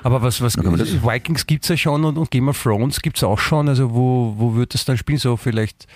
Aber 0.02 0.22
was, 0.22 0.40
was 0.40 0.56
Vikings 0.56 1.46
gibt 1.46 1.64
es 1.64 1.68
ja 1.68 1.76
schon 1.76 2.04
und, 2.06 2.16
und 2.16 2.30
Game 2.30 2.48
of 2.48 2.60
Thrones 2.60 3.02
gibt 3.02 3.18
es 3.18 3.22
auch 3.22 3.38
schon. 3.38 3.68
Also 3.68 3.92
wo, 3.92 4.34
wo 4.38 4.54
wird 4.54 4.72
das 4.72 4.86
dann 4.86 4.96
spielen? 4.96 5.18
So 5.18 5.36
vielleicht 5.36 5.86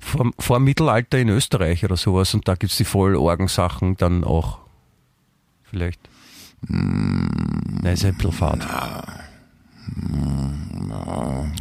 vor, 0.00 0.32
vor 0.40 0.58
Mittelalter 0.58 1.18
in 1.18 1.28
Österreich 1.28 1.84
oder 1.84 1.96
sowas 1.96 2.34
und 2.34 2.48
da 2.48 2.56
gibt 2.56 2.72
es 2.72 2.78
die 2.78 2.84
Vollorgensachen 2.84 3.96
dann 3.96 4.24
auch. 4.24 4.58
Vielleicht. 5.62 6.00
Mm, 6.66 7.26
Nein, 7.82 7.94
ist 7.94 8.02
ja 8.02 8.08
ein 8.08 8.16
bisschen 8.16 8.32
fad. 8.32 8.66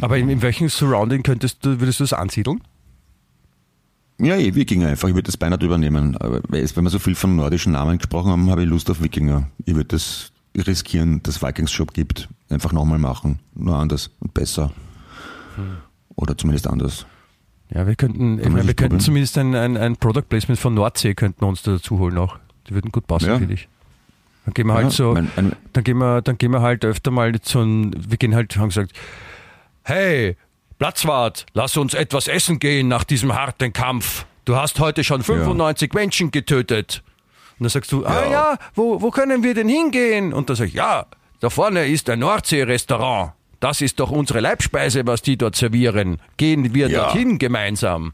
Aber 0.02 0.18
in, 0.18 0.30
in 0.30 0.42
welchem 0.42 0.68
Surrounding 0.68 1.22
könntest 1.22 1.64
du, 1.64 1.80
würdest 1.80 2.00
du 2.00 2.06
das 2.06 2.14
ansiedeln? 2.14 2.60
Ja, 4.20 4.36
eh, 4.36 4.56
Wikinger 4.56 4.88
einfach. 4.88 5.08
Ich 5.10 5.14
würde 5.16 5.28
das 5.28 5.38
beinahe 5.38 5.60
übernehmen. 5.64 6.18
Aber 6.18 6.42
wenn 6.50 6.84
wir 6.84 6.90
so 6.90 7.00
viel 7.00 7.16
von 7.16 7.36
nordischen 7.36 7.74
Namen 7.74 7.98
gesprochen 8.00 8.32
haben, 8.32 8.50
habe 8.50 8.64
ich 8.64 8.70
Lust 8.70 8.90
auf 8.90 9.02
Wikinger. 9.02 9.48
Ich 9.66 9.76
würde 9.76 9.90
das 9.90 10.32
riskieren, 10.56 11.22
dass 11.24 11.42
Vikings 11.44 11.72
Shop 11.72 11.94
gibt. 11.94 12.28
Einfach 12.50 12.72
nochmal 12.72 12.98
machen. 12.98 13.40
Nur 13.54 13.76
anders 13.76 14.10
und 14.20 14.34
besser. 14.34 14.72
Hm. 15.56 15.78
Oder 16.16 16.36
zumindest 16.38 16.68
anders. 16.68 17.06
Ja, 17.70 17.86
wir 17.86 17.96
könnten, 17.96 18.38
meine, 18.38 18.66
wir 18.66 18.74
könnten 18.74 19.00
zumindest 19.00 19.38
ein, 19.38 19.54
ein, 19.54 19.76
ein 19.78 19.98
Product 19.98 20.24
Placement 20.30 20.60
von 20.60 20.74
Nordsee 20.74 21.14
könnten 21.14 21.42
wir 21.42 21.48
uns 21.48 21.62
da 21.64 21.74
dazu 21.74 22.00
holen 22.00 22.18
auch. 22.18 22.38
Die 22.70 22.74
würden 22.74 22.92
gut 22.92 23.06
passen, 23.08 23.28
Ja. 23.28 23.38
finde 23.38 23.54
ich. 23.54 23.68
Dann 24.46 24.54
gehen 24.54 24.68
wir 24.68 24.74
halt 24.76 24.86
Ja, 24.86 24.92
so, 24.92 25.14
mein- 25.14 25.30
ein- 25.36 25.52
dann 25.74 25.84
gehen 25.84 25.98
wir, 25.98 26.22
dann 26.22 26.38
gehen 26.38 26.52
wir 26.52 26.62
halt 26.62 26.86
öfter 26.86 27.12
mal 27.12 27.38
zu 27.42 27.60
ein, 27.60 27.94
wir 28.10 28.18
gehen 28.18 28.34
halt, 28.34 28.56
haben 28.56 28.70
gesagt, 28.70 28.94
hey, 29.84 30.38
Platzwart, 30.80 31.46
lass 31.54 31.76
uns 31.78 31.94
etwas 31.94 32.28
essen 32.28 32.60
gehen 32.60 32.88
nach 32.88 33.04
diesem 33.04 33.34
harten 33.34 33.74
Kampf. 33.74 34.26
Du 34.46 34.56
hast 34.56 34.80
heute 34.80 35.04
schon 35.04 35.24
95 35.24 35.94
Menschen 35.94 36.32
getötet. 36.32 37.04
Und 37.60 37.64
dann 37.64 37.70
sagst 37.70 37.92
du, 37.92 38.06
ah 38.06 38.24
Ja. 38.26 38.32
ja, 38.32 38.58
wo, 38.76 39.02
wo 39.02 39.10
können 39.10 39.44
wir 39.44 39.54
denn 39.56 39.68
hingehen? 39.68 40.34
Und 40.34 40.50
dann 40.50 40.56
sag 40.56 40.68
ich, 40.68 40.74
ja, 40.76 41.08
da 41.40 41.50
vorne 41.50 41.88
ist 41.88 42.10
ein 42.10 42.20
Nordsee-Restaurant. 42.20 43.34
Das 43.60 43.82
ist 43.82 44.00
doch 44.00 44.12
unsere 44.12 44.40
Leibspeise, 44.40 45.06
was 45.08 45.24
die 45.24 45.36
dort 45.38 45.56
servieren. 45.56 46.22
Gehen 46.38 46.76
wir 46.76 46.90
Ja. 46.90 47.06
dorthin 47.06 47.40
gemeinsam. 47.40 48.14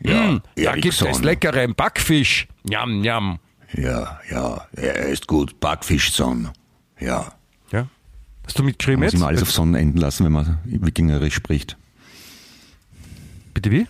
Ja, 0.00 0.24
Hm, 0.24 0.42
da 0.56 0.74
gibt 0.74 1.00
es 1.00 1.22
leckeren 1.22 1.74
Backfisch. 1.76 2.48
Njam, 2.64 3.00
njam. 3.00 3.38
Ja, 3.74 4.20
ja, 4.28 4.66
er 4.72 5.06
ist 5.06 5.28
gut. 5.28 5.60
Backfischson. 5.60 6.50
Ja. 6.98 7.32
Hast 8.44 8.58
du 8.58 8.62
mitgeschrieben 8.62 9.00
Muss 9.02 9.12
jetzt? 9.12 9.20
immer 9.20 9.28
alles 9.28 9.42
auf 9.42 9.50
Sonnen 9.50 9.74
enden 9.74 9.98
lassen, 9.98 10.24
wenn 10.24 10.32
man 10.32 10.58
Wikingerisch 10.64 11.34
spricht. 11.34 11.76
Bitte 13.54 13.70
wie? 13.70 13.86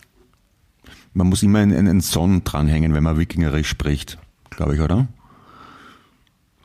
Man 1.12 1.28
muss 1.28 1.42
immer 1.42 1.60
einen, 1.60 1.76
einen 1.76 2.00
Son 2.00 2.44
dranhängen, 2.44 2.94
wenn 2.94 3.02
man 3.02 3.18
Wikingerisch 3.18 3.68
spricht. 3.68 4.18
Glaube 4.50 4.74
ich, 4.74 4.80
oder? 4.80 5.08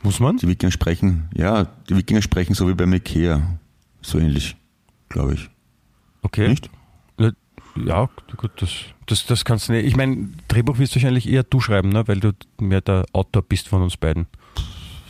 Muss 0.01 0.19
man? 0.19 0.37
Die 0.37 0.47
Wikinger 0.47 0.71
sprechen, 0.71 1.29
ja, 1.33 1.65
die 1.89 1.95
Wikinger 1.97 2.21
sprechen 2.21 2.53
so 2.53 2.67
wie 2.67 2.73
beim 2.73 2.93
Ikea. 2.93 3.59
So 4.01 4.17
ähnlich, 4.17 4.55
glaube 5.09 5.33
ich. 5.33 5.49
Okay. 6.21 6.49
Nicht? 6.49 6.69
Ja, 7.85 8.09
gut, 8.35 8.51
das, 8.57 8.71
das, 9.05 9.25
das 9.25 9.45
kannst 9.45 9.69
du 9.69 9.73
nicht. 9.73 9.85
Ich 9.85 9.95
meine, 9.95 10.29
Drehbuch 10.47 10.79
wirst 10.79 10.93
du 10.93 10.97
wahrscheinlich 10.97 11.29
eher 11.29 11.43
du 11.43 11.59
schreiben, 11.59 11.89
ne? 11.89 12.07
weil 12.07 12.19
du 12.19 12.33
mehr 12.59 12.81
der 12.81 13.05
Autor 13.13 13.41
bist 13.41 13.67
von 13.67 13.81
uns 13.81 13.95
beiden. 13.95 14.27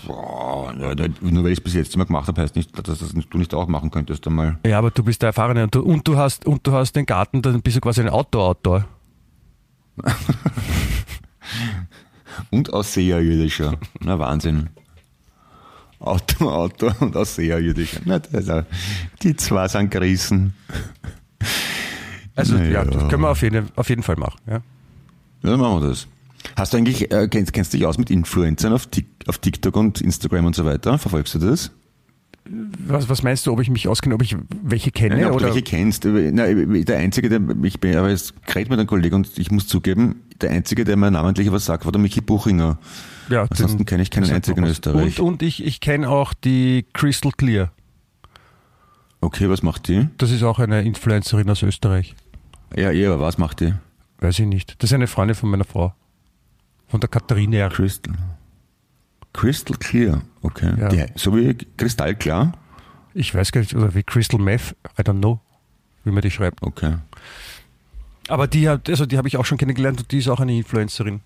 Boah, 0.06 0.49
ja, 0.78 0.94
nur 1.22 1.44
weil 1.44 1.52
ich 1.52 1.60
es 1.60 1.64
bis 1.64 1.74
jetzt 1.74 1.96
immer 1.96 2.06
gemacht 2.06 2.28
habe, 2.28 2.42
heißt 2.42 2.56
nicht, 2.56 2.76
dass 2.88 3.00
das 3.00 3.14
du 3.14 3.38
nicht 3.38 3.54
auch 3.54 3.68
machen 3.68 3.92
könntest 3.92 4.26
einmal. 4.28 4.58
Ja, 4.66 4.78
aber 4.80 4.92
du 4.92 5.04
bist 5.04 5.22
der 5.22 5.28
Erfahrene 5.28 5.64
und 5.64 5.76
du, 5.76 5.82
und 5.82 6.08
du, 6.08 6.18
hast, 6.18 6.46
und 6.46 6.66
du 6.66 6.72
hast 6.74 6.94
den 6.96 7.06
Garten, 7.06 7.42
dann 7.42 7.62
bist 7.62 7.78
du 7.78 7.82
quasi 7.82 8.02
ein 8.02 8.10
Outdoor-Autor. 8.10 8.86
Und 12.52 12.72
Ausseherjüdischer. 12.74 13.78
Na 14.00 14.18
Wahnsinn. 14.18 14.70
Auto, 16.00 16.50
Auto 16.50 16.90
und 17.02 17.16
Ausseherjüdischer. 17.18 18.00
Na, 18.06 18.20
das, 18.20 18.32
ist 18.44 18.50
auch- 18.50 18.64
die 19.22 19.36
zwei 19.36 19.68
sind 19.68 19.92
gerissen. 19.92 20.54
Also 22.36 22.56
Na 22.56 22.64
ja, 22.64 22.72
ja. 22.72 22.86
das 22.86 23.10
können 23.10 23.24
wir 23.24 23.30
auf 23.30 23.42
jeden, 23.42 23.68
auf 23.76 23.90
jeden 23.90 24.04
Fall 24.04 24.16
machen. 24.16 24.40
Ja. 24.48 24.54
Ja, 24.54 24.62
dann 25.52 25.60
machen 25.60 25.82
wir 25.82 25.90
das. 25.90 26.08
Hast 26.56 26.74
du 26.74 26.78
eigentlich, 26.78 27.12
äh, 27.12 27.28
kennst, 27.28 27.54
kennst 27.54 27.74
du 27.74 27.78
dich 27.78 27.86
aus 27.86 27.98
mit 27.98 28.10
Influencern 28.10 28.74
auf, 28.74 28.88
auf 29.28 29.38
TikTok 29.38 29.76
und 29.76 30.02
Instagram 30.02 30.46
und 30.46 30.56
so 30.56 30.66
weiter? 30.66 30.98
Verfolgst 30.98 31.36
du 31.36 31.40
das? 31.40 31.72
Was, 32.88 33.10
was 33.10 33.22
meinst 33.22 33.46
du, 33.46 33.52
ob 33.52 33.60
ich 33.60 33.70
mich 33.70 33.88
auskenne, 33.88 34.16
ob 34.16 34.24
ich 34.24 34.36
welche 34.64 34.92
kenne? 34.92 35.16
Nein, 35.16 35.26
ob 35.26 35.34
oder? 35.34 35.48
du 35.48 35.54
welche 35.54 35.62
kennst. 35.62 36.06
Na, 36.06 36.52
der 36.52 36.98
Einzige, 36.98 37.30
der, 37.30 37.42
ich 37.64 37.80
bin, 37.80 37.96
aber 37.96 38.10
jetzt 38.10 38.34
redet 38.48 38.70
mit 38.70 38.80
einem 38.80 38.88
Kollegen 38.88 39.16
und 39.16 39.38
ich 39.38 39.52
muss 39.52 39.68
zugeben, 39.68 40.24
der 40.42 40.52
Einzige, 40.52 40.84
der 40.84 40.98
mir 40.98 41.12
namentlich 41.12 41.52
was 41.52 41.66
sagt, 41.66 41.86
war 41.86 41.92
der 41.92 42.02
Michi 42.02 42.22
Buchinger. 42.22 42.80
ja, 43.30 43.46
Ansonsten 43.50 43.86
kenne 43.86 44.02
ich 44.02 44.10
keinen 44.10 44.32
einzigen 44.32 44.64
in. 44.64 44.70
Österreich. 44.72 45.20
Und, 45.20 45.34
und 45.34 45.44
ich, 45.44 45.64
ich 45.64 45.80
kenne 45.80 46.10
auch 46.10 46.34
die 46.34 46.86
Crystal 46.94 47.32
Clear. 47.32 47.72
Okay, 49.22 49.50
was 49.50 49.62
macht 49.62 49.88
die? 49.90 50.08
Das 50.18 50.32
ist 50.32 50.44
auch 50.44 50.60
eine 50.60 50.82
Influencerin 50.82 51.50
aus 51.50 51.62
Österreich. 51.62 52.16
Ja, 52.76 52.92
eh, 52.92 53.06
aber 53.06 53.20
was 53.20 53.38
macht 53.38 53.60
die? 53.60 53.74
weiß 54.22 54.40
ich 54.40 54.46
nicht. 54.46 54.82
Das 54.82 54.90
ist 54.90 54.94
eine 54.94 55.08
Freundin 55.08 55.36
von 55.36 55.50
meiner 55.50 55.64
Frau. 55.64 55.94
Von 56.90 57.00
der 57.00 57.10
Katharina. 57.10 57.70
Crystal. 57.70 58.14
Crystal 59.34 59.78
Clear, 59.78 60.22
okay. 60.42 60.74
Ja. 60.78 60.90
Die, 60.90 61.06
so 61.16 61.36
wie 61.36 61.54
kristallklar? 61.78 62.54
Ich 63.14 63.34
weiß 63.34 63.52
gar 63.52 63.62
nicht, 63.62 63.76
oder 63.76 63.94
wie 63.94 64.04
Crystal 64.04 64.40
Meth, 64.40 64.76
I 64.98 65.04
don't 65.04 65.20
know, 65.20 65.40
wie 66.04 66.12
man 66.12 66.22
die 66.22 66.32
schreibt. 66.32 66.62
Okay. 66.62 66.98
Aber 68.28 68.48
die 68.48 68.70
hat, 68.70 68.90
also 68.90 69.06
die 69.06 69.18
habe 69.18 69.28
ich 69.28 69.38
auch 69.38 69.46
schon 69.46 69.58
kennengelernt 69.58 70.00
und 70.00 70.12
die 70.12 70.20
ist 70.20 70.28
auch 70.28 70.40
eine 70.40 70.56
Influencerin. 70.56 71.22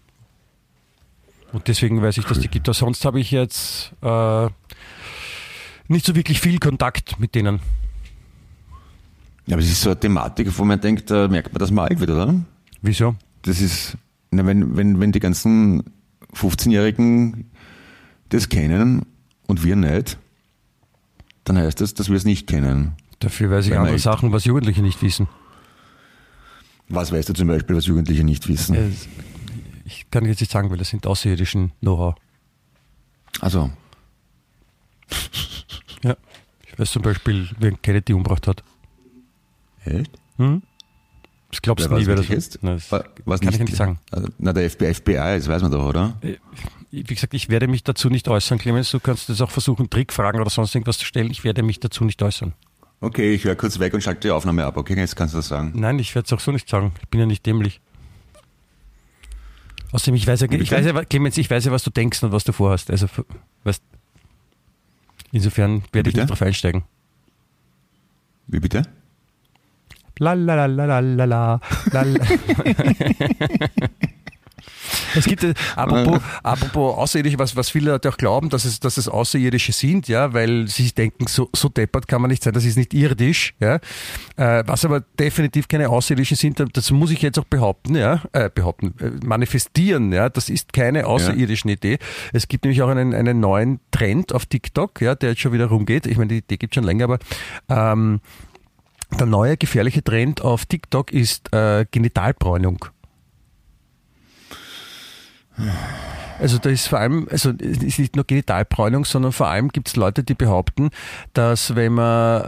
Und 1.51 1.67
deswegen 1.67 2.01
weiß 2.01 2.17
ich, 2.17 2.25
dass 2.25 2.39
die 2.39 2.47
gibt. 2.47 2.67
Aber 2.67 2.73
Sonst 2.73 3.05
habe 3.05 3.19
ich 3.19 3.29
jetzt 3.31 3.93
äh, 4.01 4.47
nicht 5.87 6.05
so 6.05 6.15
wirklich 6.15 6.41
viel 6.41 6.59
Kontakt 6.59 7.19
mit 7.19 7.35
denen. 7.35 7.59
Ja, 9.45 9.55
aber 9.55 9.61
es 9.61 9.69
ist 9.69 9.81
so 9.81 9.91
eine 9.91 9.99
Thematik, 9.99 10.47
wo 10.57 10.63
man 10.63 10.79
denkt, 10.79 11.11
da 11.11 11.27
merkt 11.27 11.53
man, 11.53 11.59
dass 11.59 11.69
man 11.69 11.87
alt 11.89 11.99
wird, 11.99 12.09
oder? 12.09 12.33
Wieso? 12.81 13.15
Das 13.43 13.61
ist, 13.61 13.97
na, 14.35 14.45
wenn, 14.45 14.75
wenn, 14.77 14.99
wenn 14.99 15.11
die 15.11 15.19
ganzen 15.19 15.83
15-Jährigen 16.33 17.51
das 18.29 18.49
kennen 18.49 19.05
und 19.47 19.63
wir 19.63 19.75
nicht, 19.75 20.17
dann 21.43 21.57
heißt 21.57 21.79
das, 21.81 21.93
dass 21.93 22.09
wir 22.09 22.15
es 22.17 22.25
nicht 22.25 22.47
kennen. 22.47 22.93
Dafür 23.19 23.49
weiß 23.51 23.65
ich 23.65 23.71
Weil 23.71 23.79
andere 23.79 23.99
Sachen, 23.99 24.31
was 24.31 24.45
Jugendliche 24.45 24.81
nicht 24.81 25.01
wissen. 25.01 25.27
Was 26.89 27.11
weißt 27.11 27.29
du 27.29 27.33
zum 27.33 27.47
Beispiel, 27.47 27.75
was 27.75 27.85
Jugendliche 27.85 28.23
nicht 28.23 28.47
wissen? 28.47 28.75
Äh, 28.75 28.89
Ich 29.85 30.09
kann 30.11 30.25
jetzt 30.25 30.39
nicht 30.41 30.51
sagen, 30.51 30.69
weil 30.69 30.77
das 30.77 30.89
sind 30.89 31.05
außerirdischen 31.07 31.71
Know-how. 31.81 32.15
Also, 33.41 33.69
Ja. 36.03 36.15
Ich 36.67 36.77
weiß 36.79 36.91
zum 36.91 37.01
Beispiel, 37.01 37.49
wer 37.59 37.71
Kennedy 37.71 38.13
umgebracht 38.13 38.47
hat. 38.47 38.63
echt? 39.85 40.11
Das 40.37 40.59
glaubst 41.61 41.89
Wer 41.89 41.97
du 41.97 42.01
nie, 42.01 42.07
wer 42.07 42.15
nicht 42.15 42.29
das 42.29 42.35
jetzt? 42.35 42.63
Nein, 42.63 42.75
das 42.75 42.91
Wa- 42.91 43.03
Was 43.25 43.39
kann 43.41 43.53
ich 43.53 43.59
nicht 43.59 43.75
sagen. 43.75 43.99
Also, 44.11 44.27
na, 44.39 44.53
der 44.53 44.69
FBI, 44.69 44.93
FBI, 44.93 45.13
das 45.37 45.47
weiß 45.47 45.61
man 45.61 45.71
doch, 45.71 45.85
oder? 45.85 46.17
Äh, 46.21 46.35
Wie 46.91 47.03
gesagt, 47.03 47.33
ich 47.33 47.49
werde 47.49 47.67
mich 47.67 47.83
dazu 47.83 48.09
nicht 48.09 48.27
äußern, 48.27 48.57
Clemens. 48.57 48.91
Du 48.91 48.99
kannst 48.99 49.29
jetzt 49.29 49.41
auch 49.41 49.51
versuchen, 49.51 49.89
Trickfragen 49.89 50.41
oder 50.41 50.49
sonst 50.49 50.73
irgendwas 50.75 50.97
zu 50.97 51.05
stellen. 51.05 51.29
Ich 51.31 51.43
werde 51.43 51.63
mich 51.63 51.79
dazu 51.79 52.03
nicht 52.05 52.21
äußern. 52.21 52.53
Okay, 53.01 53.33
ich 53.33 53.43
höre 53.43 53.55
kurz 53.55 53.79
weg 53.79 53.93
und 53.93 54.01
schalte 54.01 54.21
die 54.21 54.31
Aufnahme 54.31 54.65
ab. 54.65 54.77
Okay, 54.77 54.95
jetzt 54.95 55.15
kannst 55.15 55.33
du 55.33 55.39
das 55.39 55.47
sagen. 55.49 55.73
Nein, 55.75 55.99
ich 55.99 56.15
werde 56.15 56.25
es 56.25 56.33
auch 56.33 56.39
so 56.39 56.51
nicht 56.51 56.69
sagen. 56.69 56.93
Ich 57.01 57.07
bin 57.09 57.19
ja 57.19 57.25
nicht 57.25 57.45
dämlich. 57.45 57.81
Außerdem, 59.91 60.15
ich 60.15 60.25
weiß 60.25 60.41
ja, 60.41 60.51
ich 60.51 60.71
weiß 60.71 60.85
ja, 60.85 61.03
Clemens, 61.05 61.37
ich 61.37 61.49
weiß 61.49 61.65
ja, 61.65 61.71
was 61.71 61.83
du 61.83 61.89
denkst 61.91 62.23
und 62.23 62.31
was 62.31 62.43
du 62.45 62.51
vorhast. 62.51 62.89
Also, 62.89 63.07
weißt, 63.63 63.83
insofern 65.31 65.83
werde 65.91 66.09
ich 66.09 66.15
bitte? 66.15 66.19
nicht 66.21 66.29
drauf 66.31 66.41
einsteigen. 66.41 66.83
Wie 68.47 68.59
bitte? 68.59 68.83
La 70.19 70.33
la 70.33 70.55
la 70.55 70.67
la 70.67 70.99
la 70.99 71.25
la 71.25 71.25
la. 71.25 71.59
Es 75.15 75.25
gibt, 75.25 75.43
äh, 75.43 75.53
apropos, 75.75 76.19
apropos 76.41 76.97
Außerirdische, 76.97 77.39
was, 77.39 77.55
was 77.55 77.69
viele 77.69 77.91
Leute 77.91 78.09
auch 78.09 78.17
glauben, 78.17 78.49
dass 78.49 78.65
es, 78.65 78.79
dass 78.79 78.97
es 78.97 79.07
Außerirdische 79.07 79.71
sind, 79.71 80.07
ja, 80.07 80.33
weil 80.33 80.67
sie 80.67 80.83
sich 80.83 80.95
denken, 80.95 81.27
so, 81.27 81.49
so 81.53 81.69
deppert 81.69 82.07
kann 82.07 82.21
man 82.21 82.29
nicht 82.29 82.43
sein, 82.43 82.53
das 82.53 82.65
ist 82.65 82.77
nicht 82.77 82.93
irdisch, 82.93 83.53
ja. 83.59 83.79
Äh, 84.35 84.63
was 84.65 84.85
aber 84.85 85.01
definitiv 85.19 85.67
keine 85.67 85.89
Außerirdischen 85.89 86.37
sind, 86.37 86.63
das 86.73 86.91
muss 86.91 87.11
ich 87.11 87.21
jetzt 87.21 87.39
auch 87.39 87.45
behaupten, 87.45 87.95
ja, 87.95 88.21
äh, 88.33 88.49
behaupten, 88.53 88.93
äh, 88.99 89.25
manifestieren, 89.25 90.11
ja, 90.11 90.29
das 90.29 90.49
ist 90.49 90.73
keine 90.73 91.05
außerirdischen 91.05 91.69
Idee. 91.69 91.99
Es 92.31 92.47
gibt 92.47 92.65
nämlich 92.65 92.81
auch 92.81 92.89
einen, 92.89 93.13
einen 93.13 93.39
neuen 93.39 93.79
Trend 93.91 94.33
auf 94.33 94.45
TikTok, 94.45 95.01
ja, 95.01 95.15
der 95.15 95.31
jetzt 95.31 95.41
schon 95.41 95.53
wieder 95.53 95.67
rumgeht. 95.67 96.07
Ich 96.07 96.17
meine, 96.17 96.29
die 96.29 96.37
Idee 96.37 96.57
gibt 96.57 96.75
schon 96.75 96.83
länger, 96.83 97.05
aber 97.05 97.19
ähm, 97.69 98.21
der 99.17 99.27
neue 99.27 99.57
gefährliche 99.57 100.03
Trend 100.03 100.41
auf 100.41 100.65
TikTok 100.65 101.11
ist 101.11 101.53
äh, 101.53 101.85
Genitalbräunung. 101.89 102.85
Also 106.39 106.57
da 106.57 106.69
ist 106.69 106.87
vor 106.87 106.99
allem, 106.99 107.27
also 107.29 107.51
es 107.51 107.83
ist 107.83 107.99
nicht 107.99 108.15
nur 108.15 108.25
Genitalbräunung, 108.25 109.05
sondern 109.05 109.31
vor 109.31 109.47
allem 109.47 109.69
gibt 109.69 109.87
es 109.87 109.95
Leute, 109.95 110.23
die 110.23 110.33
behaupten, 110.33 110.89
dass 111.33 111.75
wenn 111.75 111.93
man, 111.93 112.41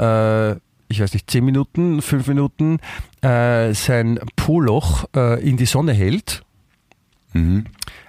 äh, 0.56 0.60
ich 0.88 1.02
weiß 1.02 1.14
nicht, 1.14 1.30
zehn 1.30 1.46
Minuten, 1.46 2.02
fünf 2.02 2.28
Minuten 2.28 2.80
äh, 3.22 3.74
sein 3.74 4.20
Po-Loch 4.36 5.06
äh, 5.16 5.48
in 5.48 5.58
die 5.58 5.66
Sonne 5.66 5.94
hält, 5.94 6.42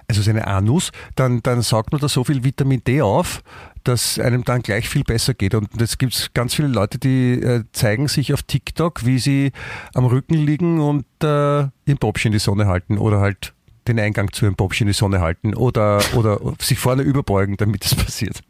also 0.07 0.21
seine 0.21 0.47
Anus, 0.47 0.91
dann, 1.15 1.43
dann 1.43 1.61
saugt 1.61 1.91
man 1.91 1.99
da 1.99 2.07
so 2.07 2.23
viel 2.23 2.43
Vitamin 2.43 2.81
D 2.83 3.01
auf, 3.01 3.43
dass 3.87 4.19
einem 4.19 4.43
dann 4.43 4.61
gleich 4.61 4.89
viel 4.89 5.03
besser 5.03 5.33
geht. 5.33 5.55
Und 5.55 5.69
jetzt 5.79 5.99
gibt 5.99 6.13
es 6.13 6.33
ganz 6.33 6.53
viele 6.53 6.67
Leute, 6.67 6.97
die 6.97 7.33
äh, 7.41 7.63
zeigen 7.71 8.07
sich 8.07 8.33
auf 8.33 8.43
TikTok, 8.43 9.05
wie 9.05 9.19
sie 9.19 9.51
am 9.93 10.05
Rücken 10.05 10.35
liegen 10.35 10.79
und 10.79 11.05
äh, 11.23 11.67
ihren 11.85 11.97
Popsch 11.99 12.25
in 12.25 12.31
die 12.31 12.39
Sonne 12.39 12.67
halten 12.67 12.97
oder 12.97 13.19
halt 13.19 13.53
den 13.87 13.99
Eingang 13.99 14.33
zu 14.33 14.45
ihrem 14.45 14.55
Popsch 14.55 14.81
in 14.81 14.87
die 14.87 14.93
Sonne 14.93 15.21
halten 15.21 15.53
oder, 15.53 16.01
oder 16.15 16.39
sich 16.59 16.77
vorne 16.77 17.03
überbeugen, 17.03 17.55
damit 17.57 17.85
das 17.85 17.95
passiert. 17.95 18.41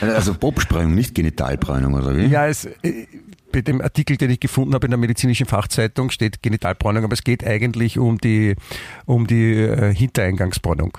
Also 0.00 0.34
Popsprung, 0.34 0.94
nicht 0.94 1.14
Genitalbräunung, 1.14 1.94
oder 1.94 2.16
wie? 2.16 2.26
Ja, 2.26 2.46
es, 2.46 2.64
äh, 2.64 3.06
bei 3.52 3.60
dem 3.62 3.80
Artikel, 3.80 4.16
den 4.16 4.30
ich 4.30 4.40
gefunden 4.40 4.74
habe 4.74 4.86
in 4.86 4.90
der 4.90 4.98
medizinischen 4.98 5.46
Fachzeitung, 5.46 6.10
steht 6.10 6.42
Genitalbräunung, 6.42 7.04
aber 7.04 7.12
es 7.12 7.22
geht 7.22 7.44
eigentlich 7.44 7.98
um 7.98 8.18
die, 8.18 8.56
um 9.06 9.26
die 9.26 9.54
äh, 9.54 9.94
Hintereingangsbräunung. 9.94 10.98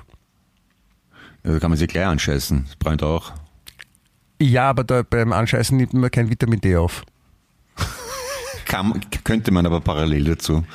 Ja, 1.46 1.54
Da 1.54 1.60
kann 1.60 1.72
man 1.72 1.78
sich 1.78 1.88
gleich 1.88 2.06
anscheißen. 2.06 2.66
Das 2.66 2.76
bräunt 2.78 3.04
auch. 3.04 3.34
Ja, 4.42 4.70
aber 4.70 4.84
da, 4.84 5.04
beim 5.04 5.32
Anscheißen 5.32 5.78
nimmt 5.78 5.94
man 5.94 6.12
kein 6.12 6.30
Vitamin 6.30 6.60
D 6.60 6.76
auf. 6.76 7.04
Kann, 8.66 9.00
könnte 9.24 9.52
man 9.52 9.66
aber 9.66 9.80
parallel 9.80 10.24
dazu. 10.26 10.66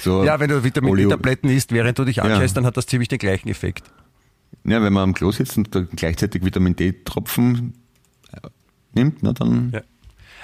So 0.00 0.24
Ja, 0.24 0.38
wenn 0.40 0.48
du 0.48 0.62
Vitamin 0.62 0.94
D-Tabletten 0.96 1.50
isst, 1.50 1.72
während 1.72 1.98
du 1.98 2.04
dich 2.04 2.22
anscheißt, 2.22 2.54
Ja. 2.54 2.60
dann 2.60 2.66
hat 2.66 2.76
das 2.76 2.86
ziemlich 2.86 3.08
den 3.08 3.18
gleichen 3.18 3.48
Effekt. 3.48 3.90
Ja, 4.64 4.80
wenn 4.82 4.92
man 4.92 5.02
am 5.02 5.14
Klo 5.14 5.32
sitzt 5.32 5.56
und 5.58 5.70
gleichzeitig 5.96 6.44
Vitamin 6.44 6.76
D-Tropfen 6.76 7.74
äh, 8.32 8.48
nimmt, 8.94 9.22
na 9.22 9.32
dann. 9.32 9.72
Ja. 9.74 9.80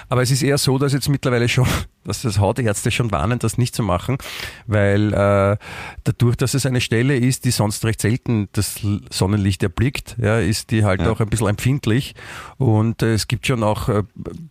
Aber 0.09 0.21
es 0.21 0.31
ist 0.31 0.43
eher 0.43 0.57
so, 0.57 0.77
dass 0.77 0.93
jetzt 0.93 1.09
mittlerweile 1.09 1.47
schon, 1.49 1.67
dass 2.07 2.21
das 2.23 2.39
Hautärzte 2.39 2.89
schon 2.91 3.11
warnen, 3.11 3.39
das 3.39 3.57
nicht 3.57 3.75
zu 3.75 3.83
machen, 3.83 4.17
weil 4.65 5.13
äh, 5.13 5.57
dadurch, 6.03 6.35
dass 6.37 6.53
es 6.53 6.65
eine 6.65 6.81
Stelle 6.81 7.15
ist, 7.17 7.45
die 7.45 7.51
sonst 7.51 7.85
recht 7.85 8.01
selten 8.01 8.49
das 8.53 8.79
Sonnenlicht 9.11 9.61
erblickt, 9.63 10.15
ja, 10.19 10.39
ist 10.39 10.71
die 10.71 10.83
halt 10.83 11.01
Ja. 11.01 11.11
auch 11.11 11.19
ein 11.19 11.27
bisschen 11.29 11.47
empfindlich. 11.47 12.15
Und 12.57 13.03
äh, 13.03 13.13
es 13.13 13.27
gibt 13.27 13.45
schon 13.47 13.63
auch 13.63 13.89
äh, 13.89 14.03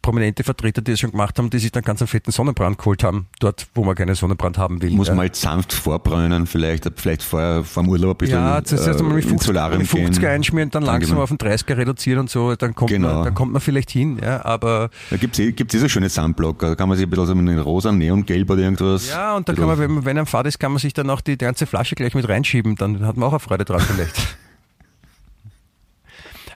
prominente 0.02 0.44
Vertreter, 0.44 0.82
die 0.82 0.92
es 0.92 1.00
schon 1.00 1.10
gemacht 1.10 1.38
haben, 1.38 1.50
die 1.50 1.58
sich 1.58 1.72
dann 1.72 1.82
ganz 1.82 2.00
einen 2.00 2.08
fetten 2.08 2.30
Sonnenbrand 2.30 2.78
geholt 2.78 3.02
haben, 3.02 3.26
dort, 3.40 3.66
wo 3.74 3.84
man 3.84 3.94
keinen 3.94 4.14
Sonnenbrand 4.14 4.58
haben 4.58 4.80
will. 4.82 4.90
Muss 4.90 5.08
ja. 5.08 5.14
man 5.14 5.22
halt 5.22 5.36
sanft 5.36 5.72
vorbräunen, 5.72 6.46
vielleicht, 6.46 6.90
vielleicht 6.96 7.22
vorher, 7.22 7.64
vor 7.64 7.82
dem 7.82 7.90
Urlaub 7.90 8.16
ein 8.16 8.18
bisschen 8.18 8.38
Ja, 8.38 8.62
zuerst 8.62 8.86
mit 9.02 9.12
äh, 9.12 9.14
ins 9.16 9.24
50, 9.26 9.46
Solarium 9.46 9.80
mit 9.82 9.90
50er 9.90 10.20
gehen. 10.20 10.28
einschmieren, 10.28 10.70
dann 10.70 10.82
langsam 10.82 11.18
auf 11.18 11.28
den 11.30 11.38
30er 11.38 11.76
reduzieren 11.76 12.20
und 12.20 12.30
so, 12.30 12.54
dann 12.54 12.74
kommt, 12.74 12.90
Genau. 12.90 13.14
man, 13.14 13.24
dann 13.24 13.34
kommt 13.34 13.52
man 13.52 13.60
vielleicht 13.60 13.90
hin, 13.90 14.18
ja, 14.22 14.44
aber 14.44 14.90
Da 15.10 15.16
gibt's 15.16 15.38
eh, 15.38 15.52
gibt's 15.52 15.74
eh 15.74 15.78
so 15.78 15.88
schöne 15.88 16.08
Sunblocker. 16.08 16.68
Da 16.70 16.74
kann 16.74 16.88
man 16.88 16.96
sich 16.98 17.06
ein 17.06 17.10
bisschen 17.10 17.26
so 17.26 17.34
mit 17.46 17.64
rosa, 17.64 17.92
neongelb 17.92 18.50
oder 18.50 18.62
irgendwas. 18.62 19.08
Ja, 19.08 19.36
und 19.36 19.48
da 19.48 19.54
kann 19.54 19.66
man, 19.66 19.78
wenn, 19.78 19.90
man- 19.92 20.04
wenn 20.04 20.16
einem 20.18 20.26
Fahrt 20.26 20.46
ist, 20.46 20.58
kann 20.58 20.72
man 20.72 20.78
sich 20.80 20.92
dann 20.94 21.08
auch 21.10 21.20
die 21.20 21.36
ganze 21.38 21.66
Flasche 21.66 21.94
gleich 21.94 22.14
mit 22.14 22.28
reinschieben. 22.28 22.76
Dann 22.76 23.04
hat 23.06 23.16
man 23.16 23.28
auch 23.28 23.32
eine 23.32 23.40
Freude 23.40 23.64
dran 23.64 23.80
vielleicht. 23.80 24.16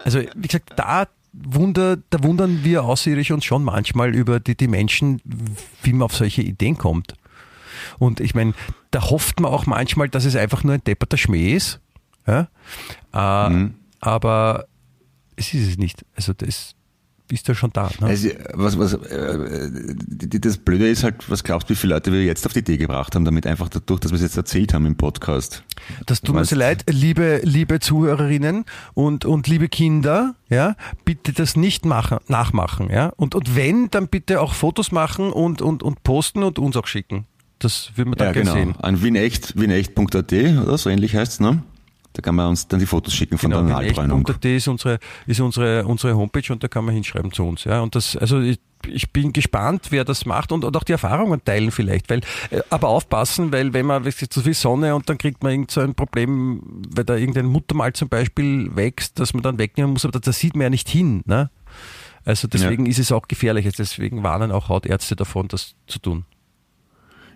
Also, 0.02 0.20
wie 0.34 0.48
gesagt, 0.48 0.72
da, 0.76 1.08
wunder, 1.32 1.98
da 2.08 2.22
wundern 2.22 2.64
wir 2.64 2.84
Außerirdische 2.84 3.34
uns 3.34 3.44
schon 3.44 3.62
manchmal 3.62 4.14
über 4.14 4.40
die, 4.40 4.56
die 4.56 4.68
Menschen, 4.68 5.20
wie 5.82 5.92
man 5.92 6.02
auf 6.02 6.14
solche 6.16 6.40
Ideen 6.42 6.78
kommt. 6.78 7.14
Und 7.98 8.20
ich 8.20 8.34
meine, 8.34 8.54
da 8.90 9.10
hofft 9.10 9.40
man 9.40 9.52
auch 9.52 9.66
manchmal, 9.66 10.08
dass 10.08 10.24
es 10.24 10.36
einfach 10.36 10.64
nur 10.64 10.74
ein 10.74 10.84
depperter 10.84 11.18
Schmäh 11.18 11.52
ist. 11.54 11.80
Ja? 12.26 12.48
Äh, 13.12 13.68
Aber 14.00 14.66
es 15.36 15.52
ist 15.52 15.68
es 15.68 15.76
nicht. 15.78 16.04
Also 16.16 16.32
das 16.32 16.74
ist 17.32 17.48
ja 17.48 17.54
schon 17.54 17.70
da. 17.72 17.90
Ne? 18.00 18.06
Also, 18.06 18.28
was, 18.54 18.78
was, 18.78 18.94
äh, 18.94 19.70
das 20.08 20.58
Blöde 20.58 20.88
ist 20.88 21.04
halt, 21.04 21.28
was 21.30 21.44
glaubst 21.44 21.68
du, 21.68 21.74
wie 21.74 21.76
viele 21.76 21.94
Leute 21.94 22.12
wir 22.12 22.24
jetzt 22.24 22.46
auf 22.46 22.52
die 22.52 22.60
Idee 22.60 22.76
gebracht 22.76 23.14
haben, 23.14 23.24
damit 23.24 23.46
einfach 23.46 23.68
dadurch, 23.68 24.00
dass 24.00 24.12
wir 24.12 24.16
es 24.16 24.22
jetzt 24.22 24.36
erzählt 24.36 24.74
haben 24.74 24.86
im 24.86 24.96
Podcast. 24.96 25.64
Das 26.06 26.20
tut 26.20 26.34
mir 26.34 26.44
sehr 26.44 26.58
leid, 26.58 26.84
liebe, 26.88 27.40
liebe 27.42 27.80
Zuhörerinnen 27.80 28.64
und, 28.94 29.24
und 29.24 29.46
liebe 29.46 29.68
Kinder, 29.68 30.34
ja, 30.48 30.76
bitte 31.04 31.32
das 31.32 31.56
nicht 31.56 31.84
machen, 31.84 32.18
nachmachen, 32.28 32.90
ja. 32.90 33.12
Und, 33.16 33.34
und 33.34 33.56
wenn, 33.56 33.90
dann 33.90 34.08
bitte 34.08 34.40
auch 34.40 34.54
Fotos 34.54 34.92
machen 34.92 35.32
und, 35.32 35.62
und, 35.62 35.82
und 35.82 36.02
posten 36.02 36.42
und 36.42 36.58
uns 36.58 36.76
auch 36.76 36.86
schicken. 36.86 37.26
Das 37.58 37.92
würden 37.94 38.12
wir 38.12 38.16
dann 38.16 38.28
Ja, 38.28 38.32
gerne 38.32 38.50
genau. 38.50 38.72
sehen. 38.72 38.74
An 38.82 39.02
winecht, 39.02 39.58
winecht.at 39.58 40.32
oder 40.32 40.78
so 40.78 40.88
ähnlich 40.90 41.14
heißt's, 41.14 41.40
ne? 41.40 41.62
Da 42.12 42.22
kann 42.22 42.34
man 42.34 42.48
uns 42.48 42.66
dann 42.66 42.80
die 42.80 42.86
Fotos 42.86 43.14
schicken 43.14 43.38
von 43.38 43.50
Genau, 43.50 43.62
der 43.66 43.76
Analbräunung. 43.76 44.22
echt.at 44.26 44.44
ist 44.44 44.66
unsere, 44.68 44.98
ist 45.26 45.40
unsere, 45.40 45.86
unsere 45.86 46.16
Homepage 46.16 46.52
und 46.52 46.62
da 46.64 46.68
kann 46.68 46.84
man 46.84 46.94
hinschreiben 46.94 47.32
zu 47.32 47.44
uns, 47.44 47.64
ja. 47.64 47.80
Und 47.80 47.94
das, 47.94 48.16
also 48.16 48.40
ich, 48.40 48.58
ich 48.88 49.12
bin 49.12 49.32
gespannt, 49.32 49.86
wer 49.90 50.04
das 50.04 50.26
macht 50.26 50.50
und, 50.50 50.64
und 50.64 50.76
auch 50.76 50.82
die 50.82 50.90
Erfahrungen 50.92 51.44
teilen 51.44 51.70
vielleicht, 51.70 52.10
weil, 52.10 52.20
äh, 52.50 52.62
aber 52.68 52.88
aufpassen, 52.88 53.52
weil 53.52 53.72
wenn 53.74 53.86
man 53.86 54.04
wirklich 54.04 54.28
zu 54.28 54.40
viel 54.40 54.54
Sonne 54.54 54.96
und 54.96 55.08
dann 55.08 55.18
kriegt 55.18 55.42
man 55.44 55.52
irgend 55.52 55.70
so 55.70 55.80
ein 55.82 55.94
Problem, 55.94 56.82
weil 56.94 57.04
da 57.04 57.14
irgendein 57.14 57.46
Muttermal 57.46 57.92
zum 57.92 58.08
Beispiel 58.08 58.74
wächst, 58.74 59.20
dass 59.20 59.32
man 59.32 59.44
dann 59.44 59.58
wegnehmen 59.58 59.92
muss, 59.92 60.04
aber 60.04 60.12
da, 60.12 60.18
da 60.18 60.32
sieht 60.32 60.56
man 60.56 60.62
ja 60.64 60.70
nicht 60.70 60.88
hin, 60.88 61.22
ne? 61.26 61.48
Also 62.24 62.48
deswegen 62.48 62.84
ist 62.86 62.98
es 62.98 63.12
auch 63.12 63.28
gefährlich, 63.28 63.66
deswegen 63.78 64.22
warnen 64.22 64.50
auch 64.50 64.68
Hautärzte 64.68 65.16
davon, 65.16 65.48
das 65.48 65.74
zu 65.86 66.00
tun. 66.00 66.24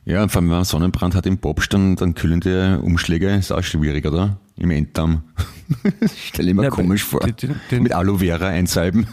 Ja, 0.05 0.23
und 0.23 0.31
vor 0.31 0.41
allem, 0.43 0.51
wenn 0.51 0.57
man 0.57 0.65
Sonnenbrand 0.65 1.15
hat 1.15 1.25
im 1.25 1.39
Popst, 1.39 1.73
dann, 1.73 1.97
dann 1.97 2.15
kühlende 2.15 2.81
Umschläge 2.83 3.31
ist 3.31 3.51
auch 3.53 3.63
schwierig, 3.63 4.05
oder? 4.05 4.37
Im 4.57 4.71
Enddarm. 4.71 5.25
Stell 6.29 6.49
ich 6.49 6.55
mir 6.55 6.65
Ja, 6.65 6.71
komisch 6.71 7.05
vor. 7.05 7.21
den- 7.21 7.37
den- 7.37 7.61
den- 7.71 7.83
Mit 7.83 7.93
Aloe 7.93 8.19
Vera 8.21 8.49
einsalben. 8.49 9.07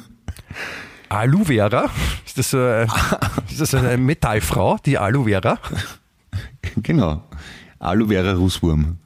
Aloe 1.10 1.46
Vera? 1.46 1.90
Ist 2.26 2.38
das, 2.38 2.54
äh, 2.54 2.86
ist 3.50 3.60
das 3.60 3.74
eine 3.74 3.98
Metallfrau, 3.98 4.78
die 4.86 4.98
Aloe 4.98 5.26
Vera? 5.26 5.60
genau. 6.84 7.24
Aloe 7.80 8.08
Vera 8.10 8.34
Rußwurm. 8.34 8.98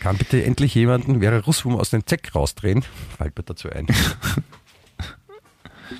Kann 0.00 0.16
bitte 0.18 0.44
endlich 0.44 0.74
jemanden 0.74 1.20
Vera 1.20 1.38
Russwurm 1.38 1.76
aus 1.76 1.90
dem 1.90 2.06
Zeck 2.06 2.34
rausdrehen? 2.34 2.84
Fällt 3.16 3.36
mir 3.36 3.44
dazu 3.44 3.70
ein. 3.70 3.86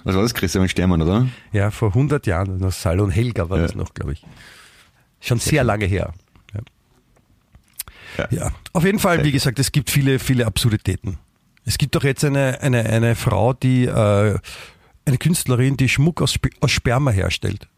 Was 0.04 0.14
war 0.14 0.22
das, 0.22 0.34
Christian 0.34 0.68
Stermann, 0.68 1.00
oder? 1.02 1.26
Ja, 1.52 1.70
vor 1.70 1.88
100 1.88 2.26
Jahren, 2.26 2.70
Salon 2.70 3.10
Helga 3.10 3.48
war 3.48 3.58
Ja. 3.58 3.62
das 3.64 3.74
noch, 3.74 3.94
glaube 3.94 4.12
ich. 4.12 4.24
Schon 5.24 5.38
sehr 5.38 5.64
lange 5.64 5.86
her. 5.86 6.12
Ja. 6.54 6.60
Ja. 8.18 8.28
ja, 8.30 8.52
auf 8.72 8.84
jeden 8.84 8.98
Fall, 8.98 9.24
wie 9.24 9.32
gesagt, 9.32 9.58
es 9.58 9.72
gibt 9.72 9.90
viele, 9.90 10.18
viele 10.18 10.46
Absurditäten. 10.46 11.18
Es 11.64 11.78
gibt 11.78 11.94
doch 11.94 12.04
jetzt 12.04 12.24
eine, 12.24 12.60
eine, 12.60 12.84
eine 12.84 13.14
Frau, 13.14 13.54
die, 13.54 13.86
äh, 13.86 14.38
eine 15.06 15.18
Künstlerin, 15.18 15.76
die 15.76 15.88
Schmuck 15.88 16.20
aus, 16.20 16.32
Sp 16.36 16.52
aus 16.60 16.70
Sperma 16.70 17.10
herstellt. 17.10 17.68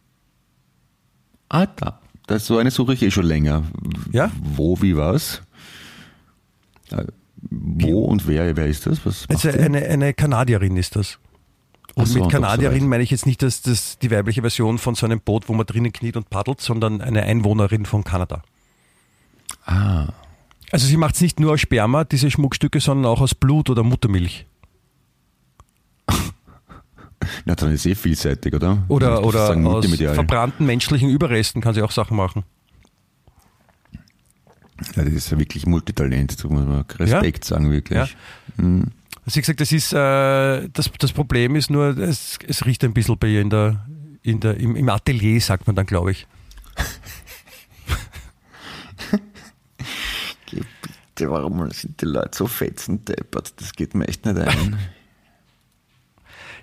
Ah, 1.49 1.67
da. 1.67 2.01
Das, 2.27 2.47
so 2.47 2.59
eine 2.59 2.73
suche 2.73 2.95
ich 2.95 3.03
eh 3.03 3.11
schon 3.13 3.27
länger. 3.27 3.63
Ja? 4.11 4.33
Wo, 4.43 4.83
wie, 4.83 4.97
was? 4.97 5.43
Äh, 6.91 7.05
Wo 7.51 8.01
und 8.07 8.27
wer, 8.27 8.57
wer 8.57 8.67
ist 8.67 8.87
das? 8.87 9.07
Was 9.07 9.27
Also 9.29 9.51
eine, 9.51 9.85
eine 9.85 10.13
Kanadierin 10.13 10.77
ist 10.77 10.97
das. 10.97 11.19
Und 11.97 12.07
so, 12.07 12.21
mit 12.21 12.31
Kanadierin 12.31 12.83
so 12.83 12.87
meine 12.89 13.03
ich 13.03 13.11
jetzt 13.11 13.25
nicht 13.25 13.43
das, 13.43 13.63
das, 13.63 13.99
die 13.99 14.11
weibliche 14.11 14.43
Version 14.43 14.77
von 14.77 14.95
so 14.95 15.07
einem 15.07 15.19
Boot, 15.19 15.49
wo 15.49 15.55
man 15.55 15.65
drinnen 15.65 15.93
kniet 15.95 16.19
und 16.19 16.29
paddelt, 16.29 16.61
sondern 16.61 17.01
eine 17.01 17.23
Einwohnerin 17.23 17.87
von 17.87 18.05
Kanada. 18.05 18.43
Ah, 19.65 20.09
Also 20.71 20.87
sie 20.87 20.99
macht 20.99 21.15
es 21.15 21.23
nicht 21.23 21.41
nur 21.41 21.55
aus 21.55 21.61
Sperma, 21.61 22.05
diese 22.05 22.31
Schmuckstücke, 22.31 22.81
sondern 22.81 23.11
auch 23.11 23.23
aus 23.23 23.35
Blut 23.35 23.71
oder 23.71 23.83
Muttermilch. 23.83 24.45
na 27.47 27.55
dann 27.55 27.73
ist 27.73 27.87
eh 27.87 27.95
vielseitig, 27.95 28.53
oder? 28.53 28.85
Oder, 28.89 29.25
oder 29.25 29.47
sagen, 29.47 29.67
aus 29.67 29.87
verbrannten 29.87 30.67
menschlichen 30.67 31.09
Überresten 31.09 31.63
kann 31.63 31.75
sie 31.75 31.81
auch 31.81 31.93
Sachen 31.93 32.15
machen. 32.19 32.45
Ja, 34.95 35.03
das 35.03 35.15
ist 35.15 35.31
ja 35.31 35.39
wirklich 35.39 35.65
Multitalent, 35.65 36.45
muss 36.45 36.53
man 36.63 36.85
Respekt 36.99 37.47
sagen, 37.47 37.71
wirklich. 37.71 37.99
Ja. 37.99 38.67
Sie 39.27 39.41
gesagt, 39.41 39.61
das 39.61 39.73
ist 39.73 39.93
äh, 39.93 40.69
das, 40.69 40.91
das 40.99 41.13
Problem 41.13 41.57
ist 41.57 41.69
nur, 41.69 41.99
es, 41.99 42.39
es 42.47 42.65
riecht 42.65 42.85
ein 42.85 42.95
bisschen 42.95 43.19
bei 43.19 43.29
ihr 43.29 43.41
in 43.41 43.51
der, 43.51 43.85
in 44.23 44.41
der, 44.41 44.57
im, 44.57 44.77
im 44.77 44.89
Atelier, 44.89 45.41
sagt 45.41 45.67
man 45.67 45.75
dann, 45.75 45.87
glaube 45.87 46.13
ich. 46.13 46.27
Geh 50.47 50.63
Bitte, 51.17 51.31
warum 51.31 51.71
sind 51.71 51.99
die 52.03 52.05
Leute 52.05 52.37
so 52.37 52.47
fetzendeppert? 52.47 53.59
Das 53.59 53.73
geht 53.73 53.95
mir 53.95 54.07
echt 54.07 54.27
nicht 54.27 54.39
ein. 54.39 54.79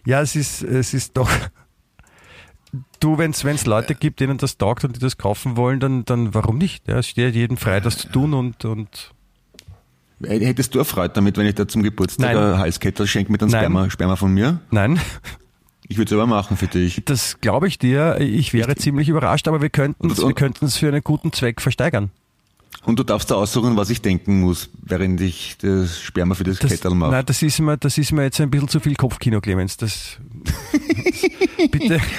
Ja, 0.06 0.22
es 0.22 0.36
ist, 0.36 0.64
es 0.64 0.94
ist 0.94 1.16
doch. 1.16 1.32
Du, 3.00 3.18
wenn 3.18 3.32
es 3.32 3.66
Leute 3.66 3.96
gibt, 3.96 4.20
denen 4.20 4.38
das 4.38 4.58
taugt 4.58 4.84
und 4.84 4.98
die 4.98 5.00
das 5.00 5.18
kaufen 5.18 5.56
wollen, 5.56 5.80
dann, 5.80 6.04
dann 6.04 6.34
warum 6.34 6.58
nicht? 6.58 6.86
Ja, 6.90 7.00
es 7.00 7.08
steht 7.08 7.36
jedem 7.36 7.56
frei, 7.56 7.80
das 7.80 8.00
zu 8.00 8.10
tun 8.10 8.34
und, 8.34 8.66
und 8.66 9.14
Hättest 10.28 10.74
du 10.76 10.80
erfreut 10.80 11.16
damit, 11.18 11.38
wenn 11.38 11.46
ich 11.48 11.56
da 11.56 11.68
zum 11.68 11.84
Geburtstag 11.84 12.34
Nein. 12.34 12.38
eine 12.38 12.58
Halskette 12.58 13.06
schenke 13.08 13.32
mit 13.32 13.42
einem 13.42 13.52
Nein. 13.52 13.62
Sperma, 13.62 13.90
Sperma 13.90 14.16
von 14.16 14.34
mir? 14.34 14.60
nein, 14.72 15.00
Ich 15.88 15.98
würde 15.98 16.14
es 16.16 16.20
aber 16.20 16.28
machen 16.28 16.58
für 16.58 16.68
dich. 16.68 17.02
das 17.06 17.40
glaube 17.42 17.68
ich 17.68 17.78
dir. 17.80 18.18
Ich 18.20 18.54
wäre 18.54 18.76
ziemlich 18.76 19.10
überrascht, 19.10 19.48
aber 19.48 19.62
wir 19.62 19.70
könnten 19.70 20.10
es 20.10 20.20
Und- 20.20 20.30
wir 20.30 20.36
könnten 20.36 20.66
es 20.66 20.78
für 20.78 20.88
einen 20.88 21.04
guten 21.04 21.32
Zweck 21.34 21.62
versteigern. 21.62 22.10
Und 22.86 23.00
du 23.00 23.04
darfst 23.04 23.32
da 23.32 23.36
aussuchen, 23.36 23.78
was 23.78 23.90
ich 23.90 24.02
denken 24.02 24.42
muss, 24.42 24.70
während 24.82 25.22
ich 25.22 25.58
das 25.62 26.00
Sperma 26.02 26.36
für 26.36 26.44
das, 26.44 26.60
Das, 26.60 26.72
Kettel 26.72 26.96
mache. 26.96 27.12
nein, 27.12 27.26
das 27.26 27.42
ist, 27.42 27.60
mir, 27.60 27.78
das 27.78 27.98
ist 27.98 28.12
mir 28.12 28.24
jetzt 28.24 28.42
ein 28.42 28.50
bisschen 28.50 28.68
zu 28.68 28.80
viel 28.82 28.96
Kopfkino, 28.96 29.40
Clemens. 29.40 29.78
Das, 29.78 30.18
das, 30.44 31.30
bitte. 31.72 32.00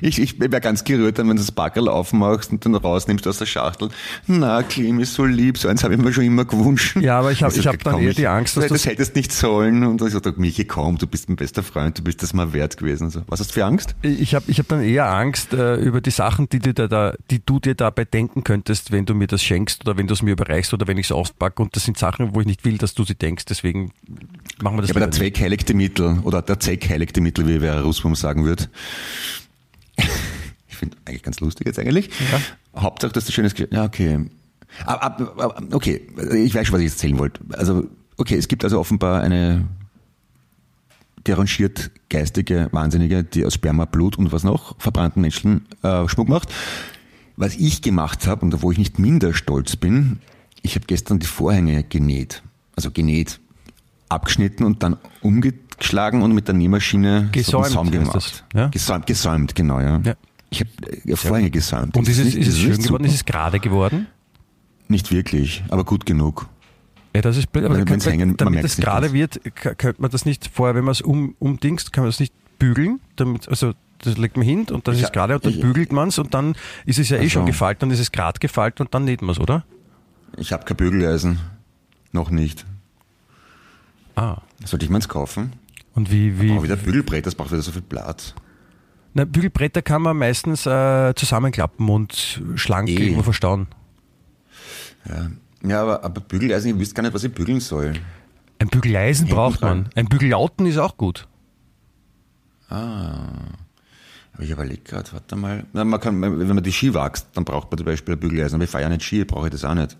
Ich, 0.00 0.18
ich, 0.20 0.38
wäre 0.40 0.60
ganz 0.60 0.84
gerührt, 0.84 1.18
dann, 1.18 1.28
wenn 1.28 1.36
du 1.36 1.42
das 1.42 1.52
Backerl 1.52 1.88
aufmachst 1.88 2.50
und 2.52 2.64
dann 2.64 2.74
rausnimmst 2.74 3.26
aus 3.26 3.38
der 3.38 3.46
Schachtel. 3.46 3.88
Na, 4.26 4.62
Clem 4.62 5.00
ist 5.00 5.14
so 5.14 5.24
lieb, 5.24 5.58
so 5.58 5.68
eins 5.68 5.82
habe 5.84 5.94
ich 5.94 6.00
mir 6.00 6.12
schon 6.12 6.24
immer 6.24 6.44
gewünscht. 6.44 6.96
Ja, 7.00 7.18
aber 7.20 7.32
ich 7.32 7.42
hab- 7.42 7.48
Also, 7.50 7.60
ich 7.60 7.66
hab 7.66 7.82
dann 7.84 7.98
eher 8.00 8.12
die 8.14 8.26
Angst, 8.26 8.56
dass 8.56 8.64
das, 8.66 8.82
das- 8.82 8.86
hättest 8.86 9.16
nicht 9.16 9.32
sollen. 9.32 9.84
Und 9.84 10.02
ich 10.02 10.12
so, 10.12 10.20
Michi, 10.36 10.64
komm, 10.64 10.98
du 10.98 11.06
bist 11.06 11.28
mein 11.28 11.36
bester 11.36 11.62
Freund, 11.62 11.98
du 11.98 12.02
bist 12.02 12.22
das 12.22 12.32
mal 12.34 12.52
wert 12.52 12.76
gewesen. 12.76 13.10
So. 13.10 13.22
Was 13.26 13.40
hast 13.40 13.50
du 13.50 13.54
für 13.54 13.64
Angst? 13.64 13.94
Ich 14.02 14.34
habe 14.34 14.44
ich 14.48 14.58
hab 14.58 14.68
dann 14.68 14.82
eher 14.82 15.10
Angst 15.10 15.52
äh, 15.52 15.76
über 15.76 16.00
die 16.00 16.10
Sachen, 16.10 16.48
die, 16.48 16.58
dir 16.58 16.74
da, 16.74 16.86
da, 16.86 17.14
die 17.30 17.40
du 17.44 17.60
dir 17.60 17.74
dabei 17.74 18.04
denken 18.04 18.44
könntest, 18.44 18.90
wenn 18.92 19.06
du 19.06 19.14
mir 19.14 19.26
das 19.26 19.42
schenkst 19.42 19.82
oder 19.86 19.96
wenn 19.96 20.06
du 20.06 20.14
es 20.14 20.22
mir 20.22 20.32
überreichst 20.32 20.72
oder 20.74 20.86
wenn 20.86 20.98
ich 20.98 21.06
es 21.06 21.12
auspacke. 21.12 21.62
Und 21.62 21.76
das 21.76 21.84
sind 21.84 21.98
Sachen, 21.98 22.34
wo 22.34 22.40
ich 22.40 22.46
nicht 22.46 22.64
will, 22.64 22.78
dass 22.78 22.94
du 22.94 23.04
sie 23.04 23.14
denkst. 23.14 23.44
Deswegen 23.46 23.92
machen 24.62 24.76
wir 24.76 24.82
das 24.82 24.90
Ja, 24.90 24.96
aber 24.96 25.00
der. 25.06 25.10
Zweck 25.12 25.40
heiligt 25.40 25.68
die 25.68 25.74
Mittel. 25.74 26.18
Oder 26.24 26.42
der 26.42 26.58
Zweck 26.60 26.88
heiligt 26.88 27.16
die 27.16 27.20
Mittel, 27.20 27.46
wie 27.46 27.60
Vera 27.60 27.80
Ruswurm 27.80 28.14
sagen 28.14 28.44
wird. 28.44 28.63
Ich 30.68 30.76
finde 30.76 30.96
eigentlich 31.04 31.22
ganz 31.22 31.38
lustig 31.38 31.66
jetzt 31.68 31.78
eigentlich. 31.78 32.10
Hauptsache, 32.76 33.12
dass 33.12 33.24
du 33.26 33.32
schönes 33.32 33.54
Gesch- 33.54 33.72
Ja, 33.72 33.84
okay. 33.84 34.18
Aber, 34.84 35.02
aber, 35.04 35.44
aber, 35.44 35.76
okay, 35.76 36.02
ich 36.34 36.52
weiß 36.52 36.66
schon, 36.66 36.74
was 36.74 36.80
ich 36.80 36.86
jetzt 36.86 36.94
erzählen 36.96 37.18
wollte. 37.18 37.40
Also, 37.52 37.86
okay, 38.16 38.34
es 38.36 38.48
gibt 38.48 38.64
also 38.64 38.80
offenbar 38.80 39.22
eine 39.22 39.66
derangiert 41.26 41.90
geistige 42.10 42.68
Wahnsinnige, 42.72 43.22
die 43.24 43.46
aus 43.46 43.54
Sperma, 43.54 43.84
Blut 43.84 44.18
und 44.18 44.32
was 44.32 44.42
noch, 44.44 44.74
verbrannten 44.80 45.22
Menschen 45.22 45.66
äh, 45.82 46.08
Schmuck 46.08 46.28
macht. 46.28 46.52
Was 47.36 47.54
ich 47.54 47.80
gemacht 47.82 48.26
habe 48.26 48.44
und 48.44 48.62
wo 48.62 48.70
ich 48.72 48.78
nicht 48.78 48.98
minder 48.98 49.32
stolz 49.32 49.76
bin, 49.76 50.18
ich 50.62 50.74
habe 50.74 50.86
gestern 50.86 51.18
die 51.20 51.26
Vorhänge 51.26 51.82
genäht. 51.84 52.42
Also 52.76 52.90
genäht, 52.90 53.40
abgeschnitten 54.14 54.64
und 54.64 54.82
dann 54.82 54.96
umgeschlagen 55.20 56.22
und 56.22 56.32
mit 56.34 56.48
der 56.48 56.54
Nähmaschine 56.54 57.28
Gesäumt 57.32 57.46
so 57.50 57.58
einen 57.58 57.72
Saum 57.72 57.90
gemacht. 57.90 58.44
ja? 58.54 58.68
Gesäumt, 58.68 59.06
gesäumt, 59.06 59.54
genau, 59.54 59.80
ja. 59.80 60.00
Ja. 60.04 60.14
Ich 60.50 60.60
habe 60.60 60.70
äh, 61.06 61.16
Vorhänge 61.16 61.50
gesäumt. 61.50 61.96
Und 61.96 62.08
ist 62.08 62.18
es, 62.18 62.26
nicht- 62.26 62.36
ist 62.38 62.48
es 62.48 62.58
schön 62.58 62.70
geworden? 62.72 62.82
super. 62.82 63.04
Ist 63.04 63.14
es 63.14 63.24
gerade 63.24 63.60
geworden? 63.60 64.06
Nicht 64.88 65.10
wirklich, 65.10 65.64
aber 65.68 65.84
gut 65.84 66.06
genug. 66.06 66.46
Ja, 67.14 67.22
das 67.22 67.36
ist 67.36 67.50
blöd. 67.52 67.64
Aber 67.64 67.76
wenn's 67.88 68.06
hängen- 68.06 68.28
man 68.30 68.36
damit 68.36 68.64
es 68.64 68.76
gerade 68.76 69.12
wird, 69.12 69.40
könnte 69.54 70.00
man 70.02 70.10
das 70.10 70.24
nicht 70.26 70.50
vorher, 70.52 70.74
wenn 70.74 70.84
man 70.84 70.92
es 70.92 71.00
um, 71.00 71.34
umdingst, 71.38 71.92
kann 71.92 72.02
man 72.04 72.08
das 72.10 72.20
nicht 72.20 72.34
bügeln? 72.58 73.00
Damit, 73.16 73.48
also 73.48 73.72
das 74.02 74.18
legt 74.18 74.36
man 74.36 74.44
hin 74.44 74.66
und 74.70 74.86
dann 74.86 74.94
Ich 74.94 75.00
ist 75.00 75.06
es 75.06 75.12
gerade 75.12 75.34
und 75.36 75.44
dann 75.44 75.52
ich- 75.52 75.60
bügelt 75.60 75.92
man 75.92 76.08
es 76.08 76.18
und 76.18 76.34
dann 76.34 76.54
ist 76.86 76.98
es 76.98 77.08
ja 77.08 77.16
eh 77.18 77.26
Ach 77.26 77.30
schon 77.30 77.42
so. 77.42 77.46
gefaltet, 77.46 77.82
dann 77.82 77.90
ist 77.90 78.00
es 78.00 78.12
gerade 78.12 78.38
gefaltet 78.38 78.80
und 78.80 78.92
dann 78.94 79.04
näht 79.04 79.22
man 79.22 79.30
es, 79.30 79.40
oder? 79.40 79.64
Ich 80.36 80.52
habe 80.52 80.64
kein 80.64 80.76
Bügeleisen. 80.76 81.38
Noch 82.12 82.30
nicht. 82.30 82.64
Ah. 84.16 84.38
Sollte 84.64 84.84
ich 84.84 84.90
meins 84.90 85.08
kaufen? 85.08 85.52
Und 85.94 86.10
wie, 86.10 86.40
wie, 86.40 86.62
wieder 86.62 86.76
Bügelbrett, 86.76 87.26
das 87.26 87.34
braucht 87.34 87.52
wieder 87.52 87.62
so 87.62 87.72
viel 87.72 87.82
Platz. 87.82 88.34
Na, 89.12 89.24
Bügelbretter 89.24 89.80
kann 89.82 90.02
man 90.02 90.16
meistens 90.16 90.66
äh, 90.66 91.14
zusammenklappen 91.14 91.88
und 91.88 92.42
schlank 92.56 92.88
Eh. 92.88 92.94
irgendwo 92.94 93.22
verstauen. 93.22 93.68
Ja, 95.08 95.30
ja 95.68 95.82
aber, 95.82 96.02
aber 96.04 96.20
Bügeleisen, 96.20 96.70
ich 96.74 96.78
wüsste 96.78 96.94
gar 96.96 97.02
nicht, 97.04 97.14
was 97.14 97.22
ich 97.24 97.32
bügeln 97.32 97.60
soll. 97.60 97.92
Ein 98.58 98.68
Bügeleisen 98.68 99.26
Hinten 99.26 99.36
braucht 99.36 99.60
man. 99.60 99.84
dran. 99.84 99.90
Ein 99.94 100.06
Bügellauten 100.06 100.66
ist 100.66 100.78
auch 100.78 100.96
gut. 100.96 101.28
Aber 102.68 104.42
ich 104.42 104.50
überlege 104.50 104.82
gerade, 104.82 105.12
warte 105.12 105.36
mal. 105.36 105.64
Na, 105.72 105.84
man 105.84 106.00
kann, 106.00 106.20
wenn 106.20 106.48
man 106.48 106.62
die 106.62 106.72
Ski 106.72 106.92
wächst, 106.94 107.28
dann 107.34 107.44
braucht 107.44 107.70
man 107.70 107.78
zum 107.78 107.84
Beispiel 107.84 108.14
ein 108.14 108.20
Bügeleisen. 108.20 108.56
Aber 108.56 108.64
ich 108.64 108.70
fahre 108.70 108.82
ja 108.84 108.88
nicht 108.88 109.02
Ski, 109.04 109.24
brauche 109.24 109.46
ich 109.46 109.52
das 109.52 109.64
auch 109.64 109.74
nicht. 109.74 109.96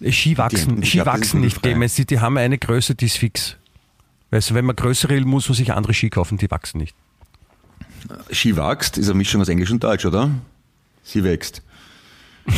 Äh, 0.00 0.12
Ski 0.12 0.30
Die- 0.30 0.38
wachsen, 0.38 0.82
ich 0.82 0.88
Ski 0.90 0.98
glaub, 0.98 1.06
das 1.06 1.14
ist 1.16 1.20
wachsen 1.22 1.40
nicht. 1.40 1.62
Clemens. 1.62 1.94
Die, 1.94 2.20
haben 2.20 2.36
eine 2.38 2.58
Größe, 2.58 2.94
die 2.94 3.06
ist 3.06 3.18
fix. 3.18 3.56
Weißt 4.30 4.50
du, 4.50 4.54
wenn 4.54 4.64
man 4.64 4.74
größere 4.76 5.14
will, 5.14 5.24
muss 5.24 5.48
man 5.48 5.56
sich 5.56 5.72
andere 5.72 5.94
Ski 5.94 6.10
kaufen, 6.10 6.38
die 6.38 6.50
wachsen 6.50 6.78
nicht. 6.78 6.94
Ski 8.30 8.56
wächst 8.56 8.98
ist 8.98 9.06
eine 9.08 9.14
Mischung 9.18 9.40
aus 9.40 9.48
Englisch 9.48 9.70
und 9.70 9.82
Deutsch, 9.82 10.04
oder? 10.04 10.30
Sie 11.04 11.22
wächst. 11.24 11.62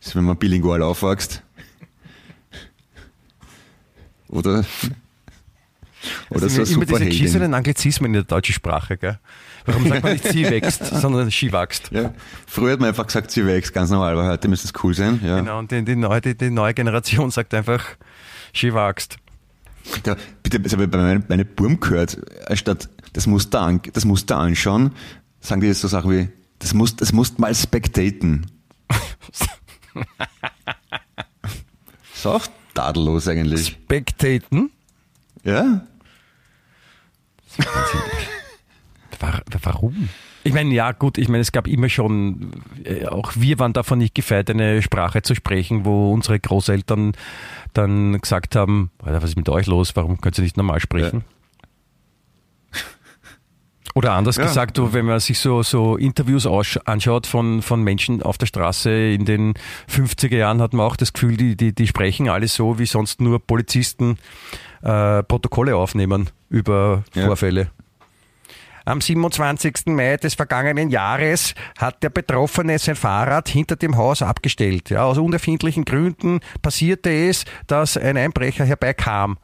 ist, 0.00 0.14
wenn 0.16 0.24
man 0.24 0.36
bilingual 0.36 0.82
aufwächst. 0.82 1.42
Oder, 4.28 4.64
oder 6.28 6.42
Also 6.42 6.48
so 6.48 6.54
immer 6.56 6.64
diese 6.64 6.74
Superheldin. 6.74 7.08
geschissenen 7.08 7.54
Anglizismen 7.54 8.06
in 8.10 8.12
der 8.14 8.22
deutschen 8.24 8.52
Sprache, 8.54 8.98
gell? 8.98 9.18
Warum 9.68 9.86
sagt 9.86 10.02
man 10.02 10.12
nicht 10.14 10.26
sie 10.28 10.48
wächst, 10.48 10.86
sondern 11.00 11.30
Ski 11.30 11.52
wächst? 11.52 11.90
Ja, 11.90 12.14
früher 12.46 12.72
hat 12.72 12.80
man 12.80 12.88
einfach 12.88 13.06
gesagt, 13.06 13.30
sie 13.30 13.44
wächst, 13.46 13.74
ganz 13.74 13.90
normal, 13.90 14.14
aber 14.14 14.26
heute 14.26 14.48
müsste 14.48 14.66
es 14.66 14.72
cool 14.82 14.94
sein. 14.94 15.20
Ja. 15.22 15.40
Genau, 15.40 15.58
und 15.58 15.70
die, 15.70 15.84
die, 15.84 15.94
neue, 15.94 16.22
die, 16.22 16.34
die 16.34 16.50
neue 16.50 16.72
Generation 16.72 17.30
sagt 17.30 17.52
einfach, 17.52 17.84
Ski 18.54 18.72
wächst. 18.72 19.18
Da, 20.04 20.16
bitte, 20.42 20.58
das 20.60 20.72
habe 20.72 20.84
ich 20.84 20.90
bei 20.90 20.98
meinem 20.98 21.22
meine 21.28 21.44
Burm 21.44 21.80
gehört, 21.80 22.18
anstatt 22.46 22.88
das 23.12 23.26
Muster, 23.26 23.60
an, 23.60 23.82
das 23.92 24.06
Muster 24.06 24.38
anschauen, 24.38 24.92
sagen 25.40 25.60
die 25.60 25.66
jetzt 25.66 25.80
so 25.80 25.88
Sachen 25.88 26.10
wie, 26.10 26.28
das 26.60 26.72
musst, 26.72 27.00
das 27.02 27.12
musst 27.12 27.38
mal 27.38 27.54
spectaten. 27.54 28.46
ist 32.14 32.26
auch 32.26 32.46
tadellos 32.72 33.28
eigentlich. 33.28 33.66
Spectaten? 33.66 34.70
Ja? 35.44 35.82
Warum? 39.62 40.08
Ich 40.44 40.54
meine, 40.54 40.72
ja 40.72 40.92
gut, 40.92 41.18
ich 41.18 41.28
meine, 41.28 41.40
es 41.42 41.52
gab 41.52 41.66
immer 41.66 41.88
schon, 41.88 42.52
äh, 42.84 43.06
auch 43.06 43.32
wir 43.34 43.58
waren 43.58 43.72
davon 43.72 43.98
nicht 43.98 44.14
gefeit, 44.14 44.48
eine 44.50 44.80
Sprache 44.82 45.22
zu 45.22 45.34
sprechen, 45.34 45.84
wo 45.84 46.12
unsere 46.12 46.38
Großeltern 46.38 47.12
dann 47.74 48.18
gesagt 48.20 48.56
haben, 48.56 48.90
was 49.00 49.24
ist 49.24 49.36
mit 49.36 49.48
euch 49.48 49.66
los, 49.66 49.94
warum 49.96 50.20
könnt 50.20 50.38
ihr 50.38 50.42
nicht 50.42 50.56
normal 50.56 50.80
sprechen? 50.80 51.24
Oder 53.94 54.12
anders 54.12 54.36
Ja. 54.36 54.44
gesagt, 54.44 54.78
wenn 54.92 55.06
man 55.06 55.18
sich 55.18 55.40
so, 55.40 55.62
so 55.64 55.96
Interviews 55.96 56.46
anschaut 56.84 57.26
von, 57.26 57.62
von 57.62 57.82
Menschen 57.82 58.22
auf 58.22 58.38
der 58.38 58.46
Straße 58.46 58.90
in 58.90 59.24
den 59.24 59.54
50er 59.90 60.36
Jahren, 60.36 60.60
hat 60.62 60.72
man 60.72 60.86
auch 60.86 60.94
das 60.96 61.12
Gefühl, 61.12 61.36
die, 61.36 61.56
die, 61.56 61.74
die 61.74 61.86
sprechen 61.88 62.28
alle 62.28 62.46
so, 62.46 62.78
wie 62.78 62.86
sonst 62.86 63.20
nur 63.20 63.44
Polizisten 63.44 64.16
äh, 64.82 65.22
Protokolle 65.24 65.74
aufnehmen 65.74 66.30
über 66.48 67.02
Ja. 67.14 67.26
Vorfälle. 67.26 67.70
Am 68.88 69.02
27. 69.02 69.86
Mai 69.88 70.16
des 70.16 70.32
vergangenen 70.34 70.88
Jahres 70.88 71.54
hat 71.76 72.02
der 72.02 72.08
Betroffene 72.08 72.78
sein 72.78 72.96
Fahrrad 72.96 73.46
hinter 73.50 73.76
dem 73.76 73.98
Haus 73.98 74.22
abgestellt. 74.22 74.88
Ja, 74.88 75.04
aus 75.04 75.18
unerfindlichen 75.18 75.84
Gründen 75.84 76.40
passierte 76.62 77.10
es, 77.10 77.44
dass 77.66 77.98
ein 77.98 78.16
Einbrecher 78.16 78.64
herbeikam. 78.64 79.36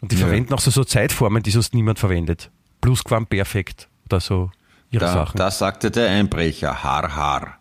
Und 0.00 0.10
die 0.12 0.16
Ja. 0.16 0.26
verwenden 0.26 0.54
auch 0.54 0.60
so, 0.60 0.70
so 0.70 0.84
Zeitformen, 0.84 1.42
die 1.42 1.50
sonst 1.50 1.74
niemand 1.74 1.98
verwendet. 1.98 2.50
Plusquamperfekt 2.80 3.90
oder 4.06 4.20
so 4.20 4.50
ihre 4.90 5.04
Da, 5.04 5.12
Sachen. 5.12 5.36
da 5.36 5.50
sagte 5.50 5.90
der 5.90 6.08
Einbrecher, 6.08 6.82
har, 6.82 7.14
har. 7.14 7.58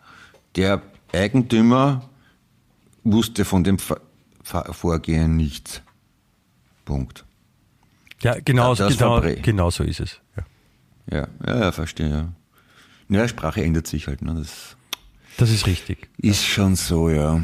Der 0.56 0.82
Eigentümer 1.12 2.10
wusste 3.04 3.44
von 3.44 3.66
dem 3.66 3.80
Ver 3.80 4.00
Ver 4.44 4.74
Vorgehen 4.74 5.36
nichts. 5.36 5.82
Punkt. 6.86 7.26
ja, 8.22 8.38
genau, 8.44 8.76
das 8.76 8.98
genau, 8.98 9.20
genau 9.42 9.70
so 9.70 9.84
ist 9.84 10.00
es. 10.00 10.22
Ja. 10.38 10.44
Ja, 11.12 11.28
ja, 11.46 11.60
ja 11.60 11.72
verstehe. 11.72 12.10
Ja. 12.10 12.30
Ja, 13.10 13.28
Sprache 13.28 13.64
ändert 13.64 13.88
sich 13.88 14.08
halt. 14.08 14.22
Ne? 14.22 14.34
Das 14.36 14.76
Das 15.38 15.50
ist 15.50 15.68
richtig. 15.68 16.10
ist 16.18 16.46
schon 16.46 16.76
so, 16.76 17.10
ja. 17.10 17.42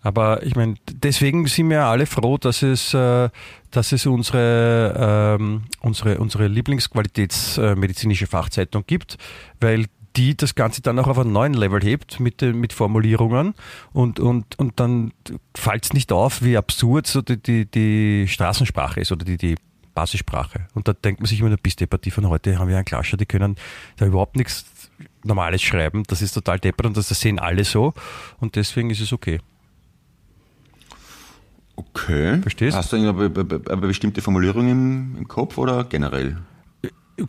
Aber 0.00 0.42
ich 0.44 0.54
meine, 0.54 0.74
deswegen 0.90 1.46
sind 1.46 1.70
wir 1.70 1.84
alle 1.84 2.06
froh, 2.06 2.38
dass 2.38 2.62
es, 2.62 2.94
äh, 2.94 3.28
dass 3.70 3.92
es 3.92 4.06
unsere, 4.06 5.36
ähm, 5.38 5.62
unsere, 5.80 6.18
unsere 6.18 6.46
Lieblingsqualitätsmedizinische 6.46 8.26
Fachzeitung 8.26 8.84
gibt, 8.86 9.18
weil 9.60 9.86
die 10.16 10.36
das 10.36 10.54
Ganze 10.54 10.82
dann 10.82 10.98
auch 10.98 11.08
auf 11.08 11.18
einen 11.18 11.32
neuen 11.32 11.54
Level 11.54 11.80
hebt 11.82 12.20
mit, 12.20 12.42
mit 12.42 12.72
Formulierungen 12.72 13.54
und, 13.92 14.20
und, 14.20 14.58
und 14.58 14.80
dann 14.80 15.12
fällt 15.54 15.84
es 15.84 15.92
nicht 15.92 16.12
auf, 16.12 16.42
wie 16.42 16.56
absurd 16.56 17.06
so 17.06 17.20
die, 17.20 17.36
die, 17.40 17.66
die 17.66 18.26
Straßensprache 18.28 19.00
ist 19.00 19.12
oder 19.12 19.24
die, 19.24 19.36
die 19.36 19.56
Basissprache. 19.98 20.68
Und 20.74 20.86
da 20.86 20.92
denkt 20.92 21.20
man 21.20 21.26
sich 21.26 21.40
immer, 21.40 21.56
bis 21.56 21.74
Departie 21.74 22.12
von 22.12 22.28
heute 22.28 22.56
haben 22.58 22.68
wir 22.68 22.76
einen 22.76 22.84
Klascher, 22.84 23.16
die 23.16 23.26
können 23.26 23.56
da 23.96 24.06
überhaupt 24.06 24.36
nichts 24.36 24.64
Normales 25.24 25.60
schreiben. 25.60 26.04
Das 26.06 26.22
ist 26.22 26.32
total 26.32 26.60
deppert 26.60 26.86
und 26.86 26.96
das 26.96 27.08
sehen 27.08 27.40
alle 27.40 27.64
so 27.64 27.94
und 28.38 28.54
deswegen 28.54 28.90
ist 28.90 29.00
es 29.00 29.12
okay. 29.12 29.40
Okay. 31.74 32.40
Verstehst? 32.42 32.76
Hast 32.76 32.92
du 32.92 32.96
eine, 32.96 33.12
be- 33.12 33.30
be- 33.30 33.62
eine 33.68 33.80
bestimmte 33.80 34.20
Formulierung 34.20 34.70
im, 34.70 35.16
im 35.18 35.26
Kopf 35.26 35.58
oder 35.58 35.84
generell? 35.84 36.36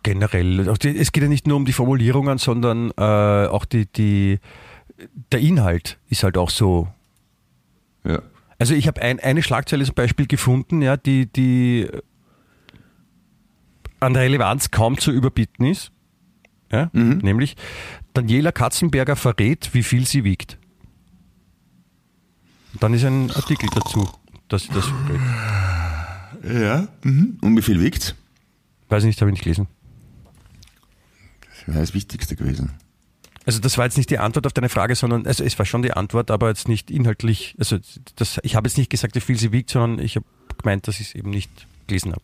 Generell. 0.03 0.71
Die, 0.75 0.97
es 0.97 1.11
geht 1.11 1.23
ja 1.23 1.29
nicht 1.29 1.47
nur 1.47 1.57
um 1.57 1.65
die 1.65 1.73
Formulierungen, 1.73 2.37
sondern 2.37 2.91
äh, 2.97 3.47
auch 3.47 3.65
die, 3.65 3.87
die, 3.87 4.39
der 5.31 5.39
Inhalt 5.39 5.97
ist 6.09 6.23
halt 6.23 6.37
auch 6.37 6.51
so. 6.51 6.87
Ja. 8.03 8.21
Also 8.59 8.73
ich 8.75 8.87
habe 8.87 9.01
ein, 9.01 9.19
eine 9.19 9.41
Schlagzeile 9.41 9.85
zum 9.85 9.95
Beispiel 9.95 10.27
gefunden, 10.27 10.81
ja, 10.81 10.97
die, 10.97 11.25
die 11.25 11.87
an 13.99 14.15
Relevanz 14.15 14.71
kaum 14.71 14.97
zu 14.97 15.11
überbieten 15.11 15.65
ist. 15.65 15.91
Ja? 16.71 16.89
Nämlich 16.93 17.55
Daniela 18.13 18.51
Katzenberger 18.51 19.15
verrät, 19.15 19.73
wie 19.73 19.83
viel 19.83 20.05
sie 20.05 20.23
wiegt. 20.23 20.57
Und 22.73 22.83
dann 22.83 22.93
ist 22.93 23.03
ein 23.03 23.31
Artikel 23.31 23.69
dazu, 23.73 24.07
dass 24.47 24.63
sie 24.63 24.73
das 24.73 24.85
verrät. 24.85 26.61
Ja. 26.61 26.87
Mhm. 27.03 27.37
Und 27.41 27.57
wie 27.57 27.61
viel 27.61 27.81
wiegt's? 27.81 28.15
Weiß 28.87 29.03
nicht, 29.03 29.19
habe 29.21 29.29
ich 29.29 29.33
nicht 29.33 29.43
gelesen. 29.43 29.67
Das 31.51 31.67
wäre 31.67 31.79
das 31.79 31.93
Wichtigste 31.93 32.35
gewesen. 32.35 32.71
Also 33.45 33.59
das 33.59 33.77
war 33.77 33.85
jetzt 33.85 33.97
nicht 33.97 34.09
die 34.09 34.19
Antwort 34.19 34.45
auf 34.45 34.53
deine 34.53 34.69
Frage, 34.69 34.95
sondern 34.95 35.25
also 35.25 35.43
es 35.43 35.57
war 35.57 35.65
schon 35.65 35.81
die 35.81 35.93
Antwort, 35.93 36.29
aber 36.29 36.49
jetzt 36.49 36.67
nicht 36.67 36.91
inhaltlich. 36.91 37.55
Also 37.57 37.77
das, 38.15 38.39
ich 38.43 38.55
habe 38.55 38.67
jetzt 38.67 38.77
nicht 38.77 38.89
gesagt, 38.89 39.15
wie 39.15 39.21
viel 39.21 39.37
sie 39.37 39.51
wiegt, 39.51 39.71
sondern 39.71 40.05
ich 40.05 40.15
habe 40.15 40.25
gemeint, 40.57 40.87
dass 40.87 40.99
ich 40.99 41.07
es 41.07 41.15
eben 41.15 41.29
nicht 41.29 41.49
gelesen 41.87 42.11
habe. 42.11 42.23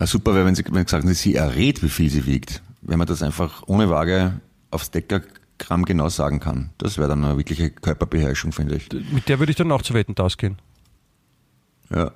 Ja, 0.00 0.06
super 0.06 0.34
wäre, 0.34 0.46
wenn 0.46 0.54
sie, 0.54 0.64
wenn 0.70 0.86
sie 0.86 0.90
sagen, 0.90 1.12
sie 1.12 1.34
errät, 1.34 1.82
wie 1.82 1.90
viel 1.90 2.08
sie 2.08 2.26
wiegt. 2.26 2.62
Wenn 2.80 2.98
man 2.98 3.06
das 3.06 3.22
einfach 3.22 3.62
ohne 3.66 3.90
Waage 3.90 4.40
aufs 4.70 4.90
Deckergramm 4.90 5.84
genau 5.84 6.08
sagen 6.08 6.40
kann. 6.40 6.70
Das 6.78 6.96
wäre 6.96 7.08
dann 7.08 7.22
eine 7.22 7.36
wirkliche 7.36 7.70
Körperbeherrschung, 7.70 8.52
finde 8.52 8.76
ich. 8.76 8.88
Mit 9.12 9.28
der 9.28 9.38
würde 9.38 9.50
ich 9.50 9.56
dann 9.56 9.70
auch 9.70 9.82
zu 9.82 9.92
Wetten 9.92 10.16
ausgehen. 10.18 10.56
Ja. 11.90 12.12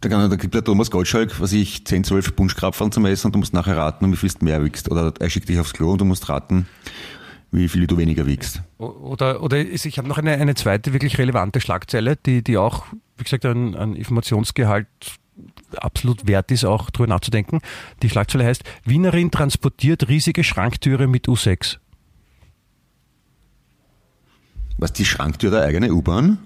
Da, 0.00 0.08
kann, 0.08 0.28
da 0.28 0.36
gibt 0.36 0.54
der 0.54 0.64
Thomas 0.64 0.90
Gottschalk, 0.90 1.40
was 1.40 1.52
ich, 1.52 1.86
10, 1.86 2.04
12 2.04 2.36
Punschkrapfen 2.36 2.92
zum 2.92 3.06
Essen 3.06 3.28
und 3.28 3.34
du 3.34 3.38
musst 3.38 3.54
nachher 3.54 3.76
raten, 3.76 4.10
wie 4.12 4.16
viel 4.16 4.30
du 4.30 4.44
mehr 4.44 4.62
wiegst. 4.62 4.90
Oder 4.90 5.14
er 5.18 5.30
schickt 5.30 5.48
dich 5.48 5.60
aufs 5.60 5.72
Klo 5.72 5.92
und 5.92 6.00
du 6.00 6.04
musst 6.04 6.28
raten, 6.28 6.66
wie 7.50 7.68
viel 7.68 7.86
du 7.86 7.96
weniger 7.96 8.26
wiegst. 8.26 8.62
Oder, 8.78 9.42
oder 9.42 9.58
ich 9.58 9.96
habe 9.96 10.08
noch 10.08 10.18
eine, 10.18 10.32
eine 10.32 10.54
zweite 10.54 10.92
wirklich 10.92 11.16
relevante 11.16 11.60
Schlagzeile, 11.60 12.16
die, 12.16 12.42
die 12.42 12.58
auch, 12.58 12.86
wie 13.16 13.24
gesagt, 13.24 13.46
ein, 13.46 13.74
ein 13.74 13.94
Informationsgehalt 13.94 14.88
absolut 15.76 16.26
wert 16.26 16.50
ist, 16.50 16.64
auch 16.64 16.90
drüber 16.90 17.08
nachzudenken. 17.08 17.60
Die 18.02 18.10
Schlagzeile 18.10 18.44
heißt, 18.44 18.62
Wienerin 18.84 19.30
transportiert 19.30 20.08
riesige 20.08 20.44
Schranktüre 20.44 21.06
mit 21.06 21.26
U6. 21.28 21.78
Was, 24.78 24.92
die 24.92 25.04
Schranktür 25.04 25.50
der 25.50 25.62
eigene 25.62 25.92
U-Bahn? 25.92 26.38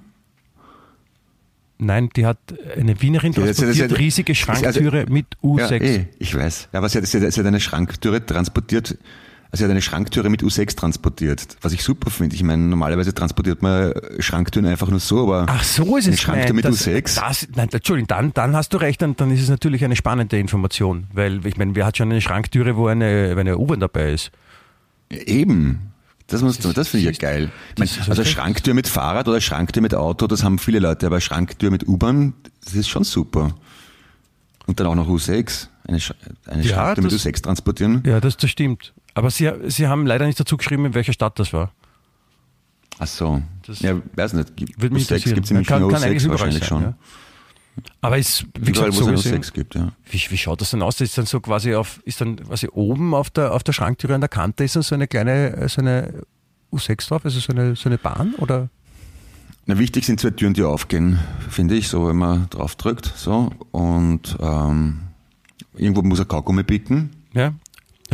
Nein, 1.78 2.08
die 2.16 2.24
hat 2.24 2.38
eine 2.76 3.00
Wienerin 3.02 3.32
Ja, 3.32 3.42
transportiert 3.44 3.90
das- 3.92 3.98
riesige 3.98 4.32
das- 4.32 4.48
also- 4.48 4.62
Schranktüre 4.80 5.06
mit 5.08 5.26
U6. 5.42 5.70
Ja, 5.70 5.76
eh, 6.00 6.06
ich 6.18 6.34
weiß. 6.34 6.68
Ja, 6.72 6.82
hat, 6.82 6.90
sie, 6.90 6.98
hat, 7.00 7.06
sie 7.06 7.40
hat 7.40 7.46
eine 7.46 7.60
Schranktüre 7.60 8.24
transportiert, 8.24 8.96
also 9.50 9.58
sie 9.58 9.64
hat 9.64 9.70
eine 9.70 9.82
Schranktüre 9.82 10.28
mit 10.28 10.42
U6 10.42 10.76
transportiert, 10.76 11.56
was 11.62 11.72
ich 11.72 11.82
super 11.82 12.10
finde. 12.10 12.34
Ich 12.36 12.42
meine, 12.42 12.62
normalerweise 12.62 13.14
transportiert 13.14 13.62
man 13.62 13.92
Schranktüren 14.18 14.66
einfach 14.66 14.88
nur 14.88 15.00
so, 15.00 15.22
aber 15.22 15.46
Ach 15.48 15.62
so 15.64 15.96
ist 15.96 16.06
eine 16.06 16.14
es 16.14 16.20
Schranktür 16.20 16.46
gemeint. 16.46 16.64
mit 16.66 16.74
Das- 16.74 16.86
U6. 16.86 17.14
Das, 17.20 17.48
nein, 17.54 17.68
Entschuldigung, 17.70 18.08
dann, 18.08 18.34
dann 18.34 18.56
hast 18.56 18.72
du 18.74 18.76
recht, 18.78 19.00
dann, 19.02 19.16
dann 19.16 19.30
ist 19.30 19.42
es 19.42 19.48
natürlich 19.48 19.84
eine 19.84 19.96
spannende 19.96 20.38
Information, 20.38 21.06
weil 21.12 21.44
ich 21.46 21.56
meine, 21.56 21.74
wer 21.74 21.86
hat 21.86 21.96
schon 21.96 22.10
eine 22.10 22.20
Schranktüre, 22.20 22.76
wo 22.76 22.88
eine, 22.88 23.34
eine 23.38 23.56
U-Bahn 23.58 23.80
dabei 23.80 24.12
ist? 24.12 24.30
Eben. 25.10 25.92
Das, 26.28 26.42
muss, 26.42 26.58
das 26.58 26.88
finde 26.88 27.08
ich 27.08 27.16
ja 27.20 27.28
geil. 27.30 27.50
Ich 27.70 27.74
das 27.76 27.90
ist 27.98 28.08
also 28.10 28.22
okay. 28.22 28.30
Schranktür 28.32 28.74
mit 28.74 28.88
Fahrrad 28.88 29.28
oder 29.28 29.40
Schranktür 29.40 29.80
mit 29.80 29.94
Auto, 29.94 30.26
das 30.26 30.42
haben 30.42 30.58
viele 30.58 30.80
Leute, 30.80 31.06
aber 31.06 31.20
Schranktür 31.20 31.70
mit 31.70 31.86
U-Bahn, 31.86 32.34
das 32.64 32.74
ist 32.74 32.88
schon 32.88 33.04
super. 33.04 33.54
Und 34.66 34.80
dann 34.80 34.88
auch 34.88 34.96
noch 34.96 35.08
U6. 35.08 35.68
Eine, 35.86 36.00
Sch 36.00 36.12
eine 36.46 36.62
Ja, 36.64 36.68
Schranktür 36.74 37.04
mit 37.04 37.12
das- 37.12 37.24
U6 37.24 37.42
transportieren. 37.42 38.02
Ja, 38.04 38.18
das, 38.18 38.36
das 38.36 38.50
stimmt. 38.50 38.92
Aber 39.16 39.30
sie, 39.30 39.50
sie 39.68 39.88
haben 39.88 40.04
leider 40.06 40.26
nicht 40.26 40.38
dazu 40.38 40.58
geschrieben, 40.58 40.84
in 40.84 40.94
welcher 40.94 41.14
Stadt 41.14 41.38
das 41.38 41.52
war. 41.54 41.72
Ach 42.98 43.06
so. 43.06 43.42
Das 43.66 43.80
ja, 43.80 43.96
weiß 44.14 44.34
nicht. 44.34 44.56
Gibt- 44.56 44.80
Würde 44.80 44.94
mich 44.94 45.04
U6 45.04 45.06
interessieren. 45.06 45.34
gibt 45.34 45.44
es 45.46 45.50
in 45.50 45.56
München 45.56 45.68
kann, 45.68 45.88
kann 45.88 46.00
U6 46.02 46.04
eigentlich 46.04 46.24
überall 46.24 46.38
wahrscheinlich 46.38 46.60
sein, 46.60 46.68
schon. 46.68 46.82
Ja. 46.82 46.94
Aber 48.02 48.18
ist, 48.18 48.44
wie 48.58 48.70
Überall, 48.70 48.90
gesagt, 48.90 48.92
so 49.06 49.10
gesehen, 49.10 49.42
U6 49.42 49.52
gibt, 49.52 49.74
ja. 49.74 49.92
wie, 50.10 50.20
wie 50.30 50.36
schaut 50.36 50.60
das 50.60 50.70
dann 50.70 50.82
aus? 50.82 50.96
Das 50.96 51.08
ist 51.08 51.16
dann 51.18 51.24
so 51.26 51.40
quasi 51.40 51.74
auf, 51.74 52.00
ist 52.04 52.20
dann 52.20 52.36
quasi 52.36 52.68
oben 52.72 53.14
auf 53.14 53.30
der, 53.30 53.52
auf 53.52 53.62
der 53.62 53.72
Schranktüre 53.72 54.14
an 54.14 54.20
der 54.20 54.28
Kante 54.28 54.64
ist 54.64 54.76
dann 54.76 54.82
so 54.82 54.94
eine 54.94 55.06
kleine, 55.08 55.66
so 55.68 55.80
eine 55.80 56.22
U6 56.72 57.08
drauf, 57.08 57.24
also 57.24 57.40
so 57.40 57.52
eine, 57.52 57.74
so 57.74 57.88
eine 57.88 57.98
Bahn 57.98 58.34
oder? 58.34 58.68
Na, 59.66 59.78
wichtig 59.78 60.04
sind 60.06 60.20
zwei 60.20 60.30
Türen, 60.30 60.54
die 60.54 60.62
aufgehen, 60.62 61.18
finde 61.50 61.74
ich, 61.74 61.88
so 61.88 62.06
wenn 62.06 62.16
man 62.16 62.48
drauf 62.50 62.76
drückt. 62.76 63.12
So. 63.16 63.50
Und 63.72 64.36
ähm, 64.40 65.00
irgendwo 65.74 66.02
muss 66.02 66.20
ein 66.20 66.28
Kaugummi 66.28 66.62
bieten. 66.62 67.10
Ja. 67.34 67.52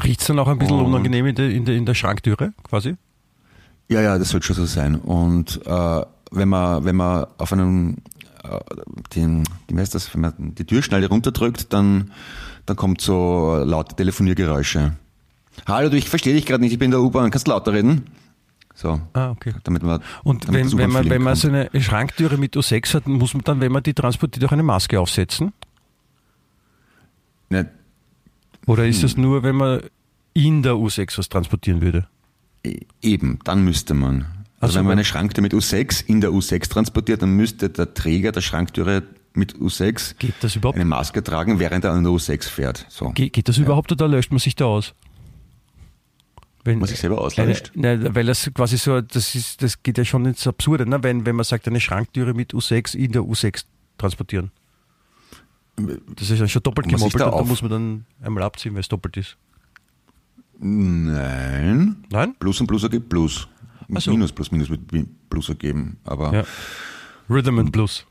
Riecht 0.02 0.20
es 0.20 0.26
dann 0.26 0.38
auch 0.38 0.48
ein 0.48 0.58
bisschen 0.58 0.78
Und- 0.78 0.86
unangenehm 0.86 1.26
in 1.26 1.34
der, 1.34 1.50
in, 1.50 1.64
der, 1.64 1.74
in 1.76 1.86
der 1.86 1.94
Schranktüre 1.94 2.52
quasi? 2.64 2.96
Ja, 3.88 4.00
ja, 4.00 4.18
das 4.18 4.30
sollte 4.30 4.46
schon 4.46 4.56
so 4.56 4.64
sein. 4.66 4.94
Und 4.96 5.60
äh, 5.66 6.02
wenn 6.30 6.48
man, 6.48 6.84
wenn 6.84 6.96
man 6.96 7.26
auf 7.38 7.52
einen 7.52 7.98
äh, 8.42 8.58
den, 9.14 9.44
wie 9.68 9.78
heißt 9.78 9.94
das, 9.94 10.14
wenn 10.14 10.22
man 10.22 10.32
die 10.38 10.64
Türschneide 10.64 11.08
runterdrückt, 11.08 11.72
dann, 11.72 12.10
dann 12.64 12.76
kommt 12.76 13.00
so 13.02 13.62
laute 13.64 13.94
Telefoniergeräusche. 13.96 14.96
Hallo, 15.66 15.90
du, 15.90 15.96
ich 15.98 16.08
verstehe 16.08 16.32
dich 16.34 16.46
gerade 16.46 16.62
nicht, 16.62 16.72
ich 16.72 16.78
bin 16.78 16.86
in 16.86 16.90
der 16.92 17.00
U-Bahn, 17.02 17.30
kannst 17.30 17.46
du 17.46 17.50
lauter 17.50 17.74
reden? 17.74 18.06
So. 18.74 18.98
Ah, 19.12 19.30
okay. 19.30 19.52
Damit 19.64 19.82
man, 19.82 20.00
Und 20.24 20.48
damit 20.48 20.72
wenn, 20.72 20.78
wenn 20.78 20.90
man, 20.90 21.10
wenn 21.10 21.22
man 21.22 21.34
so 21.36 21.48
eine 21.48 21.68
Schranktüre 21.78 22.38
mit 22.38 22.56
U6 22.56 22.94
hat, 22.94 23.06
muss 23.06 23.34
man 23.34 23.44
dann, 23.44 23.60
wenn 23.60 23.70
man 23.70 23.82
die 23.82 23.92
transportiert, 23.92 24.46
auch 24.46 24.52
eine 24.52 24.62
Maske 24.62 24.98
aufsetzen? 24.98 25.52
Ne, 27.50 27.68
Oder 28.66 28.86
ist 28.86 28.96
Hm. 28.96 29.02
das 29.02 29.16
nur, 29.16 29.42
wenn 29.42 29.56
man 29.56 29.80
in 30.34 30.62
der 30.62 30.72
U6 30.74 31.18
was 31.18 31.28
transportieren 31.28 31.80
würde? 31.80 32.06
E- 32.64 32.80
Eben, 33.02 33.38
dann 33.44 33.64
müsste 33.64 33.94
man. 33.94 34.20
Also 34.22 34.34
Also 34.60 34.78
wenn 34.78 34.84
man 34.86 34.92
eine 34.92 35.04
Schranktür 35.04 35.42
mit 35.42 35.52
U6 35.52 36.04
in 36.06 36.20
der 36.20 36.30
U6 36.30 36.68
transportiert, 36.70 37.22
dann 37.22 37.34
müsste 37.36 37.68
der 37.70 37.92
Träger 37.94 38.30
der 38.32 38.40
Schranktüre 38.42 39.02
mit 39.34 39.56
U6 39.56 40.14
Geht 40.18 40.34
das 40.40 40.54
überhaupt? 40.56 40.76
eine 40.76 40.84
Maske 40.84 41.22
tragen, 41.24 41.58
während 41.58 41.84
er 41.84 41.92
an 41.92 42.04
der 42.04 42.12
U6 42.12 42.48
fährt. 42.48 42.86
So. 42.88 43.10
Ge 43.10 43.28
geht 43.30 43.48
das 43.48 43.58
überhaupt 43.58 43.90
oder 43.90 44.06
löscht 44.06 44.30
man 44.30 44.38
sich 44.38 44.54
da 44.54 44.66
aus? 44.66 44.94
Wenn, 46.64 46.78
Man 46.78 46.88
sich 46.88 47.00
selber 47.00 47.20
auslöscht? 47.20 47.72
Eine, 47.76 47.98
ne, 47.98 48.14
weil 48.14 48.24
das 48.26 48.48
quasi 48.54 48.76
so, 48.78 49.00
das 49.00 49.34
ist, 49.34 49.62
das 49.62 49.82
geht 49.82 49.98
ja 49.98 50.04
schon 50.04 50.24
ins 50.26 50.46
Absurde, 50.46 50.86
ne? 50.88 51.02
wenn, 51.02 51.26
wenn 51.26 51.34
man 51.34 51.44
sagt, 51.44 51.66
eine 51.66 51.80
Schranktüre 51.80 52.34
mit 52.34 52.54
U6 52.54 52.94
in 52.96 53.10
der 53.10 53.22
U6 53.22 53.64
transportieren. 53.98 54.52
Das 55.76 56.30
ist 56.30 56.38
ja 56.38 56.46
schon 56.46 56.62
doppelt 56.62 56.88
gemoppelt 56.88 57.20
da 57.20 57.28
und 57.28 57.40
da 57.40 57.44
muss 57.44 57.62
man 57.62 57.70
dann 57.70 58.04
einmal 58.22 58.42
abziehen, 58.42 58.74
weil 58.74 58.80
es 58.80 58.88
doppelt 58.88 59.16
ist. 59.16 59.36
Nein. 60.58 62.04
Nein? 62.10 62.34
Plus 62.38 62.60
und 62.60 62.66
Plus 62.66 62.82
ergibt 62.82 63.08
Plus. 63.08 63.48
So. 63.88 64.10
Minus 64.10 64.32
plus 64.32 64.50
Minus 64.52 64.70
wird 64.70 64.80
Plus 65.28 65.48
ergeben. 65.48 65.98
Aber 66.04 66.32
Ja. 66.32 66.44
Rhythm 67.28 67.58
and 67.58 67.72
Blues. 67.72 68.06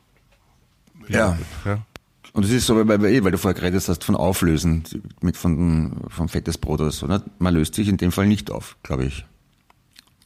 ja. 1.07 1.37
Ja. 1.65 1.85
Und 2.33 2.45
es 2.45 2.51
ist 2.51 2.65
so, 2.65 2.75
weil, 2.87 3.01
weil, 3.01 3.31
du 3.31 3.37
vorher 3.37 3.59
geredet 3.59 3.85
hast 3.87 4.03
von 4.03 4.15
Auflösen 4.15 4.83
mit 5.21 5.35
von, 5.35 6.05
vom 6.07 6.29
Fett 6.29 6.47
des 6.47 6.57
Brot 6.57 6.79
oder 6.79 6.91
so. 6.91 7.05
Ne? 7.05 7.21
Man 7.39 7.53
löst 7.53 7.75
sich 7.75 7.89
in 7.89 7.97
dem 7.97 8.11
Fall 8.11 8.27
nicht 8.27 8.51
auf, 8.51 8.77
glaube 8.83 9.05
ich. 9.05 9.25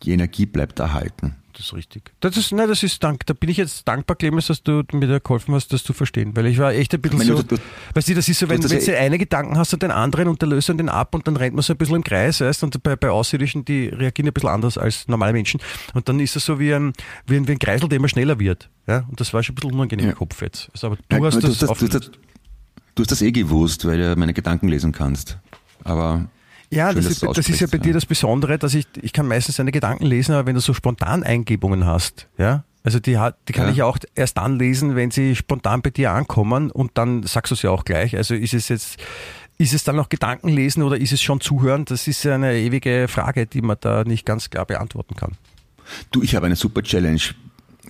Die 0.04 0.12
Energie 0.12 0.46
bleibt 0.46 0.80
erhalten. 0.80 1.36
Das 1.58 1.68
ist 1.68 1.74
richtig. 1.74 2.12
Das 2.20 2.36
ist, 2.36 2.52
nein, 2.52 2.68
das 2.68 2.84
ist 2.84 3.02
dank. 3.02 3.26
Da 3.26 3.34
bin 3.34 3.50
ich 3.50 3.56
jetzt 3.58 3.88
dankbar, 3.88 4.18
Clemens, 4.18 4.48
dass 4.48 4.62
du 4.62 4.84
mir 4.92 5.08
da 5.08 5.20
geholfen 5.20 5.54
hast, 5.56 5.72
das 5.72 5.84
zu 5.84 5.94
verstehen. 5.94 6.36
Weil 6.36 6.48
ich 6.48 6.58
war 6.58 6.74
echt 6.74 6.94
ein 6.94 7.02
bisschen 7.02 7.18
meine, 7.18 7.32
so. 7.38 7.44
du- 7.44 7.56
du- 7.56 7.62
weißt 7.94 8.10
du, 8.10 8.14
das 8.16 8.28
ist 8.28 8.40
so, 8.40 8.50
wenn, 8.50 8.60
das 8.60 8.72
wenn 8.72 8.84
du 8.86 8.98
eine 8.98 9.18
Gedanken 9.18 9.58
hast 9.58 9.74
und 9.74 9.82
den 9.82 9.92
anderen 9.92 10.28
und 10.28 10.42
der 10.42 10.50
löst 10.50 10.68
dann 10.68 10.78
den 10.78 10.90
ab 10.90 11.16
und 11.16 11.26
dann 11.28 11.38
rennt 11.38 11.56
man 11.56 11.64
so 11.64 11.72
ein 11.74 11.78
bisschen 11.78 11.96
im 11.96 12.04
Kreis, 12.04 12.42
weißt 12.42 12.64
und 12.64 12.84
bei, 12.84 12.96
bei 12.98 13.10
Außerirdischen, 13.10 13.64
die 13.64 13.88
reagieren 13.88 14.28
ein 14.30 14.34
bisschen 14.34 14.50
anders 14.50 14.78
als 14.78 15.08
normale 15.08 15.32
Menschen. 15.32 15.62
Und 15.94 16.10
dann 16.10 16.20
ist 16.20 16.36
es 16.36 16.44
so 16.46 16.60
wie 16.60 16.74
ein, 16.74 16.92
wie 17.26 17.38
ein, 17.38 17.48
wie 17.48 17.54
ein 17.54 17.60
Kreisel, 17.60 17.88
der 17.88 17.98
immer 17.98 18.10
schneller 18.10 18.38
wird. 18.38 18.70
Ja? 18.88 19.06
Und 19.10 19.20
das 19.22 19.34
war 19.34 19.42
schon 19.42 19.54
ein 19.54 19.56
bisschen 19.56 19.72
unangenehm 19.74 20.08
Ja. 20.08 20.12
im 20.12 20.18
Kopf 20.18 20.42
jetzt. 20.42 20.70
Also, 20.74 20.88
aber 20.88 20.98
du 21.08 21.16
Ja, 21.16 21.24
hast 21.24 21.36
du, 21.36 21.48
das 21.48 21.58
das, 21.60 21.78
du, 21.80 21.88
das, 21.88 22.12
du 22.96 23.02
hast 23.02 23.12
das 23.12 23.22
eh 23.22 23.32
gewusst, 23.32 23.86
weil 23.86 23.98
du 23.98 24.16
meine 24.20 24.34
Gedanken 24.34 24.68
lesen 24.68 24.92
kannst. 24.92 25.38
Aber 25.86 26.28
Ja, 26.76 26.88
Schön, 26.92 26.98
das, 26.98 27.06
ist, 27.08 27.24
das 27.24 27.50
ist 27.50 27.60
ja 27.62 27.68
bei 27.72 27.78
dir 27.80 27.94
das 27.94 28.06
Besondere, 28.06 28.58
dass 28.60 28.74
ich, 28.74 28.86
ich 29.02 29.14
kann 29.14 29.28
meistens 29.28 29.56
deine 29.56 29.72
Gedanken 29.72 30.06
lesen, 30.06 30.34
aber 30.34 30.46
wenn 30.48 30.56
du 30.56 30.62
so 30.62 30.74
spontan 30.74 31.24
Eingebungen 31.24 31.86
hast, 31.86 32.28
ja, 32.38 32.64
also 32.84 33.00
die, 33.00 33.18
hat, 33.18 33.38
die 33.48 33.54
kann 33.54 33.66
Ja. 33.68 33.72
ich 33.74 33.82
auch 33.82 33.98
erst 34.14 34.38
dann 34.38 34.60
lesen, 34.60 34.96
wenn 34.96 35.10
sie 35.10 35.36
spontan 35.36 35.82
bei 35.82 35.90
dir 35.90 36.12
ankommen 36.12 36.70
und 36.70 36.92
dann 36.96 37.24
sagst 37.24 37.50
du 37.50 37.56
es 37.56 37.62
ja 37.64 37.72
auch 37.72 37.84
gleich. 37.86 38.16
Also 38.16 38.36
ist 38.36 38.54
es 38.54 38.68
jetzt, 38.70 38.98
ist 39.58 39.74
es 39.74 39.84
dann 39.84 39.96
noch 39.96 40.10
Gedanken 40.10 40.50
lesen 40.50 40.84
oder 40.84 40.98
ist 40.98 41.12
es 41.12 41.22
schon 41.22 41.42
zuhören? 41.42 41.86
Das 41.86 42.08
ist 42.08 42.24
ja 42.24 42.36
eine 42.36 42.54
ewige 42.56 43.08
Frage, 43.08 43.48
die 43.48 43.62
man 43.62 43.78
da 43.80 44.04
nicht 44.04 44.26
ganz 44.26 44.52
klar 44.52 44.66
beantworten 44.66 45.16
kann. 45.16 45.32
du, 46.12 46.22
ich 46.22 46.36
habe 46.36 46.46
eine 46.46 46.56
super 46.56 46.84
Challenge 46.84 47.22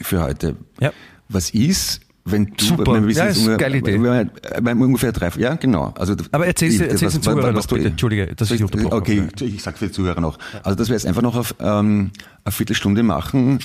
für 0.02 0.22
heute. 0.22 0.56
Ja. 0.80 0.94
Was 1.28 1.50
ist, 1.50 2.02
wenn 2.28 2.48
du, 2.58 2.66
Super. 2.66 2.94
wenn 2.94 3.04
wir 3.04 3.10
wissen 3.10 3.20
Ja, 3.20 3.26
ist 3.26 3.38
ungefähr- 3.38 3.58
geile 3.58 3.78
Idee. 3.78 3.94
wenn 4.02 4.78
wir- 4.80 4.86
ungefähr 4.86 5.12
drei, 5.12 5.30
ja, 5.38 5.56
genau. 5.56 5.94
Also, 5.98 6.16
Aber 6.32 6.44
ich- 6.46 6.48
erzähl's 6.50 6.78
den 6.78 7.22
Zuhörern 7.22 7.54
noch 7.54 7.66
du- 7.66 7.76
bitte. 7.76 7.90
Entschuldige, 7.90 8.28
dass 8.36 8.50
ich 8.52 8.64
unterbrochen 8.64 8.94
Okay, 8.98 9.22
habe. 9.32 9.46
ich 9.46 9.62
sag 9.62 9.78
für 9.78 9.86
die 9.88 9.92
Zuhörer 9.92 10.22
noch. 10.22 10.40
Also, 10.64 10.76
dass 10.76 10.88
wir 10.90 10.96
jetzt 10.96 11.06
einfach 11.06 11.22
noch 11.22 11.36
auf 11.36 11.54
ähm, 11.60 12.12
eine 12.44 12.52
Viertelstunde 12.52 13.04
machen 13.04 13.60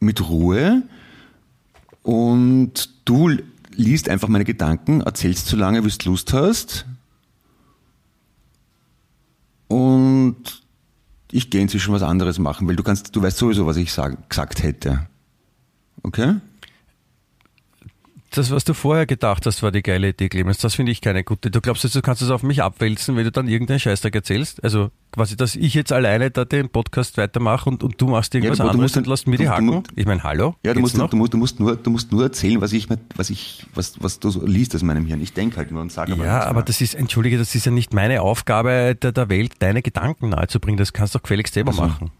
mit 0.00 0.26
Ruhe 0.28 0.82
und 2.02 2.88
du 3.04 3.36
liest 3.76 4.08
einfach 4.08 4.28
meine 4.28 4.44
Gedanken, 4.44 5.02
erzählst 5.02 5.46
so 5.48 5.56
lange, 5.56 5.84
wie 5.84 5.88
du 5.90 6.08
Lust 6.10 6.32
hast 6.32 6.86
und 9.68 10.36
ich 11.32 11.50
gehe 11.50 11.60
inzwischen 11.60 11.92
was 11.92 12.02
anderes 12.02 12.38
machen, 12.38 12.68
weil 12.68 12.76
du 12.76 12.82
kannst, 12.82 13.14
du 13.16 13.22
weißt 13.22 13.36
sowieso, 13.38 13.66
was 13.66 13.76
ich 13.76 13.92
sag, 13.92 14.28
gesagt 14.30 14.62
hätte. 14.62 15.06
Okay? 16.02 16.36
Das, 18.36 18.50
was 18.50 18.64
du 18.64 18.74
vorher 18.74 19.06
gedacht 19.06 19.46
hast, 19.46 19.62
war 19.62 19.70
die 19.70 19.80
geile 19.82 20.08
Idee, 20.08 20.28
Clemens. 20.28 20.58
Das 20.58 20.74
finde 20.74 20.90
ich 20.90 21.00
keine 21.00 21.22
gute. 21.22 21.52
Du 21.52 21.60
glaubst 21.60 21.84
jetzt, 21.84 21.94
du 21.94 22.02
kannst 22.02 22.20
es 22.20 22.30
auf 22.30 22.42
mich 22.42 22.64
abwälzen, 22.64 23.14
wenn 23.14 23.22
du 23.22 23.30
dann 23.30 23.46
irgendeinen 23.46 23.78
Scheißdreck 23.78 24.12
erzählst? 24.12 24.62
Also 24.64 24.90
quasi, 25.12 25.36
dass 25.36 25.54
ich 25.54 25.72
jetzt 25.74 25.92
alleine 25.92 26.32
da 26.32 26.44
den 26.44 26.68
Podcast 26.68 27.16
weitermache 27.16 27.70
und, 27.70 27.84
und 27.84 28.00
du 28.00 28.08
machst 28.08 28.34
irgendwas 28.34 28.58
du 28.58 28.64
anderes 28.64 28.96
und 28.96 29.06
lässt 29.06 29.28
mir 29.28 29.36
die 29.36 29.44
du- 29.44 29.50
du 29.50 29.54
Haken? 29.54 29.82
Ich 29.94 30.04
meine, 30.06 30.24
hallo? 30.24 30.56
Ja, 30.66 30.74
du 30.74 30.80
musst, 30.80 30.96
noch? 30.96 31.10
du, 31.10 31.16
musst, 31.16 31.32
du, 31.32 31.36
musst 31.38 31.60
nur, 31.60 31.76
du 31.76 31.90
musst 31.90 32.10
nur 32.10 32.24
erzählen, 32.24 32.60
was 32.60 32.72
ich, 32.72 32.88
was 33.14 33.30
ich, 33.30 33.66
was, 33.72 34.02
was 34.02 34.18
du 34.18 34.30
so 34.30 34.44
liest 34.44 34.74
aus 34.74 34.82
meinem 34.82 35.06
Hirn. 35.06 35.20
Ich 35.20 35.32
denke 35.32 35.58
halt 35.58 35.70
nur 35.70 35.80
und 35.80 35.92
sage 35.92 36.12
aber 36.14 36.24
ja, 36.24 36.40
aber 36.42 36.54
mehr. 36.54 36.62
das 36.64 36.80
ist, 36.80 36.96
entschuldige, 36.96 37.38
das 37.38 37.54
ist 37.54 37.66
ja 37.66 37.70
nicht 37.70 37.94
meine 37.94 38.20
Aufgabe 38.20 38.96
der, 39.00 39.12
der 39.12 39.28
Welt, 39.28 39.52
deine 39.60 39.80
Gedanken 39.80 40.30
nahezubringen. 40.30 40.76
Das 40.78 40.92
kannst 40.92 41.14
du 41.14 41.18
doch 41.18 41.22
gefälligst 41.22 41.54
selber 41.54 41.70
Also, 41.70 41.82
machen. 41.82 42.10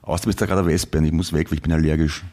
Außerdem 0.00 0.30
ist 0.30 0.40
da 0.40 0.46
gerade 0.46 0.60
eine 0.62 0.70
Wespe 0.70 0.96
und 0.96 1.04
ich 1.04 1.12
muss 1.12 1.34
weg, 1.34 1.50
weil 1.50 1.56
ich 1.56 1.62
bin 1.62 1.72
allergisch. 1.72 2.24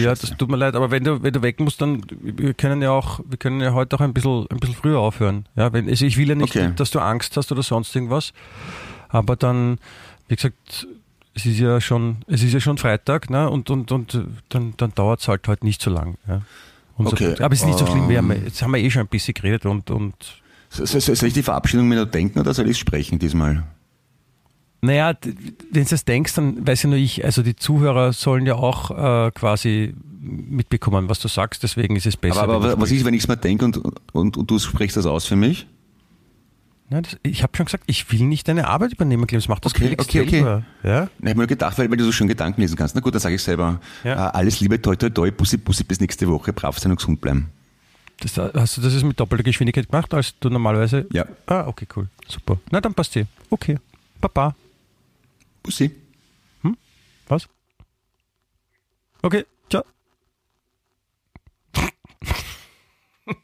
Ja, 0.00 0.10
das 0.10 0.34
tut 0.38 0.50
mir 0.50 0.56
leid, 0.56 0.74
aber 0.74 0.90
wenn 0.90 1.04
du, 1.04 1.22
wenn 1.22 1.32
du 1.32 1.42
weg 1.42 1.60
musst, 1.60 1.80
dann 1.80 2.02
wir 2.20 2.54
können 2.54 2.80
ja 2.82 2.90
auch, 2.90 3.20
wir 3.28 3.36
können 3.38 3.60
ja 3.60 3.72
heute 3.74 3.96
auch 3.96 4.00
ein 4.00 4.14
bisschen, 4.14 4.46
ein 4.50 4.56
bisschen 4.58 4.74
früher 4.74 4.98
aufhören. 4.98 5.46
Ja, 5.54 5.72
wenn, 5.72 5.88
also 5.88 6.04
ich 6.06 6.16
will 6.16 6.28
ja 6.28 6.34
nicht, 6.34 6.56
Okay. 6.56 6.72
dass 6.76 6.90
du 6.90 6.98
Angst 7.00 7.36
hast 7.36 7.52
oder 7.52 7.62
sonst 7.62 7.94
irgendwas. 7.94 8.32
Aber 9.10 9.36
dann, 9.36 9.78
wie 10.28 10.36
gesagt, 10.36 10.86
es 11.34 11.44
ist 11.46 11.58
ja 11.58 11.80
schon, 11.80 12.16
es 12.26 12.42
ist 12.42 12.52
ja 12.54 12.60
schon 12.60 12.78
Freitag, 12.78 13.28
ne? 13.30 13.48
Und, 13.50 13.68
und, 13.70 13.92
und 13.92 14.18
dann, 14.48 14.74
dann 14.78 14.94
dauert 14.94 15.20
es 15.20 15.28
halt 15.28 15.46
heute 15.48 15.64
nicht 15.66 15.82
so 15.82 15.90
lang. 15.90 16.16
Ja? 16.26 16.40
Unser 16.96 17.12
Okay. 17.12 17.42
Aber 17.42 17.52
es 17.54 17.60
ist 17.60 17.66
nicht 17.66 17.78
so 17.78 17.86
schlimm, 17.86 18.08
wir 18.08 18.18
haben, 18.18 18.30
ähm, 18.30 18.44
jetzt 18.44 18.62
haben 18.62 18.70
wir 18.72 18.78
eh 18.80 18.90
schon 18.90 19.00
ein 19.02 19.08
bisschen 19.08 19.34
geredet 19.34 19.66
und, 19.66 19.90
und 19.90 20.14
So- 20.70 20.84
so- 20.86 21.00
Soll 21.14 21.28
ich 21.28 21.34
die 21.34 21.42
Verabschiedung 21.42 21.86
mir 21.88 21.96
nur 21.96 22.06
denken 22.06 22.38
oder 22.40 22.54
soll 22.54 22.68
ich 22.70 22.78
sprechen 22.78 23.18
diesmal? 23.18 23.64
Naja, 24.84 25.14
wenn 25.70 25.84
du 25.84 25.94
es 25.94 26.04
denkst, 26.04 26.34
dann 26.34 26.66
weiß 26.66 26.82
ja 26.82 26.88
nur 26.88 26.98
ich, 26.98 27.24
also 27.24 27.42
die 27.42 27.54
Zuhörer 27.54 28.12
sollen 28.12 28.46
ja 28.46 28.56
auch 28.56 28.90
äh, 28.90 29.30
quasi 29.30 29.94
mitbekommen, 30.20 31.08
was 31.08 31.20
du 31.20 31.28
sagst, 31.28 31.62
deswegen 31.62 31.94
ist 31.94 32.06
es 32.06 32.16
besser. 32.16 32.42
Aber, 32.42 32.56
aber 32.56 32.80
was 32.80 32.90
ist, 32.90 33.04
wenn 33.04 33.14
ich 33.14 33.22
es 33.22 33.28
mir 33.28 33.36
denke 33.36 33.64
und, 33.64 33.76
und, 34.12 34.36
und 34.36 34.50
du 34.50 34.58
sprichst 34.58 34.96
das 34.96 35.06
aus 35.06 35.26
für 35.26 35.36
mich? 35.36 35.68
Nein, 36.90 37.04
das, 37.04 37.16
ich 37.22 37.44
habe 37.44 37.56
schon 37.56 37.66
gesagt, 37.66 37.84
ich 37.86 38.10
will 38.10 38.24
nicht 38.24 38.48
deine 38.48 38.66
Arbeit 38.66 38.92
übernehmen, 38.92 39.26
Clemens, 39.28 39.48
mach 39.48 39.60
das 39.60 39.72
Okay, 39.72 39.94
gefälligst 39.94 40.10
okay, 40.10 40.20
okay. 40.20 40.62
Ja? 40.82 41.08
Ich 41.20 41.28
habe 41.28 41.38
mir 41.38 41.46
gedacht, 41.46 41.78
weil, 41.78 41.88
weil 41.88 41.96
du 41.96 42.04
so 42.04 42.12
schön 42.12 42.26
Gedanken 42.26 42.60
lesen 42.60 42.76
kannst. 42.76 42.96
Na 42.96 43.00
gut, 43.00 43.14
dann 43.14 43.20
sage 43.20 43.36
ich 43.36 43.42
selber. 43.42 43.80
Ja. 44.02 44.28
Äh, 44.28 44.30
alles 44.32 44.58
Liebe, 44.60 44.82
toi, 44.82 44.96
toi, 44.96 45.10
toi, 45.10 45.30
Bussi, 45.30 45.58
Bussi, 45.58 45.84
bis 45.84 46.00
nächste 46.00 46.28
Woche. 46.28 46.52
Brav 46.52 46.78
sein 46.78 46.90
und 46.90 46.98
gesund 46.98 47.20
bleiben. 47.20 47.50
Das, 48.20 48.36
hast 48.36 48.76
du 48.76 48.80
das 48.82 48.92
jetzt 48.92 49.04
mit 49.04 49.18
doppelter 49.18 49.44
Geschwindigkeit 49.44 49.88
gemacht, 49.88 50.12
als 50.12 50.38
du 50.38 50.50
normalerweise... 50.50 51.06
Ja. 51.12 51.24
Ah, 51.46 51.66
okay, 51.66 51.86
cool. 51.96 52.08
Super. 52.28 52.58
Na, 52.70 52.80
dann 52.80 52.94
passt 52.94 53.16
eh. 53.16 53.26
Okay. 53.48 53.78
Papa. 54.20 54.54
Bussi. 55.62 55.90
Was? 57.28 57.48
Okay, 59.22 59.46
ciao. 59.70 59.84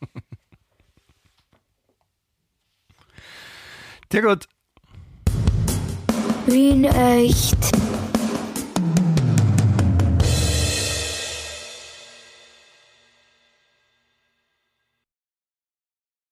Sehr 4.12 4.22
gut. 4.22 4.48
Wien 6.46 6.84
echt. 6.84 7.56